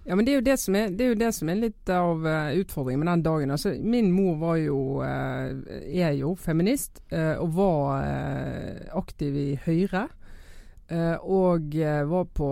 Ja, 0.05 0.17
men 0.17 0.27
det 0.27 0.35
er 0.35 0.37
jo 0.37 0.45
det 0.45 0.57
som 0.61 0.77
er, 0.77 0.91
det 0.93 1.07
er, 1.07 1.15
det 1.17 1.31
som 1.33 1.49
er 1.49 1.61
litt 1.63 1.91
av 1.93 2.27
uh, 2.29 2.53
utfordringen 2.61 3.01
med 3.01 3.09
den 3.09 3.23
dagen. 3.25 3.53
Altså, 3.55 3.73
min 3.81 4.11
mor 4.13 4.59
jo, 4.61 4.79
uh, 5.01 5.49
er 5.81 6.13
jo 6.19 6.35
feminist 6.37 7.01
uh, 7.15 7.41
og 7.41 7.55
var 7.57 8.05
aktiv 8.93 9.37
i 9.37 9.49
Høyre. 9.65 10.09
og 11.25 11.75
var 12.07 12.25
på 12.37 12.49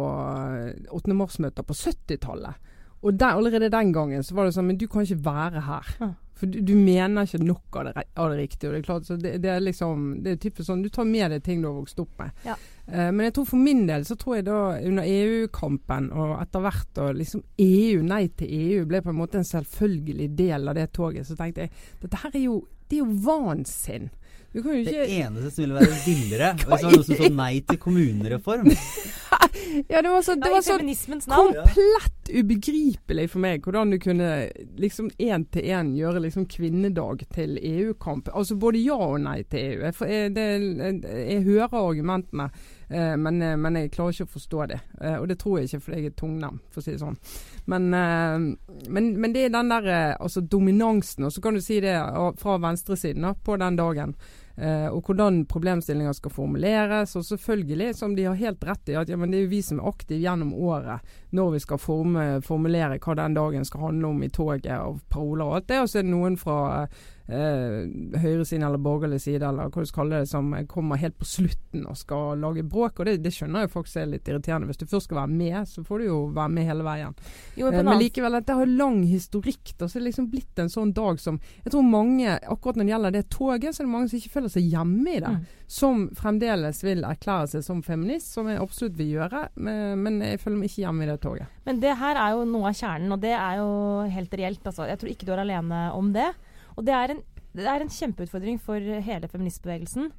8. 0.88 1.14
mars-møter 1.14 1.62
på 1.62 1.74
70-tallet. 1.76 2.70
Og 3.02 3.18
der, 3.20 3.36
allerede 3.36 3.68
den 3.68 3.92
gangen 3.92 4.22
så 4.24 4.34
var 4.34 4.46
det 4.46 4.54
sånn 4.54 4.70
Men 4.70 4.78
du 4.80 4.86
kan 4.88 5.04
ikke 5.04 5.24
være 5.24 5.60
her. 5.66 5.90
For 6.42 6.50
du, 6.50 6.58
du, 6.66 6.72
mener 6.74 7.22
ikke 7.22 7.38
nok 7.38 7.76
av 7.78 7.84
det, 7.86 8.02
av 8.18 8.32
det 8.32 8.38
riktige. 8.40 8.66
Og 8.66 8.72
det 8.74 8.78
er 8.80 8.86
klart, 8.88 9.04
så 9.06 9.14
det, 9.14 9.36
det 9.44 9.50
er 9.52 9.60
liksom 9.62 10.00
Det 10.24 10.32
er 10.32 10.40
typisk 10.42 10.66
sånn 10.66 10.80
Du 10.82 10.88
tar 10.90 11.06
med 11.06 11.30
deg 11.30 11.44
ting 11.46 11.60
du 11.62 11.68
har 11.68 11.76
vokst 11.76 12.00
opp 12.02 12.16
med. 12.18 12.32
Ja. 12.48 12.56
Uh, 12.88 13.12
men 13.14 13.28
jeg 13.28 13.36
tror 13.36 13.46
for 13.52 13.62
min 13.62 13.84
del 13.86 14.02
så 14.08 14.16
tror 14.18 14.40
jeg 14.40 14.48
da 14.48 14.56
under 14.82 15.06
EU-kampen 15.06 16.08
og 16.10 16.32
etter 16.40 16.64
hvert 16.64 16.98
og 17.04 17.20
liksom 17.20 17.44
EU, 17.62 18.00
nei 18.02 18.24
til 18.34 18.56
EU, 18.58 18.80
ble 18.90 19.04
på 19.04 19.12
en 19.12 19.20
måte 19.20 19.38
en 19.38 19.46
selvfølgelig 19.46 20.26
del 20.40 20.72
av 20.72 20.80
det 20.80 20.88
toget. 20.98 21.28
Så 21.30 21.38
tenkte 21.38 21.68
jeg 21.68 21.76
dette 22.02 22.24
her 22.24 22.34
er 22.34 22.44
jo 22.48 22.58
Det 22.90 22.98
er 22.98 23.06
jo 23.06 23.22
vanskinn. 23.24 24.10
Du 24.52 24.58
kan 24.64 24.74
jo 24.74 24.82
Det 24.84 25.06
eneste 25.06 25.54
som 25.54 25.62
ville 25.62 25.78
være 25.78 26.00
villere, 26.08 26.50
hvis 26.58 26.66
det 26.66 26.88
var 26.88 26.98
noe 26.98 27.06
som 27.06 27.22
sa 27.22 27.30
nei 27.38 27.52
til 27.70 27.78
kommunereform. 27.86 28.74
Ja, 29.88 30.02
det 30.02 30.08
var 30.08 30.22
så, 30.22 30.34
det 30.34 30.50
var 30.50 30.62
så 30.62 30.78
komplett 31.26 32.30
ubegripelig 32.30 33.30
for 33.30 33.42
meg 33.42 33.64
hvordan 33.64 33.90
du 33.92 33.98
kunne 34.00 34.28
liksom 34.80 35.10
én 35.18 35.44
til 35.52 35.66
én 35.74 35.92
gjøre 35.96 36.22
liksom 36.26 36.46
kvinnedag 36.50 37.24
til 37.34 37.58
EU-kamp. 37.58 38.30
Altså 38.34 38.56
både 38.56 38.82
ja 38.82 38.96
og 38.96 39.20
nei 39.24 39.42
til 39.42 39.72
EU. 39.72 39.88
Jeg, 39.88 40.34
det, 40.36 40.46
jeg, 41.04 41.42
hører 41.46 41.76
argumentene, 41.78 42.48
eh, 42.88 43.14
men, 43.16 43.42
eh, 43.42 43.56
men 43.58 43.80
jeg 43.80 43.92
klarer 43.94 44.16
ikke 44.16 44.28
å 44.28 44.34
forstå 44.36 44.68
det. 44.72 44.80
Eh, 45.00 45.16
og 45.18 45.28
det 45.30 45.38
tror 45.42 45.58
jeg 45.58 45.70
ikke 45.70 45.82
fordi 45.86 46.02
jeg 46.02 46.12
er 46.12 46.20
tungnem, 46.22 46.60
for 46.70 46.82
å 46.82 46.86
si 46.86 46.94
det 46.94 47.02
sånn. 47.02 47.18
Men, 47.72 47.90
men, 47.92 49.10
men 49.22 49.34
det 49.34 49.46
er 49.46 49.54
den 49.54 49.70
der 49.70 49.90
altså 50.18 50.42
dominansen, 50.42 51.28
og 51.28 51.34
så 51.34 51.42
kan 51.42 51.54
du 51.54 51.62
si 51.62 51.80
det 51.82 51.94
fra 52.40 52.56
venstresiden 52.62 53.28
da, 53.28 53.34
på 53.34 53.58
den 53.60 53.78
dagen. 53.78 54.16
Eh, 54.56 54.88
og 54.92 55.06
hvordan 55.06 55.44
problemstillinger 55.48 56.12
skal 56.16 56.34
formuleres. 56.34 57.16
Og 57.16 57.24
selvfølgelig, 57.24 57.94
som 57.96 58.16
de 58.16 58.26
har 58.28 58.38
helt 58.38 58.64
rett 58.64 58.92
i, 58.92 58.96
at 58.98 59.08
ja, 59.08 59.16
det 59.16 59.38
er 59.38 59.46
jo 59.46 59.52
vi 59.52 59.62
som 59.64 59.80
er 59.80 59.88
aktive 59.88 60.20
gjennom 60.20 60.52
året 60.54 61.14
når 61.32 61.54
vi 61.54 61.62
skal 61.64 61.80
forme, 61.80 62.26
formulere 62.44 62.98
hva 63.00 63.16
den 63.16 63.36
dagen 63.38 63.64
skal 63.64 63.86
handle 63.86 64.10
om 64.12 64.22
i 64.22 64.28
toget 64.28 64.68
og 64.76 65.00
paroler 65.08 65.46
og 65.46 65.56
alt 65.56 65.70
det. 65.72 65.80
Og 65.80 65.88
så 65.88 66.00
er 66.00 66.06
det 66.06 66.12
noen 66.12 66.36
fra 66.40 66.58
eh, 67.32 68.18
høyresiden 68.22 68.66
eller 68.66 68.82
borgerlig 68.82 69.20
side 69.24 69.44
eller 69.48 69.68
hva 69.68 69.82
du 69.84 69.88
skal 69.88 70.02
kalle 70.02 70.22
det, 70.22 70.30
som 70.32 70.52
kommer 70.70 71.00
helt 71.02 71.18
på 71.20 71.28
slutten 71.28 71.84
og 71.88 71.98
skal 72.00 72.40
lage 72.40 72.64
bråk. 72.64 73.00
Og 73.00 73.08
det, 73.08 73.18
det 73.24 73.34
skjønner 73.36 73.70
folk 73.72 73.90
som 73.90 74.04
er 74.04 74.14
litt 74.14 74.28
irriterende. 74.28 74.70
Hvis 74.70 74.80
du 74.80 74.86
først 74.88 75.10
skal 75.10 75.22
være 75.22 75.34
med, 75.36 75.58
så 75.68 75.84
får 75.84 76.02
du 76.02 76.08
jo 76.08 76.20
være 76.32 76.56
med 76.56 76.68
hele 76.70 76.86
veien. 76.86 77.16
Jo, 77.58 77.68
men 77.68 77.72
Eh, 77.72 77.80
en 77.80 77.86
Men 77.86 77.98
likevel, 77.98 78.32
dette 78.32 78.52
har 78.52 78.66
lang 78.66 79.02
historikk. 79.02 79.74
Da, 79.78 79.88
så 79.88 79.98
det 79.98 80.02
er 80.02 80.08
liksom 80.10 80.28
blitt 80.30 80.58
en 80.58 80.70
sånn 80.70 80.92
dag 80.92 81.20
som 81.20 81.40
Jeg 81.64 81.72
tror 81.72 81.82
mange, 81.82 82.38
akkurat 82.38 82.76
når 82.76 82.84
det 82.84 82.94
gjelder 82.94 83.16
det 83.16 83.24
toget, 83.30 83.74
så 83.74 83.82
er 83.82 83.86
det 83.86 83.92
mange 83.92 84.08
som 84.08 84.18
ikke 84.18 84.34
føler 84.36 84.52
seg 84.52 84.68
hjemme 84.72 85.10
i 85.10 85.20
det. 85.22 85.32
Mm. 85.32 85.44
Som 85.72 86.06
fremdeles 86.16 86.82
vil 86.84 87.04
erklære 87.08 87.50
seg 87.54 87.64
som 87.66 87.82
feminist, 87.82 88.32
som 88.34 88.48
jeg 88.50 88.60
absolutt 88.60 88.96
vil 88.98 89.14
gjøre. 89.16 89.48
Men, 89.56 90.02
men 90.02 90.20
jeg 90.24 90.40
føler 90.42 90.60
meg 90.60 90.70
ikke 90.70 90.84
hjemme 90.84 91.06
i 91.06 91.10
det 91.10 91.18
toget. 91.22 91.60
Men 91.66 91.82
det 91.82 91.96
her 91.98 92.20
er 92.20 92.36
jo 92.36 92.46
noe 92.48 92.72
av 92.72 92.78
kjernen, 92.78 93.12
og 93.16 93.22
det 93.22 93.34
er 93.36 93.60
jo 93.62 93.70
helt 94.16 94.40
reelt. 94.42 94.66
Altså. 94.66 94.88
Jeg 94.90 95.00
tror 95.00 95.14
ikke 95.14 95.28
du 95.28 95.34
er 95.34 95.44
alene 95.44 95.84
om 95.96 96.12
det. 96.14 96.30
Og 96.76 96.86
det 96.86 96.96
er 96.96 97.14
en, 97.14 97.22
det 97.52 97.68
er 97.68 97.84
en 97.84 97.92
kjempeutfordring 97.92 98.60
for 98.62 98.92
hele 99.08 99.30
feministbevegelsen. 99.30 100.12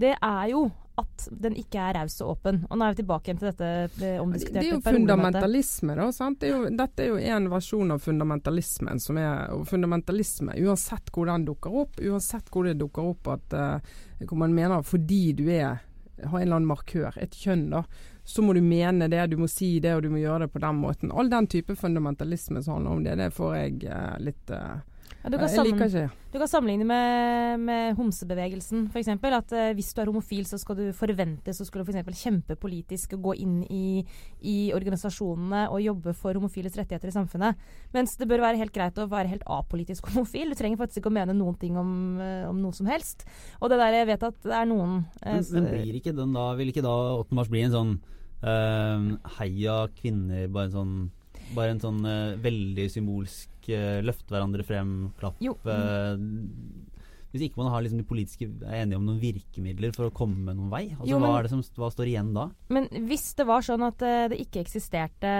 Det 0.00 0.14
er 0.14 0.46
jo 0.52 0.68
at 1.00 1.26
den 1.42 1.56
ikke 1.56 1.80
er 1.80 1.96
raus 1.96 2.18
og 2.20 2.34
åpen. 2.34 2.62
Og 2.68 2.78
nå 2.78 2.84
er 2.84 2.94
vi 2.94 3.00
tilbake 3.00 3.30
igjen 3.30 3.40
til 3.40 3.48
dette 3.50 4.10
omdiskuterte 4.20 4.60
Det 4.60 4.68
er 4.68 4.74
jo 4.74 4.80
fundamentalisme, 4.84 5.96
da. 5.96 6.08
Sant? 6.14 6.40
Det 6.42 6.50
er 6.50 6.56
jo, 6.56 6.72
dette 6.76 7.04
er 7.04 7.12
jo 7.12 7.36
en 7.36 7.50
versjon 7.52 7.94
av 7.94 8.02
fundamentalismen. 8.04 9.00
Som 9.02 9.20
er, 9.20 9.54
fundamentalisme, 9.70 10.56
uansett 10.60 11.12
hvor 11.14 11.30
den 11.30 11.46
dukker 11.48 11.78
opp, 11.84 12.00
uansett 12.00 12.52
hvor 12.52 12.68
det 12.68 12.76
dukker 12.80 13.12
opp 13.14 13.32
at 13.32 13.56
uh, 13.56 13.94
hvor 14.26 14.42
man 14.42 14.56
mener 14.56 14.84
fordi 14.84 15.30
du 15.38 15.46
er 15.48 15.80
har 16.20 16.38
en 16.38 16.42
eller 16.42 16.58
annen 16.58 16.68
markør, 16.68 17.14
et 17.16 17.32
kjønn, 17.32 17.70
da, 17.72 17.78
så 18.28 18.42
må 18.44 18.52
du 18.52 18.60
mene 18.60 19.08
det, 19.08 19.22
du 19.32 19.38
må 19.40 19.48
si 19.48 19.78
det, 19.80 19.94
og 19.96 20.02
du 20.04 20.10
må 20.12 20.20
gjøre 20.20 20.44
det 20.44 20.52
på 20.52 20.60
den 20.60 20.76
måten. 20.76 21.12
All 21.16 21.30
den 21.32 21.48
type 21.48 21.72
fundamentalisme 21.80 22.60
som 22.60 22.76
handler 22.76 22.96
om 22.98 23.04
det, 23.06 23.14
det 23.22 23.30
får 23.32 23.54
jeg 23.56 23.78
uh, 23.88 24.16
litt 24.20 24.52
eh, 24.52 24.82
Ja, 25.20 25.28
du, 25.28 25.36
kan 25.36 25.50
Jeg 25.52 25.64
liker 25.66 25.84
ikke. 25.84 26.04
du 26.32 26.36
kan 26.40 26.48
sammenligne 26.48 26.86
med, 26.88 27.60
med 27.60 27.96
homsebevegelsen, 27.98 28.86
f.eks. 28.88 29.10
At 29.12 29.52
uh, 29.52 29.64
hvis 29.76 29.90
du 29.92 30.00
er 30.00 30.08
homofil, 30.08 30.46
så 30.48 30.56
skal 30.60 30.78
du 30.78 30.84
forventes 30.96 31.60
å 31.60 31.66
skulle 31.68 31.84
for 31.84 31.92
eksempel 31.92 32.16
kjempe 32.16 32.56
politisk 32.60 33.18
og 33.18 33.26
gå 33.28 33.34
inn 33.44 33.58
i, 33.68 34.00
i 34.40 34.56
organisasjonene 34.76 35.66
og 35.68 35.82
jobbe 35.84 36.14
for 36.16 36.40
homofiles 36.40 36.78
rettigheter 36.80 37.12
i 37.12 37.16
samfunnet. 37.18 37.60
Mens 37.92 38.16
det 38.16 38.30
bør 38.30 38.46
være 38.46 38.62
helt 38.62 38.72
greit 38.72 38.96
å 38.96 39.08
være 39.12 39.34
helt 39.34 39.44
apolitisk 39.44 40.08
homofil. 40.08 40.54
Du 40.54 40.60
trenger 40.60 40.80
faktisk 40.80 41.02
ikke 41.02 41.12
å 41.12 41.18
mene 41.20 41.36
noen 41.36 41.60
ting 41.60 41.76
om, 41.76 41.92
eh, 42.24 42.46
om 42.48 42.64
noe 42.64 42.76
som 42.76 42.88
helst. 42.88 43.26
Og 43.60 43.68
det 43.68 43.80
der, 43.82 44.00
jeg 44.00 44.08
vet 44.14 44.28
at 44.30 44.40
det 44.46 44.56
er 44.56 44.72
noen 44.72 45.02
uh, 45.20 45.36
Men, 45.36 45.44
men 45.52 45.70
blir 45.74 46.00
ikke 46.00 46.16
den 46.16 46.32
da, 46.36 46.48
vil 46.56 46.72
ikke 46.72 46.86
da 46.86 46.96
8. 47.20 47.36
mars 47.36 47.52
bli 47.52 47.66
en 47.66 47.76
sånn 47.76 47.96
uh, 48.40 49.32
heia 49.36 49.82
kvinner, 50.00 50.48
bare 50.48 50.70
en 50.70 50.76
sånn, 50.78 50.94
bare 51.56 51.74
en 51.74 51.82
sånn 51.82 52.00
uh, 52.06 52.36
veldig 52.42 52.86
symbolsk 52.92 53.70
uh, 53.72 53.98
løfte 54.06 54.32
hverandre 54.34 54.64
frem-klapp? 54.66 55.36
Jo. 55.42 55.56
hvis 57.30 57.44
ikke 57.46 57.60
man 57.60 57.68
har 57.70 57.84
liksom 57.84 58.00
de 58.00 58.06
politiske 58.08 58.46
er 58.66 58.80
enige 58.82 58.98
om 58.98 59.04
noen 59.06 59.20
virkemidler 59.22 59.92
for 59.94 60.08
å 60.08 60.14
komme 60.14 60.50
noen 60.50 60.70
vei, 60.72 60.82
altså, 60.96 61.06
Jo, 61.12 61.18
men- 61.20 61.30
hva, 61.30 61.36
er 61.38 61.42
det 61.46 61.50
som, 61.52 61.62
hva 61.78 61.90
står 61.94 62.08
igjen 62.10 62.32
da? 62.34 62.48
Men 62.74 62.88
hvis 63.06 63.28
det 63.38 63.46
var 63.46 63.62
sånn 63.62 63.84
at 63.86 64.02
eh, 64.02 64.24
det 64.32 64.40
ikke 64.42 64.64
eksisterte 64.64 65.30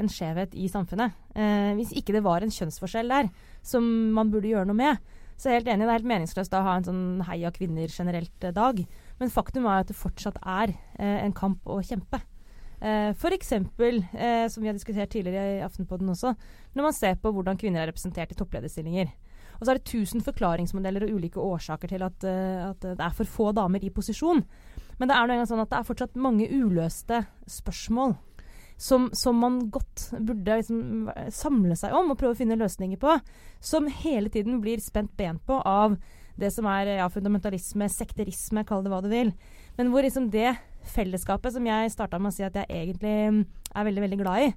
en 0.00 0.10
skjevhet 0.10 0.56
i 0.58 0.66
samfunnet, 0.72 1.14
eh, 1.38 1.70
hvis 1.78 1.92
ikke 1.94 2.16
det 2.18 2.24
var 2.26 2.42
en 2.42 2.50
kjønnsforskjell 2.50 3.08
der 3.14 3.30
som 3.62 3.86
man 4.16 4.32
burde 4.34 4.50
gjøre 4.50 4.66
noe 4.66 4.74
med, 4.80 4.98
så 5.36 5.46
er 5.50 5.52
jeg 5.52 5.60
helt 5.62 5.74
enig, 5.74 5.84
det 5.86 5.92
er 5.92 5.98
helt 6.00 6.12
meningsløst 6.14 6.54
å 6.56 6.62
ha 6.64 6.76
en 6.80 6.84
sånn 6.88 7.02
heia 7.28 7.50
kvinner 7.52 7.86
generelt-dag. 7.92 8.86
Men 9.20 9.30
faktum 9.30 9.66
er 9.68 9.84
at 9.84 9.90
det 9.92 9.96
fortsatt 10.00 10.38
er 10.42 10.72
eh, 10.98 11.18
en 11.22 11.34
kamp 11.36 11.60
å 11.68 11.78
kjempe. 11.84 12.22
Eh, 12.80 13.32
eksempel, 13.32 14.04
eh, 14.12 14.48
som 14.48 14.62
vi 14.62 14.68
har 14.68 14.74
diskutert 14.74 15.10
tidligere 15.10 15.58
i 15.58 15.62
Aftenpodden 15.64 16.08
også, 16.12 16.34
når 16.74 16.82
man 16.82 16.92
ser 16.92 17.14
på 17.14 17.32
hvordan 17.32 17.56
kvinner 17.56 17.82
er 17.82 17.88
representert 17.92 18.32
i 18.32 18.34
topplederstillinger. 18.36 19.12
Og 19.56 19.64
så 19.64 19.70
er 19.70 19.78
det 19.78 19.88
tusen 19.88 20.20
forklaringsmodeller 20.20 21.06
og 21.06 21.16
ulike 21.16 21.40
årsaker 21.40 21.88
til 21.88 22.02
at, 22.02 22.24
eh, 22.24 22.68
at 22.68 22.80
det 22.80 23.00
er 23.00 23.16
for 23.16 23.24
få 23.24 23.52
damer 23.56 23.82
i 23.82 23.90
posisjon. 23.90 24.44
Men 24.98 25.08
det 25.08 25.16
er 25.16 25.26
noe 25.26 25.48
sånn 25.48 25.60
at 25.60 25.70
det 25.70 25.78
er 25.78 25.88
fortsatt 25.88 26.16
mange 26.16 26.48
uløste 26.48 27.26
spørsmål 27.48 28.16
som, 28.76 29.08
som 29.12 29.36
man 29.40 29.70
godt 29.70 30.10
burde 30.20 30.58
liksom 30.60 31.10
samle 31.32 31.76
seg 31.76 31.94
om 31.96 32.12
og 32.12 32.18
prøve 32.20 32.36
å 32.36 32.38
finne 32.38 32.58
løsninger 32.60 33.00
på. 33.00 33.16
Som 33.60 33.88
hele 33.88 34.28
tiden 34.32 34.60
blir 34.60 34.82
spent 34.84 35.16
ben 35.16 35.40
på 35.40 35.60
av 35.64 35.96
det 36.36 36.50
som 36.52 36.68
er 36.68 36.98
ja, 36.98 37.08
fundamentalisme, 37.08 37.88
sekterisme, 37.88 38.64
kall 38.68 38.84
det 38.84 38.92
hva 38.92 39.00
du 39.04 39.08
vil. 39.08 39.32
Men 39.76 39.92
hvor 39.92 40.06
liksom 40.06 40.30
det 40.32 40.56
fellesskapet 40.96 41.54
som 41.54 41.66
jeg 41.66 41.92
starta 41.92 42.18
med 42.20 42.32
å 42.32 42.36
si 42.36 42.44
at 42.46 42.56
jeg 42.56 42.70
egentlig 42.70 43.14
mm, 43.32 43.40
er 43.74 43.88
veldig, 43.88 44.04
veldig 44.06 44.20
glad 44.22 44.44
i, 44.46 44.52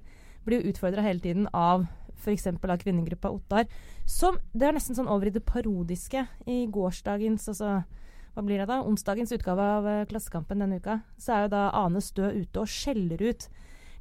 blir 0.46 0.60
jo 0.60 0.72
utfordra 0.72 1.04
hele 1.04 1.20
tiden 1.22 1.48
av 1.52 1.86
f.eks. 2.20 2.46
av 2.46 2.76
kvinnegruppa 2.80 3.32
Ottar. 3.32 3.66
Som 4.08 4.38
Det 4.52 4.68
er 4.68 4.76
nesten 4.76 4.96
sånn 4.96 5.10
over 5.10 5.28
i 5.28 5.34
det 5.34 5.44
parodiske. 5.46 6.26
I 6.46 6.64
gårsdagens, 6.72 7.48
altså 7.52 7.80
hva 8.34 8.44
blir 8.46 8.60
det 8.60 8.68
da? 8.70 8.80
Onsdagens 8.86 9.32
utgave 9.34 9.64
av 9.76 9.88
eh, 9.88 10.04
Klassekampen 10.08 10.62
denne 10.62 10.78
uka, 10.78 11.00
så 11.18 11.34
er 11.34 11.44
jo 11.44 11.54
da 11.56 11.64
Ane 11.76 12.02
Stø 12.04 12.30
ute 12.30 12.62
og 12.62 12.70
skjeller 12.70 13.22
ut 13.24 13.48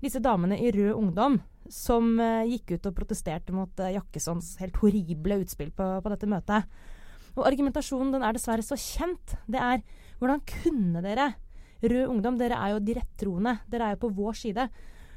disse 0.03 0.21
damene 0.23 0.59
i 0.61 0.69
Rød 0.71 0.93
Ungdom 0.95 1.39
som 1.69 2.13
uh, 2.21 2.45
gikk 2.47 2.77
ut 2.77 2.87
og 2.87 2.95
protesterte 2.97 3.53
mot 3.53 3.81
uh, 3.81 3.91
Jakkessons 3.93 4.55
helt 4.61 4.77
horrible 4.81 5.41
utspill 5.43 5.73
på, 5.75 5.89
på 6.01 6.13
dette 6.13 6.29
møtet. 6.29 6.69
Og 7.35 7.43
argumentasjonen 7.45 8.13
den 8.15 8.23
er 8.25 8.37
dessverre 8.37 8.65
så 8.65 8.77
kjent. 8.79 9.35
Det 9.49 9.59
er 9.59 9.83
hvordan 10.19 10.43
kunne 10.47 11.03
dere, 11.05 11.33
Rød 11.79 12.09
Ungdom, 12.11 12.39
dere 12.39 12.57
er 12.59 12.73
jo 12.73 12.79
de 12.83 12.95
rettroende. 12.97 13.53
Dere 13.71 13.87
er 13.87 13.95
jo 13.95 14.01
på 14.01 14.11
vår 14.17 14.35
side. 14.35 14.65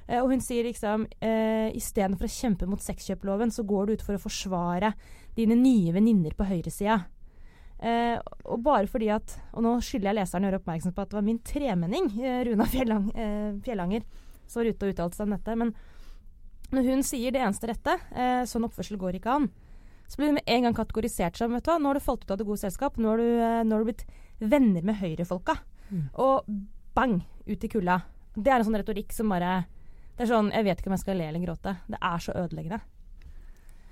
Eh, 0.06 0.20
og 0.20 0.30
hun 0.30 0.42
sier 0.42 0.66
liksom 0.66 1.08
eh, 1.18 1.72
istedenfor 1.78 2.28
å 2.28 2.34
kjempe 2.36 2.68
mot 2.70 2.82
sexkjøploven, 2.82 3.50
så 3.54 3.64
går 3.66 3.88
du 3.88 3.96
ut 3.96 4.04
for 4.06 4.18
å 4.18 4.22
forsvare 4.22 4.92
dine 5.36 5.56
nye 5.58 5.94
venninner 5.94 6.36
på 6.38 6.46
høyresida. 6.46 7.00
Eh, 7.82 8.14
og 8.46 8.60
bare 8.62 8.86
fordi 8.86 9.08
at 9.10 9.32
Og 9.56 9.64
nå 9.64 9.72
skylder 9.82 10.12
jeg 10.12 10.18
leseren 10.20 10.44
å 10.44 10.46
gjøre 10.46 10.58
oppmerksom 10.60 10.92
på 10.94 11.02
at 11.02 11.08
det 11.10 11.16
var 11.18 11.24
min 11.26 11.40
tremenning, 11.42 12.12
eh, 12.22 12.44
Runa 12.46 12.68
Fjellang, 12.72 13.08
eh, 13.10 13.48
Fjellanger, 13.64 14.06
som 14.46 14.62
var 14.62 14.70
ute 14.70 14.86
og 14.86 14.94
uttalte 14.94 15.18
seg 15.18 15.26
om 15.26 15.34
dette. 15.34 15.56
Men 15.58 15.74
når 16.72 16.88
hun 16.92 17.02
sier 17.04 17.34
det 17.34 17.42
eneste 17.42 17.72
rette, 17.72 17.98
eh, 18.14 18.44
sånn 18.46 18.68
oppførsel 18.68 19.00
går 19.00 19.18
ikke 19.18 19.34
an, 19.34 19.50
så 20.06 20.20
blir 20.20 20.30
det 20.30 20.38
med 20.38 20.54
en 20.54 20.68
gang 20.68 20.76
kategorisert 20.76 21.38
som 21.40 21.54
vet 21.56 21.64
du 21.64 21.72
hva, 21.72 21.80
nå 21.80 21.90
har 21.90 21.98
du 21.98 22.04
falt 22.04 22.22
ut 22.22 22.30
av 22.30 22.38
det 22.38 22.46
gode 22.46 22.60
selskap, 22.60 22.98
nå 23.00 23.08
har 23.08 23.18
du, 23.18 23.28
nå 23.64 23.74
har 23.74 23.82
du 23.82 23.88
blitt 23.88 24.06
venner 24.42 24.82
med 24.82 24.98
høyrefolka. 25.00 25.56
Mm. 25.90 26.08
Og 26.22 26.46
bang, 26.96 27.18
ut 27.46 27.64
i 27.64 27.68
kulda. 27.68 28.00
Det 28.34 28.48
er 28.52 28.58
en 28.60 28.64
sånn 28.66 28.78
retorikk 28.80 29.12
som 29.12 29.28
bare 29.28 29.64
Det 30.16 30.24
er 30.24 30.28
sånn 30.30 30.50
Jeg 30.52 30.64
vet 30.64 30.78
ikke 30.80 30.88
om 30.88 30.94
jeg 30.96 31.02
skal 31.02 31.16
le 31.20 31.24
eller 31.28 31.42
gråte. 31.44 31.76
Det 31.88 31.98
er 32.00 32.18
så 32.24 32.32
ødeleggende. 32.36 32.80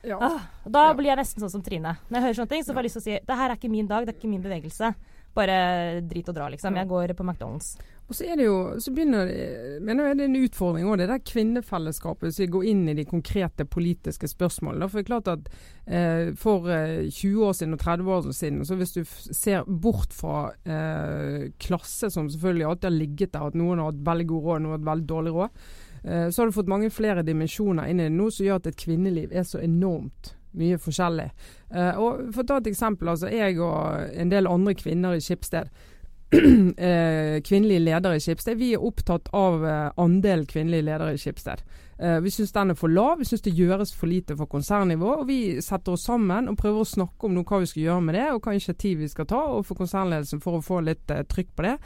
Ja. 0.02 0.16
Ah, 0.20 0.40
da 0.64 0.86
Ja. 0.88 0.94
blir 0.94 1.10
jeg 1.10 1.18
nesten 1.18 1.40
sånn 1.42 1.50
som 1.50 1.62
Trine. 1.62 1.98
Når 2.08 2.16
jeg 2.16 2.22
hører 2.22 2.34
sånne 2.38 2.48
ting, 2.48 2.62
så 2.64 2.72
får 2.72 2.80
jeg 2.80 2.84
lyst 2.84 2.96
til 2.96 3.02
å 3.02 3.04
si 3.04 3.26
det 3.26 3.36
her 3.36 3.50
er 3.50 3.56
ikke 3.56 3.70
min 3.70 3.86
dag, 3.86 4.06
det 4.06 4.14
er 4.14 4.18
ikke 4.18 4.30
min 4.30 4.42
bevegelse. 4.42 4.94
Bare 5.34 6.00
drit 6.00 6.28
og 6.28 6.34
dra, 6.34 6.48
liksom. 6.48 6.74
Jeg 6.74 6.88
går 6.88 7.14
på 7.14 7.22
McDonald's. 7.24 7.76
Og 8.10 8.16
så 8.18 8.24
er 8.26 8.40
det 8.40 8.46
jo, 8.48 8.54
så 8.82 8.90
begynner 8.90 9.28
det, 9.28 9.42
mener 9.86 10.08
jeg 10.08 10.16
det 10.18 10.24
er 10.24 10.30
en 10.32 10.40
utfordring 10.42 10.88
òg, 10.90 10.96
det 10.98 11.06
der 11.12 11.20
kvinnefellesskapet. 11.30 12.40
Vi 12.42 12.48
går 12.50 12.64
inn 12.72 12.80
i 12.90 12.94
de 12.98 13.04
konkrete 13.06 13.62
politiske 13.70 14.26
spørsmålene. 14.32 14.88
For 14.90 14.98
det 14.98 15.04
er 15.04 15.10
klart 15.12 15.30
at 15.30 15.46
eh, 15.86 16.32
for 16.34 16.66
eh, 16.74 17.06
20 17.06 17.44
år 17.46 17.54
siden 17.54 17.76
og 17.76 17.84
30 17.84 18.10
år 18.16 18.26
siden, 18.34 18.64
så 18.66 18.78
hvis 18.80 18.96
du 18.96 19.04
ser 19.06 19.62
bort 19.70 20.10
fra 20.16 20.40
eh, 20.66 21.52
klasse, 21.62 22.10
som 22.10 22.26
selvfølgelig 22.26 22.66
alltid 22.72 22.90
har 22.90 22.96
ligget 22.96 23.32
der, 23.36 23.46
at 23.46 23.60
noen 23.62 23.78
har 23.78 23.92
hatt 23.92 24.02
veldig 24.10 24.26
god 24.32 24.48
råd, 24.48 24.64
noen 24.64 24.74
har 24.74 24.80
hatt 24.80 24.90
veldig 24.90 25.08
dårlig 25.14 25.36
råd, 25.38 25.62
eh, 26.02 26.26
så 26.26 26.42
har 26.42 26.50
du 26.50 26.58
fått 26.58 26.74
mange 26.74 26.90
flere 26.90 27.26
dimensjoner 27.30 27.92
inn 27.92 28.02
i 28.02 28.08
det 28.08 28.16
nå 28.18 28.26
som 28.34 28.48
gjør 28.48 28.58
at 28.58 28.72
et 28.72 28.82
kvinneliv 28.88 29.30
er 29.30 29.46
så 29.46 29.62
enormt 29.62 30.34
mye 30.58 30.78
forskjellig. 30.82 31.30
Eh, 31.70 31.94
og 31.94 32.34
For 32.34 32.42
å 32.42 32.48
ta 32.48 32.58
et 32.58 32.72
eksempel. 32.72 33.08
altså 33.12 33.30
Jeg 33.30 33.60
og 33.62 34.10
en 34.10 34.34
del 34.34 34.50
andre 34.50 34.74
kvinner 34.74 35.14
i 35.14 35.22
Skipsted 35.22 35.70
eh, 35.70 35.86
kvinnelige 37.48 37.82
ledere 37.82 38.16
i 38.16 38.22
Skipsted. 38.22 38.58
Vi 38.60 38.72
er 38.76 38.84
opptatt 38.86 39.28
av 39.34 39.64
andel 39.64 39.92
andelen 39.98 40.46
kvinnelige 40.46 40.86
ledere 40.86 41.14
i 41.14 41.18
Skipsted. 41.18 41.64
Eh, 42.02 42.20
vi 42.20 42.30
syns 42.30 42.52
den 42.52 42.70
er 42.70 42.74
for 42.74 42.88
lav, 42.88 43.18
vi 43.18 43.26
syns 43.28 43.42
det 43.44 43.52
gjøres 43.52 43.92
for 43.92 44.08
lite 44.08 44.36
for 44.36 44.48
konsernnivå. 44.48 45.18
og 45.20 45.26
Vi 45.28 45.60
setter 45.60 45.92
oss 45.92 46.06
sammen 46.08 46.48
og 46.48 46.56
prøver 46.56 46.80
å 46.80 46.88
snakke 46.88 47.26
om 47.26 47.36
hva 47.44 47.60
vi 47.60 47.66
skal 47.66 47.82
gjøre 47.82 48.04
med 48.06 48.14
det, 48.14 48.28
og 48.32 48.40
hva 48.40 48.54
initiativ 48.56 48.98
vi 48.98 49.08
skal 49.08 49.26
ta 49.28 49.40
overfor 49.50 49.82
konsernledelsen 49.82 50.40
for 50.40 50.56
å 50.56 50.64
få 50.64 50.80
litt 50.80 51.10
eh, 51.10 51.26
trykk 51.28 51.52
på 51.56 51.66
det. 51.68 51.76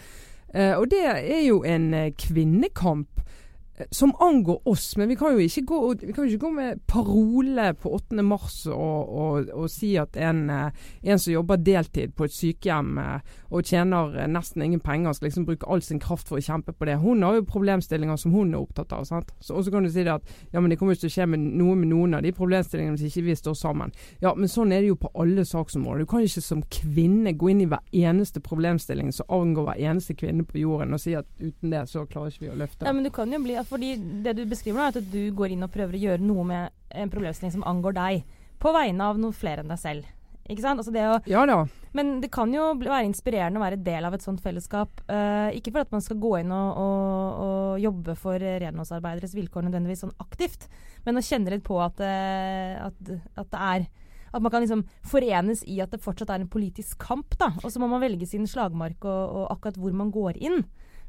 Eh, 0.55 0.75
og 0.79 0.87
det 0.91 1.03
er 1.03 1.43
jo 1.49 1.65
en 1.67 1.95
eh, 1.95 2.13
kvinnekamp 2.15 3.19
eh, 3.19 3.43
som 3.91 4.15
angår 4.19 4.69
oss, 4.69 4.97
men 4.97 5.09
vi 5.09 5.17
kan 5.17 5.33
jo 5.33 5.43
ikke 5.43 5.63
gå, 5.67 5.79
vi 6.01 6.13
jo 6.15 6.25
ikke 6.25 6.47
gå 6.47 6.51
med 6.55 6.83
parole 6.87 7.73
på 7.75 7.91
8. 7.97 8.23
mars 8.23 8.61
og, 8.71 9.09
og, 9.09 9.49
og 9.51 9.71
si 9.71 9.97
at 9.99 10.15
en, 10.17 10.45
eh, 10.51 10.85
en 11.03 11.19
som 11.19 11.33
jobber 11.33 11.59
deltid 11.59 12.15
på 12.15 12.29
et 12.29 12.35
sykehjem 12.35 12.99
eh, 13.03 13.33
og 13.51 13.67
tjener 13.67 14.15
eh, 14.15 14.31
nesten 14.31 14.63
ingen 14.63 14.83
penger, 14.83 15.13
skal 15.13 15.27
liksom 15.27 15.47
bruke 15.49 15.67
all 15.67 15.83
sin 15.83 15.99
kraft 16.03 16.31
for 16.31 16.39
å 16.39 16.45
kjempe 16.45 16.71
på 16.73 16.87
det. 16.87 17.01
Hun 17.03 17.27
har 17.27 17.41
jo 17.41 17.47
problemstillinger 17.51 18.21
som 18.21 18.37
hun 18.37 18.55
er 18.55 18.63
opptatt 18.63 18.95
av. 18.95 19.09
sant? 19.11 19.35
Så, 19.41 19.57
og 19.59 19.67
så 19.67 19.75
kan 19.75 19.83
du 19.83 19.91
si 19.91 20.07
det 20.07 20.15
at 20.15 20.31
ja, 20.53 20.61
men 20.61 20.71
det 20.71 20.79
kommer 20.79 20.95
ikke 20.95 21.09
til 21.09 21.13
å 21.13 21.17
skje 21.17 21.29
med 21.35 21.43
noe 21.59 21.75
med 21.81 21.91
noen 21.91 22.15
av 22.21 22.23
de 22.23 22.35
problemstillingene 22.37 22.95
hvis 23.01 23.11
ikke 23.11 23.27
vi 23.33 23.39
står 23.43 23.59
sammen. 23.59 23.95
Ja, 24.23 24.37
men 24.39 24.51
sånn 24.51 24.71
er 24.71 24.85
det 24.85 24.93
jo 24.93 25.01
på 25.03 25.11
alle 25.19 25.43
saksområder. 25.49 26.07
Du 26.07 26.13
kan 26.15 26.23
ikke 26.23 26.45
som 26.47 26.63
kvinne 26.71 27.35
gå 27.35 27.51
inn 27.51 27.67
i 27.67 27.69
hver 27.75 27.83
eneste 27.91 28.39
problemstilling 28.45 29.11
som 29.17 29.35
angår 29.35 29.73
hver 29.73 29.85
eneste 29.91 30.15
kvinne 30.19 30.47
på 30.47 30.63
jorden 30.63 30.95
og 30.95 31.03
si 31.03 31.19
at 31.19 31.27
uten 31.43 31.75
det 31.75 31.85
så 31.91 32.07
klarer 32.07 32.31
ikke 32.31 32.47
vi 32.47 32.55
å 32.55 32.63
løfte. 32.63 32.87
Ja, 32.87 32.95
men 32.95 33.03
du 33.03 33.11
kan 33.15 33.35
jo 33.35 33.43
bli 33.43 33.59
Fordi 33.69 33.95
det 34.25 34.37
du 34.39 34.45
beskriver 34.49 34.81
nå, 34.81 34.89
er 34.89 34.99
at 35.01 35.13
du 35.13 35.23
går 35.37 35.55
inn 35.55 35.67
og 35.67 35.73
prøver 35.75 35.97
å 35.97 36.03
gjøre 36.09 36.27
noe 36.27 36.45
med 36.49 36.75
en 36.95 37.13
problemstilling 37.13 37.55
som 37.57 37.67
angår 37.69 37.97
deg. 37.99 38.37
På 38.63 38.73
vegne 38.75 39.09
av 39.11 39.19
noen 39.21 39.37
flere 39.37 39.65
enn 39.65 39.73
deg 39.73 39.81
selv. 39.81 40.11
Ikke 40.45 40.61
sant? 40.61 40.81
Altså 40.81 40.93
det 40.93 41.05
å, 41.09 41.17
Ja 41.29 41.47
da. 41.49 41.63
men 41.97 42.19
det 42.21 42.29
kan 42.35 42.51
jo 42.53 42.75
være 42.77 43.07
inspirerende 43.07 43.57
å 43.57 43.65
være 43.65 43.81
del 43.81 44.05
av 44.05 44.17
et 44.17 44.25
sånt 44.25 44.43
fellesskap. 44.45 45.01
Uh, 45.09 45.49
ikke 45.57 45.73
for 45.73 45.87
at 45.87 45.95
man 45.95 46.05
skal 46.05 46.21
gå 46.21 46.35
inn 46.43 46.53
og, 46.53 46.81
og, 46.83 47.39
og 47.45 47.81
jobbe 47.81 48.17
for 48.21 48.45
renholdsarbeideres 48.65 49.37
vilkår 49.39 49.65
nødvendigvis 49.69 50.05
sånn 50.05 50.17
aktivt, 50.21 50.69
men 51.07 51.17
å 51.17 51.25
kjenne 51.25 51.55
litt 51.55 51.65
på 51.65 51.79
at, 51.81 52.01
eh, 52.05 52.77
at, 52.81 53.15
at 53.41 53.49
det 53.53 53.63
er 53.71 53.87
at 54.35 54.43
man 54.43 54.51
kan 54.51 54.65
liksom 54.65 54.83
forenes 55.07 55.61
i 55.71 55.77
at 55.83 55.93
det 55.95 56.03
fortsatt 56.03 56.33
er 56.35 56.43
en 56.43 56.51
politisk 56.51 56.99
kamp. 56.99 57.37
da. 57.39 57.53
Og 57.63 57.71
så 57.71 57.79
må 57.79 57.87
man 57.87 58.03
velge 58.03 58.27
sin 58.27 58.49
slagmark 58.51 59.05
og, 59.07 59.37
og 59.39 59.45
akkurat 59.55 59.79
hvor 59.79 59.95
man 59.95 60.11
går 60.11 60.41
inn. 60.43 60.65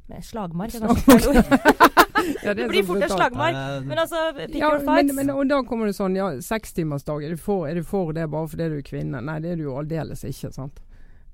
Med 0.08 0.26
slagmark 0.26 0.74
er 0.76 0.86
kanskje 0.86 1.06
feil 1.06 1.30
ord. 1.32 1.46
Ja, 2.44 2.54
Det 2.54 2.56
det 2.62 2.68
blir 2.70 2.84
fort 2.86 3.04
en 3.04 3.10
slagmark. 3.10 3.86
Men 3.86 3.98
altså, 3.98 4.22
pick 4.38 4.58
Ja, 4.60 4.72
your 4.72 4.84
fights. 4.86 5.13
men, 5.13 5.15
men, 5.15 5.36
og 5.36 5.48
da 5.50 5.62
kommer 5.65 5.89
det 5.89 5.96
sånn, 5.98 6.18
ja, 6.18 6.32
sekstimersdag, 6.41 7.24
er, 7.26 7.38
er 7.70 7.80
du 7.80 7.86
for 7.86 8.13
det 8.13 8.28
bare 8.30 8.50
fordi 8.52 8.70
du 8.70 8.78
er 8.80 8.86
kvinne? 8.86 9.22
Nei, 9.22 9.39
det 9.44 9.54
er 9.54 9.62
du 9.62 9.65
jo 9.70 9.78
aldeles 9.80 10.24
ikke. 10.28 10.52
sant? 10.54 10.82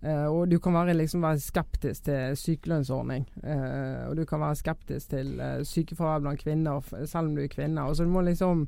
Uh, 0.01 0.25
og 0.33 0.47
du 0.49 0.57
kan 0.57 0.73
være, 0.73 0.95
liksom, 0.97 1.21
være 1.21 1.39
skeptisk 1.39 2.07
til 2.07 2.37
sykelønnsordning. 2.37 3.27
Uh, 3.43 4.09
og 4.09 4.15
du 4.17 4.23
kan 4.25 4.41
være 4.41 4.57
skeptisk 4.57 5.11
til 5.11 5.35
uh, 5.37 5.59
sykefravær 5.67 6.23
blant 6.23 6.41
kvinner, 6.41 6.81
selv 7.05 7.27
om 7.27 7.35
du 7.35 7.43
er 7.43 7.51
kvinne. 7.51 7.81
Altså, 7.81 8.03
du 8.03 8.09
må 8.09 8.21
liksom 8.25 8.67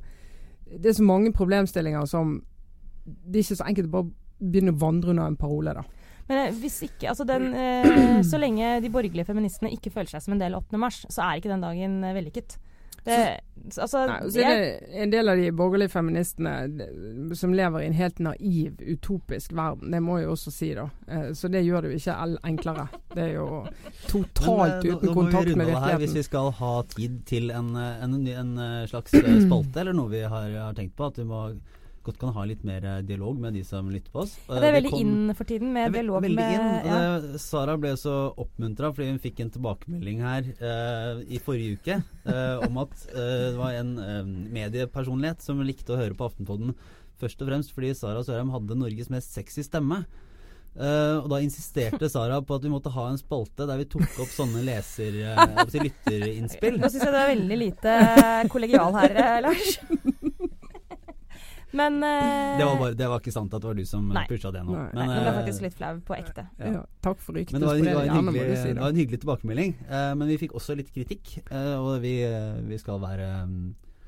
Det 0.66 0.90
er 0.90 0.94
så 0.94 1.04
mange 1.04 1.34
problemstillinger 1.34 2.06
som 2.06 2.44
Det 3.06 3.36
er 3.36 3.44
ikke 3.44 3.56
så 3.56 3.66
enkelt 3.68 3.88
å 3.88 3.92
bare 3.92 4.12
begynne 4.40 4.72
å 4.72 4.80
vandre 4.80 5.10
under 5.10 5.28
en 5.28 5.36
parole, 5.36 5.74
da. 5.74 5.82
Men 6.30 6.38
eh, 6.48 6.54
hvis 6.62 6.82
ikke, 6.88 7.10
altså 7.12 7.26
den, 7.28 7.50
eh, 7.54 8.22
så 8.24 8.40
lenge 8.40 8.78
de 8.84 8.90
borgerlige 8.94 9.26
feministene 9.28 9.72
ikke 9.76 9.92
føler 9.92 10.14
seg 10.16 10.22
som 10.28 10.34
en 10.38 10.44
del 10.46 10.54
av 10.56 10.64
8. 10.68 10.78
mars, 10.80 11.02
så 11.12 11.26
er 11.26 11.42
ikke 11.42 11.52
den 11.52 11.66
dagen 11.66 12.04
eh, 12.04 12.14
vellykket. 12.16 12.58
Det, 13.04 13.16
altså, 13.84 14.06
Nei, 14.08 14.20
er 14.40 14.54
det 14.62 15.00
en 15.04 15.10
del 15.12 15.28
av 15.28 15.36
de 15.36 15.50
borgerlige 15.52 15.92
feministene 15.92 17.34
som 17.36 17.52
lever 17.52 17.84
i 17.84 17.88
en 17.90 17.98
helt 17.98 18.22
naiv, 18.24 18.78
utopisk 18.80 19.52
verden. 19.58 19.92
Det 19.92 20.00
må 20.00 20.22
jeg 20.22 20.30
jo 20.30 20.36
også 20.38 20.54
si, 20.56 20.70
da. 20.78 20.86
Eh, 21.12 21.26
Så 21.36 21.52
det 21.52 21.66
gjør 21.66 21.84
det 21.84 21.92
jo 21.92 22.00
ikke 22.00 22.16
enklere. 22.48 22.86
Det 23.12 23.26
er 23.26 23.34
jo 23.36 23.48
totalt 24.08 24.86
eh, 24.86 24.94
nå- 24.94 24.96
uten 24.96 25.10
nå 25.10 25.12
må 25.12 25.12
vi 25.12 25.18
kontakt 25.20 25.50
runde 25.52 25.60
med 25.66 25.76
av 25.76 25.84
her 25.90 26.00
Hvis 26.00 26.16
vi 26.16 26.24
skal 26.30 26.52
ha 26.62 26.72
tid 26.96 27.20
til 27.28 27.52
en, 27.52 27.76
eh, 27.76 28.04
en, 28.08 28.16
en 28.38 28.54
eh, 28.70 28.88
slags 28.88 29.14
eh, 29.20 29.30
spalte, 29.50 29.84
eller 29.84 30.00
noe 30.00 30.08
vi 30.16 30.24
har, 30.24 30.50
har 30.70 30.74
tenkt 30.80 30.96
på, 30.96 31.12
at 31.12 31.20
vi 31.20 31.28
må 31.28 31.44
godt 32.04 32.20
kan 32.22 32.34
ha 32.36 32.46
litt 32.48 32.64
mer 32.68 32.86
eh, 32.86 33.02
dialog 33.08 33.40
med 33.40 33.56
de 33.58 33.64
som 33.68 33.88
lytter 33.92 34.12
på 34.14 34.24
oss. 34.26 34.36
Ja, 34.48 34.60
det 34.62 34.70
er 34.70 34.76
veldig 34.78 34.92
kom- 34.94 35.04
inn 35.04 35.36
for 35.38 35.50
tiden 35.50 35.72
med 35.76 35.94
dialog 35.96 36.24
veldig 36.26 36.40
med 36.40 36.56
inn. 36.58 36.90
ja. 36.90 36.98
Eh, 37.18 37.38
Sara 37.42 37.78
ble 37.80 37.94
så 38.00 38.16
oppmuntra 38.40 38.92
fordi 38.94 39.12
hun 39.12 39.22
fikk 39.24 39.44
en 39.44 39.54
tilbakemelding 39.54 40.24
her 40.24 40.50
uh, 40.64 41.22
i 41.28 41.40
forrige 41.44 41.80
uke 41.80 42.00
uh, 42.28 42.66
om 42.68 42.82
at 42.84 42.94
uh, 43.14 43.22
det 43.54 43.58
var 43.60 43.80
en 43.80 43.96
eh, 44.04 44.34
mediepersonlighet 44.60 45.42
som 45.44 45.64
likte 45.64 45.96
å 45.96 46.00
høre 46.00 46.18
på 46.18 46.28
Aftenpodden 46.28 46.76
først 47.24 47.42
og 47.42 47.50
fremst 47.50 47.74
fordi 47.76 47.94
Sara 47.96 48.24
Sørheim 48.26 48.52
hadde 48.54 48.78
Norges 48.78 49.12
mest 49.14 49.34
sexy 49.36 49.64
stemme. 49.66 50.04
Uh, 50.74 51.22
og 51.22 51.28
da 51.30 51.38
insisterte 51.46 52.08
Sara 52.10 52.40
på 52.42 52.56
at 52.58 52.64
vi 52.66 52.72
måtte 52.74 52.90
ha 52.90 53.04
en 53.12 53.20
spalte 53.20 53.68
der 53.70 53.78
vi 53.78 53.86
tok 53.94 54.24
opp 54.24 54.32
sånne 54.34 54.64
leser... 54.66 55.20
Uh, 55.38 55.62
lytterinnspill. 55.84 56.80
Nå 56.82 56.90
syns 56.90 57.06
jeg 57.06 57.14
du 57.14 57.20
er 57.20 57.30
veldig 57.30 57.58
lite 57.62 57.94
kollegial 58.50 58.96
her, 58.98 59.14
eh, 59.14 59.38
Lars. 59.46 59.78
Men 61.74 61.98
uh, 62.04 62.58
Det 62.60 62.66
var, 62.66 62.76
bare, 62.80 62.98
det 62.98 63.08
var 63.10 63.22
ikke 63.24 63.34
sant 63.34 63.54
at 63.54 63.64
det 63.64 63.70
var 63.72 63.78
du 63.80 63.86
som 63.90 64.10
Nei. 64.14 64.26
pusha 64.30 64.52
det 64.54 64.62
nå. 64.66 64.76
Nei. 64.76 64.84
Nei, 64.94 65.08
Men, 65.08 65.14
jeg 65.16 65.24
ble 65.24 65.32
eh, 65.32 65.38
faktisk 65.40 65.66
litt 65.66 65.78
flau 65.80 65.94
på 66.06 66.18
ekte. 66.18 66.46
ja. 66.60 66.74
Ja, 66.78 66.84
takk 67.06 67.24
for 67.24 67.38
Men 67.38 67.48
det 67.48 67.70
var, 67.70 67.82
det, 67.82 67.96
var 67.96 68.04
en 68.04 68.20
hyggelig, 68.20 68.44
det 68.44 68.68
det. 68.68 68.82
var 68.82 68.94
en 68.94 69.02
hyggelig 69.02 69.20
tilbakemelding. 69.24 69.74
Uh, 69.90 70.12
men 70.20 70.30
vi 70.30 70.38
fikk 70.44 70.54
også 70.60 70.78
litt 70.78 70.94
kritikk, 70.94 71.40
uh, 71.50 71.76
og 71.82 71.98
vi, 72.06 72.16
vi 72.70 72.78
skal 72.82 73.02
være 73.02 73.32
um, 73.48 73.58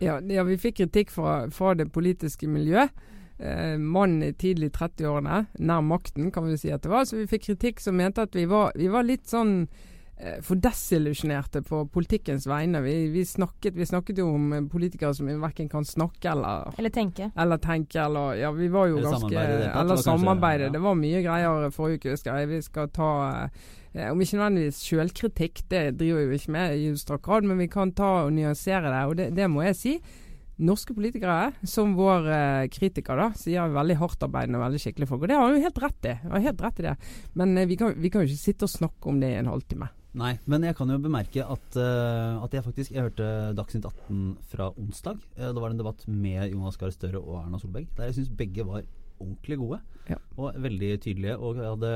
Ja, 0.03 0.19
ja, 0.19 0.45
vi 0.45 0.59
fikk 0.61 0.83
kritikk 0.83 1.13
fra, 1.15 1.45
fra 1.53 1.73
det 1.77 1.91
politiske 1.95 2.47
miljøet. 2.51 2.93
Eh, 3.37 3.77
mann 3.77 4.23
i 4.23 4.31
tidlig 4.33 4.69
30-årene, 4.77 5.41
nær 5.59 5.81
makten 5.83 6.29
kan 6.31 6.45
vi 6.47 6.55
si 6.59 6.69
at 6.71 6.85
det 6.85 6.91
var. 6.91 7.03
Så 7.03 7.19
vi 7.19 7.27
fikk 7.27 7.49
kritikk 7.49 7.83
som 7.83 7.97
mente 7.99 8.23
at 8.23 8.35
vi 8.35 8.45
var, 8.47 8.71
vi 8.79 8.87
var 8.91 9.03
litt 9.03 9.27
sånn 9.27 9.65
for 10.41 10.55
desillusjonerte 10.55 11.59
på 11.67 11.81
politikkens 11.91 12.45
vegne. 12.47 12.79
Vi, 12.85 12.93
vi, 13.11 13.25
snakket, 13.27 13.75
vi 13.75 13.85
snakket 13.85 14.17
jo 14.21 14.29
om 14.35 14.53
eh, 14.55 14.61
politikere 14.71 15.13
som 15.17 15.27
verken 15.41 15.67
kan 15.69 15.83
snakke 15.85 16.29
eller 16.31 16.71
Eller 16.79 16.89
tenke. 16.95 17.31
eller 17.35 17.57
tenke, 17.57 17.99
eller 17.99 18.35
Ja, 18.39 18.51
vi 18.55 18.67
var 18.71 18.87
jo 18.87 18.97
Eller 18.97 19.11
ganske 19.11 19.27
samarbeide 19.27 19.57
det 19.59 19.71
Eller 19.73 19.95
var 19.95 20.03
samarbeide. 20.05 20.63
ja. 20.63 20.69
Det 20.77 20.81
var 20.85 20.95
mye 20.95 21.21
greier 21.25 21.69
forrige 21.75 21.99
uke, 21.99 22.11
husker 22.15 22.37
jeg. 22.39 22.47
Vi 22.53 22.61
skal 22.61 22.87
ta 22.95 23.09
eh, 23.93 24.11
Om 24.11 24.21
ikke 24.21 24.37
nødvendigvis 24.39 24.83
sjølkritikk, 24.87 25.65
det 25.69 25.83
driver 25.99 26.21
vi 26.23 26.25
jo 26.37 26.39
ikke 26.39 26.51
med 26.51 26.77
i 26.77 26.87
utstrakt 26.93 27.23
grad, 27.23 27.43
men 27.43 27.57
vi 27.59 27.67
kan 27.67 27.91
ta 27.95 28.25
og 28.25 28.31
nyansere 28.35 28.91
det. 28.91 29.03
Og 29.07 29.15
det, 29.19 29.27
det 29.35 29.49
må 29.51 29.63
jeg 29.67 29.75
si. 29.75 29.93
Norske 30.57 30.93
politikere, 30.95 31.51
som 31.67 31.97
vår 31.97 32.27
eh, 32.31 32.67
kritiker, 32.71 33.19
da, 33.19 33.29
sier 33.35 33.67
veldig 33.75 33.97
hardtarbeidende 33.99 34.59
og 34.59 34.63
veldig 34.69 34.79
skikkelige 34.79 35.09
folk. 35.11 35.23
Og 35.23 35.27
det 35.27 35.35
har 35.35 35.43
han 35.49 35.57
jo 35.57 35.63
helt 35.67 35.81
rett 35.83 36.07
i. 36.07 36.13
Helt 36.45 36.61
rett 36.63 36.79
i 36.79 36.85
det. 36.87 36.95
Men 37.35 37.57
eh, 37.59 37.67
vi, 37.67 37.75
kan, 37.75 37.91
vi 37.99 38.09
kan 38.13 38.23
jo 38.23 38.29
ikke 38.31 38.39
sitte 38.45 38.63
og 38.63 38.71
snakke 38.71 39.11
om 39.11 39.19
det 39.19 39.33
i 39.33 39.39
en 39.41 39.51
halvtime. 39.51 39.89
Nei, 40.15 40.37
men 40.47 40.63
jeg 40.63 40.77
kan 40.77 40.91
jo 40.91 40.95
bemerke 41.03 41.43
at, 41.43 41.65
uh, 41.75 42.43
at 42.45 42.53
jeg 42.55 42.63
faktisk 42.63 42.93
Jeg 42.93 43.03
hørte 43.03 43.25
Dagsnytt 43.57 43.87
18 43.89 44.21
fra 44.47 44.69
onsdag. 44.79 45.19
Uh, 45.35 45.49
da 45.49 45.59
var 45.59 45.67
det 45.67 45.75
en 45.75 45.81
debatt 45.81 46.05
med 46.07 46.53
Jonas 46.53 46.79
Gahr 46.79 46.93
Støre 46.95 47.19
og 47.19 47.41
Erna 47.41 47.59
Solberg. 47.59 47.89
Der 47.97 48.07
jeg 48.07 48.21
syns 48.21 48.31
begge 48.31 48.63
var 48.67 48.85
ordentlig 49.19 49.59
gode. 49.61 49.81
Ja. 50.05 50.19
Og 50.37 50.53
veldig 50.61 50.91
tydelige, 51.01 51.35
og 51.41 51.57
hadde 51.57 51.91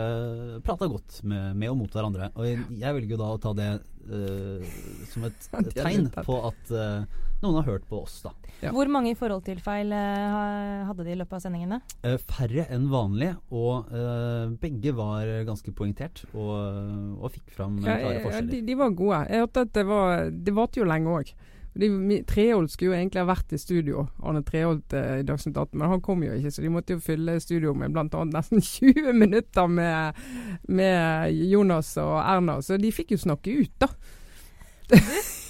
prata 0.65 0.88
godt 0.89 1.19
med, 1.29 1.55
med 1.60 1.69
og 1.69 1.77
mot 1.84 1.93
hverandre. 1.93 2.32
Og 2.34 2.47
jeg, 2.47 2.63
jeg 2.82 2.97
velger 2.97 3.15
jo 3.15 3.21
da 3.21 3.32
å 3.36 3.41
ta 3.41 3.51
det 3.58 3.71
uh, 4.10 4.77
som 5.12 5.27
et, 5.29 5.49
Ja, 5.77 5.84
tegn 5.84 6.08
på 6.15 6.39
at 6.49 6.71
uh, 6.73 7.19
noen 7.43 7.60
har 7.62 7.67
hørt 7.69 7.86
på 7.88 8.01
oss, 8.01 8.17
da. 8.25 8.34
Ja. 8.60 8.73
Hvor 8.75 8.89
mange 8.91 9.13
i 9.13 9.15
forhold 9.15 9.45
til 9.45 9.62
feil 9.63 9.93
uh, 9.95 10.88
hadde 10.89 11.05
de 11.05 11.13
i 11.13 11.19
løpet 11.19 11.38
av 11.38 11.43
sendingene? 11.45 11.77
Eh, 12.03 12.17
færre 12.27 12.65
enn 12.75 12.89
vanlig, 12.91 13.29
og 13.55 13.93
eh, 13.95 14.49
begge 14.60 14.91
var 14.97 15.29
ganske 15.47 15.71
poengtert 15.77 16.25
og, 16.34 16.58
og 17.21 17.29
fikk 17.38 17.53
fram 17.55 17.77
eh, 17.79 17.88
Ja, 17.88 17.95
klare 18.01 18.17
ja, 18.17 18.25
forskjeller. 18.25 18.51
de, 18.51 18.60
de 18.67 18.75
var 18.82 18.97
gode. 18.99 19.21
Jeg 19.29 19.45
hørte 19.45 19.63
at 19.67 19.71
det 19.77 19.86
var 19.88 20.27
Det 20.34 20.58
varte 20.58 20.82
jo 20.82 20.89
lenge 20.89 21.15
òg. 21.21 21.32
Treholt 22.27 22.71
skulle 22.73 22.91
jo 22.91 22.97
egentlig 22.97 23.21
ha 23.21 23.29
vært 23.29 23.53
i 23.53 23.60
studio, 23.62 24.08
Arne 24.25 24.41
Treholt 24.43 24.93
eh, 24.97 25.19
i 25.21 25.25
Dagsnytt 25.27 25.58
18, 25.58 25.77
men 25.77 25.93
han 25.93 26.01
kom 26.03 26.23
jo 26.25 26.34
ikke, 26.36 26.51
så 26.51 26.63
de 26.65 26.71
måtte 26.73 26.95
jo 26.95 27.03
fylle 27.03 27.38
studio 27.43 27.75
med 27.77 27.93
bl.a. 27.93 28.23
nesten 28.34 28.63
20 28.69 29.13
minutter 29.13 29.69
med, 29.69 30.17
med 30.67 31.36
Jonas 31.51 31.93
og 32.01 32.17
Erna. 32.23 32.60
Så 32.65 32.79
de 32.82 32.91
fikk 32.93 33.13
jo 33.15 33.21
snakke 33.21 33.53
ut, 33.62 33.75
da. 33.86 33.91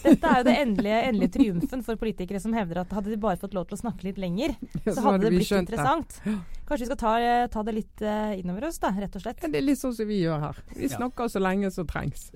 Dette 0.04 0.28
er 0.28 0.42
jo 0.42 0.46
det 0.48 0.56
endelige, 0.60 1.00
endelige 1.10 1.32
triumfen 1.36 1.82
for 1.84 2.00
politikere 2.00 2.40
som 2.44 2.54
hevder 2.56 2.82
at 2.84 2.94
hadde 2.96 3.12
de 3.12 3.20
bare 3.20 3.40
fått 3.40 3.56
lov 3.56 3.68
til 3.70 3.78
å 3.78 3.82
snakke 3.82 4.08
litt 4.08 4.20
lenger, 4.20 4.56
så 4.86 5.00
hadde 5.06 5.26
det 5.26 5.34
blitt 5.38 5.56
interessant. 5.56 6.20
Kanskje 6.68 6.84
vi 6.84 6.90
skal 6.92 7.02
ta, 7.02 7.14
ta 7.52 7.64
det 7.68 7.76
litt 7.80 8.04
eh, 8.04 8.40
innover 8.40 8.70
oss, 8.70 8.80
da, 8.84 8.92
rett 8.96 9.16
og 9.16 9.24
slett. 9.24 9.44
Ja, 9.44 9.52
det 9.52 9.62
er 9.62 9.68
litt 9.72 9.82
sånn 9.82 9.96
som 9.96 10.10
vi 10.10 10.22
gjør 10.22 10.50
her. 10.50 10.64
Vi 10.76 10.92
snakker 10.92 11.32
så 11.32 11.42
lenge 11.44 11.72
som 11.74 11.88
trengs. 11.90 12.30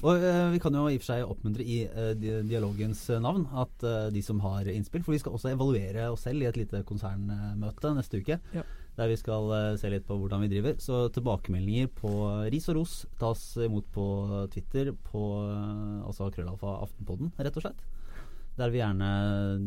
Og 0.00 0.24
eh, 0.24 0.50
vi 0.54 0.60
kan 0.62 0.76
jo 0.76 0.86
i 0.88 0.96
og 0.96 1.02
for 1.02 1.10
seg 1.10 1.28
oppmuntre 1.28 1.64
i 1.68 1.82
eh, 1.84 2.12
dialogens 2.48 3.04
eh, 3.12 3.20
navn 3.20 3.44
at 3.60 3.84
de 4.14 4.22
som 4.24 4.40
har 4.44 4.68
innspill 4.72 5.04
For 5.04 5.12
vi 5.12 5.20
skal 5.20 5.36
også 5.36 5.52
evaluere 5.52 6.08
oss 6.12 6.24
selv 6.24 6.44
i 6.44 6.48
et 6.48 6.56
lite 6.56 6.80
konsernmøte 6.88 7.92
neste 7.98 8.22
uke. 8.22 8.38
Ja. 8.56 8.64
Der 8.96 9.08
vi 9.08 9.16
skal 9.16 9.48
se 9.80 9.88
litt 9.88 10.04
på 10.04 10.18
hvordan 10.20 10.42
vi 10.44 10.50
driver. 10.52 10.76
Så 10.80 11.06
tilbakemeldinger 11.14 11.88
på 11.96 12.10
ris 12.52 12.68
og 12.68 12.76
ros 12.76 12.96
tas 13.20 13.40
imot 13.64 13.86
på 13.92 14.04
Twitter 14.52 14.90
på 14.92 15.22
altså 16.04 16.28
krøllalfa 16.34 16.74
Aftenpodden, 16.84 17.32
rett 17.40 17.56
og 17.56 17.64
slett. 17.64 17.80
Der 18.58 18.68
vi 18.68 18.82
gjerne 18.82 19.08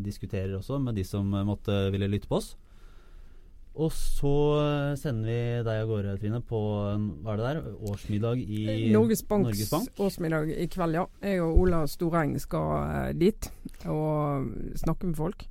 diskuterer 0.05 0.53
også 0.59 0.77
med 0.77 0.93
de 0.99 1.07
som 1.09 1.33
måtte 1.49 1.87
ville 1.95 2.11
lytte 2.11 2.29
på 2.29 2.37
oss. 2.37 2.51
Og 3.75 3.89
så 3.91 4.29
eh, 4.61 4.93
sender 4.95 5.27
vi 5.27 5.63
deg 5.67 5.81
av 5.81 5.89
gårde, 5.89 6.13
Trine, 6.21 6.39
på 6.47 6.59
en- 6.93 7.09
hva 7.25 7.33
er 7.33 7.37
det 7.41 7.47
der? 7.49 7.57
årsmiddag 7.91 8.39
i 8.39 8.91
Norges 8.93 9.21
Banks 9.27 9.49
Norges 9.49 9.69
Bank. 9.73 9.89
årsmiddag 9.99 10.51
i 10.55 10.67
kveld, 10.71 10.93
ja. 10.95 11.05
Jeg 11.21 11.41
og 11.43 11.59
Ola 11.59 11.81
Storeng 11.91 12.37
skal 12.39 12.69
eh, 13.09 13.13
dit 13.19 13.49
og 13.91 14.47
snakke 14.79 15.09
med 15.11 15.17
folk. 15.19 15.43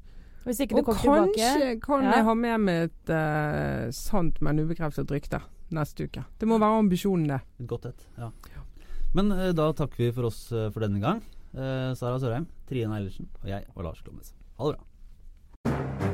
Hvis 0.44 0.60
ikke 0.60 0.76
du 0.76 0.80
Og 0.80 0.84
kommer 0.96 1.26
kanskje 1.26 1.34
tilbake 1.36 1.80
kan 1.84 2.02
Ja. 2.04 2.10
jeg 2.16 2.24
ha 2.24 2.34
med 2.34 2.60
meg 2.60 2.82
et 2.90 3.08
uh, 3.12 3.90
sant, 3.90 4.40
men 4.44 4.58
ubekreftet 4.60 5.08
rykte 5.08 5.40
neste 5.72 6.04
uke. 6.04 6.24
Det 6.38 6.46
må 6.48 6.58
være 6.60 6.80
ambisjonen, 6.84 7.26
det. 7.28 7.40
Et 7.60 7.66
godt 7.66 7.86
et, 7.86 8.06
ja. 8.18 8.30
Men 9.14 9.32
uh, 9.32 9.52
da 9.52 9.70
takker 9.72 9.96
vi 9.96 10.10
for 10.12 10.24
oss 10.28 10.50
uh, 10.52 10.68
for 10.70 10.80
denne 10.84 11.00
gang. 11.00 11.22
Eh, 11.54 11.94
Sara 11.94 12.18
Sørheim, 12.18 12.48
Trine 12.68 12.92
Eilertsen 12.98 13.28
og 13.42 13.48
jeg 13.48 13.64
og 13.76 13.84
Lars 13.84 14.00
Klomnes. 14.02 14.32
Ha 14.58 14.72
det 14.72 14.76
bra. 14.80 16.13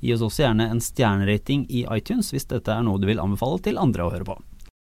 Gi 0.00 0.12
oss 0.14 0.24
også 0.26 0.44
gjerne 0.44 0.68
en 0.70 0.82
stjernerating 0.82 1.66
i 1.72 1.86
iTunes 1.96 2.32
hvis 2.34 2.48
dette 2.50 2.72
er 2.72 2.84
noe 2.84 3.00
du 3.00 3.08
vil 3.08 3.22
anbefale 3.22 3.62
til 3.64 3.80
andre 3.80 4.06
å 4.06 4.12
høre 4.12 4.28
på. 4.28 4.36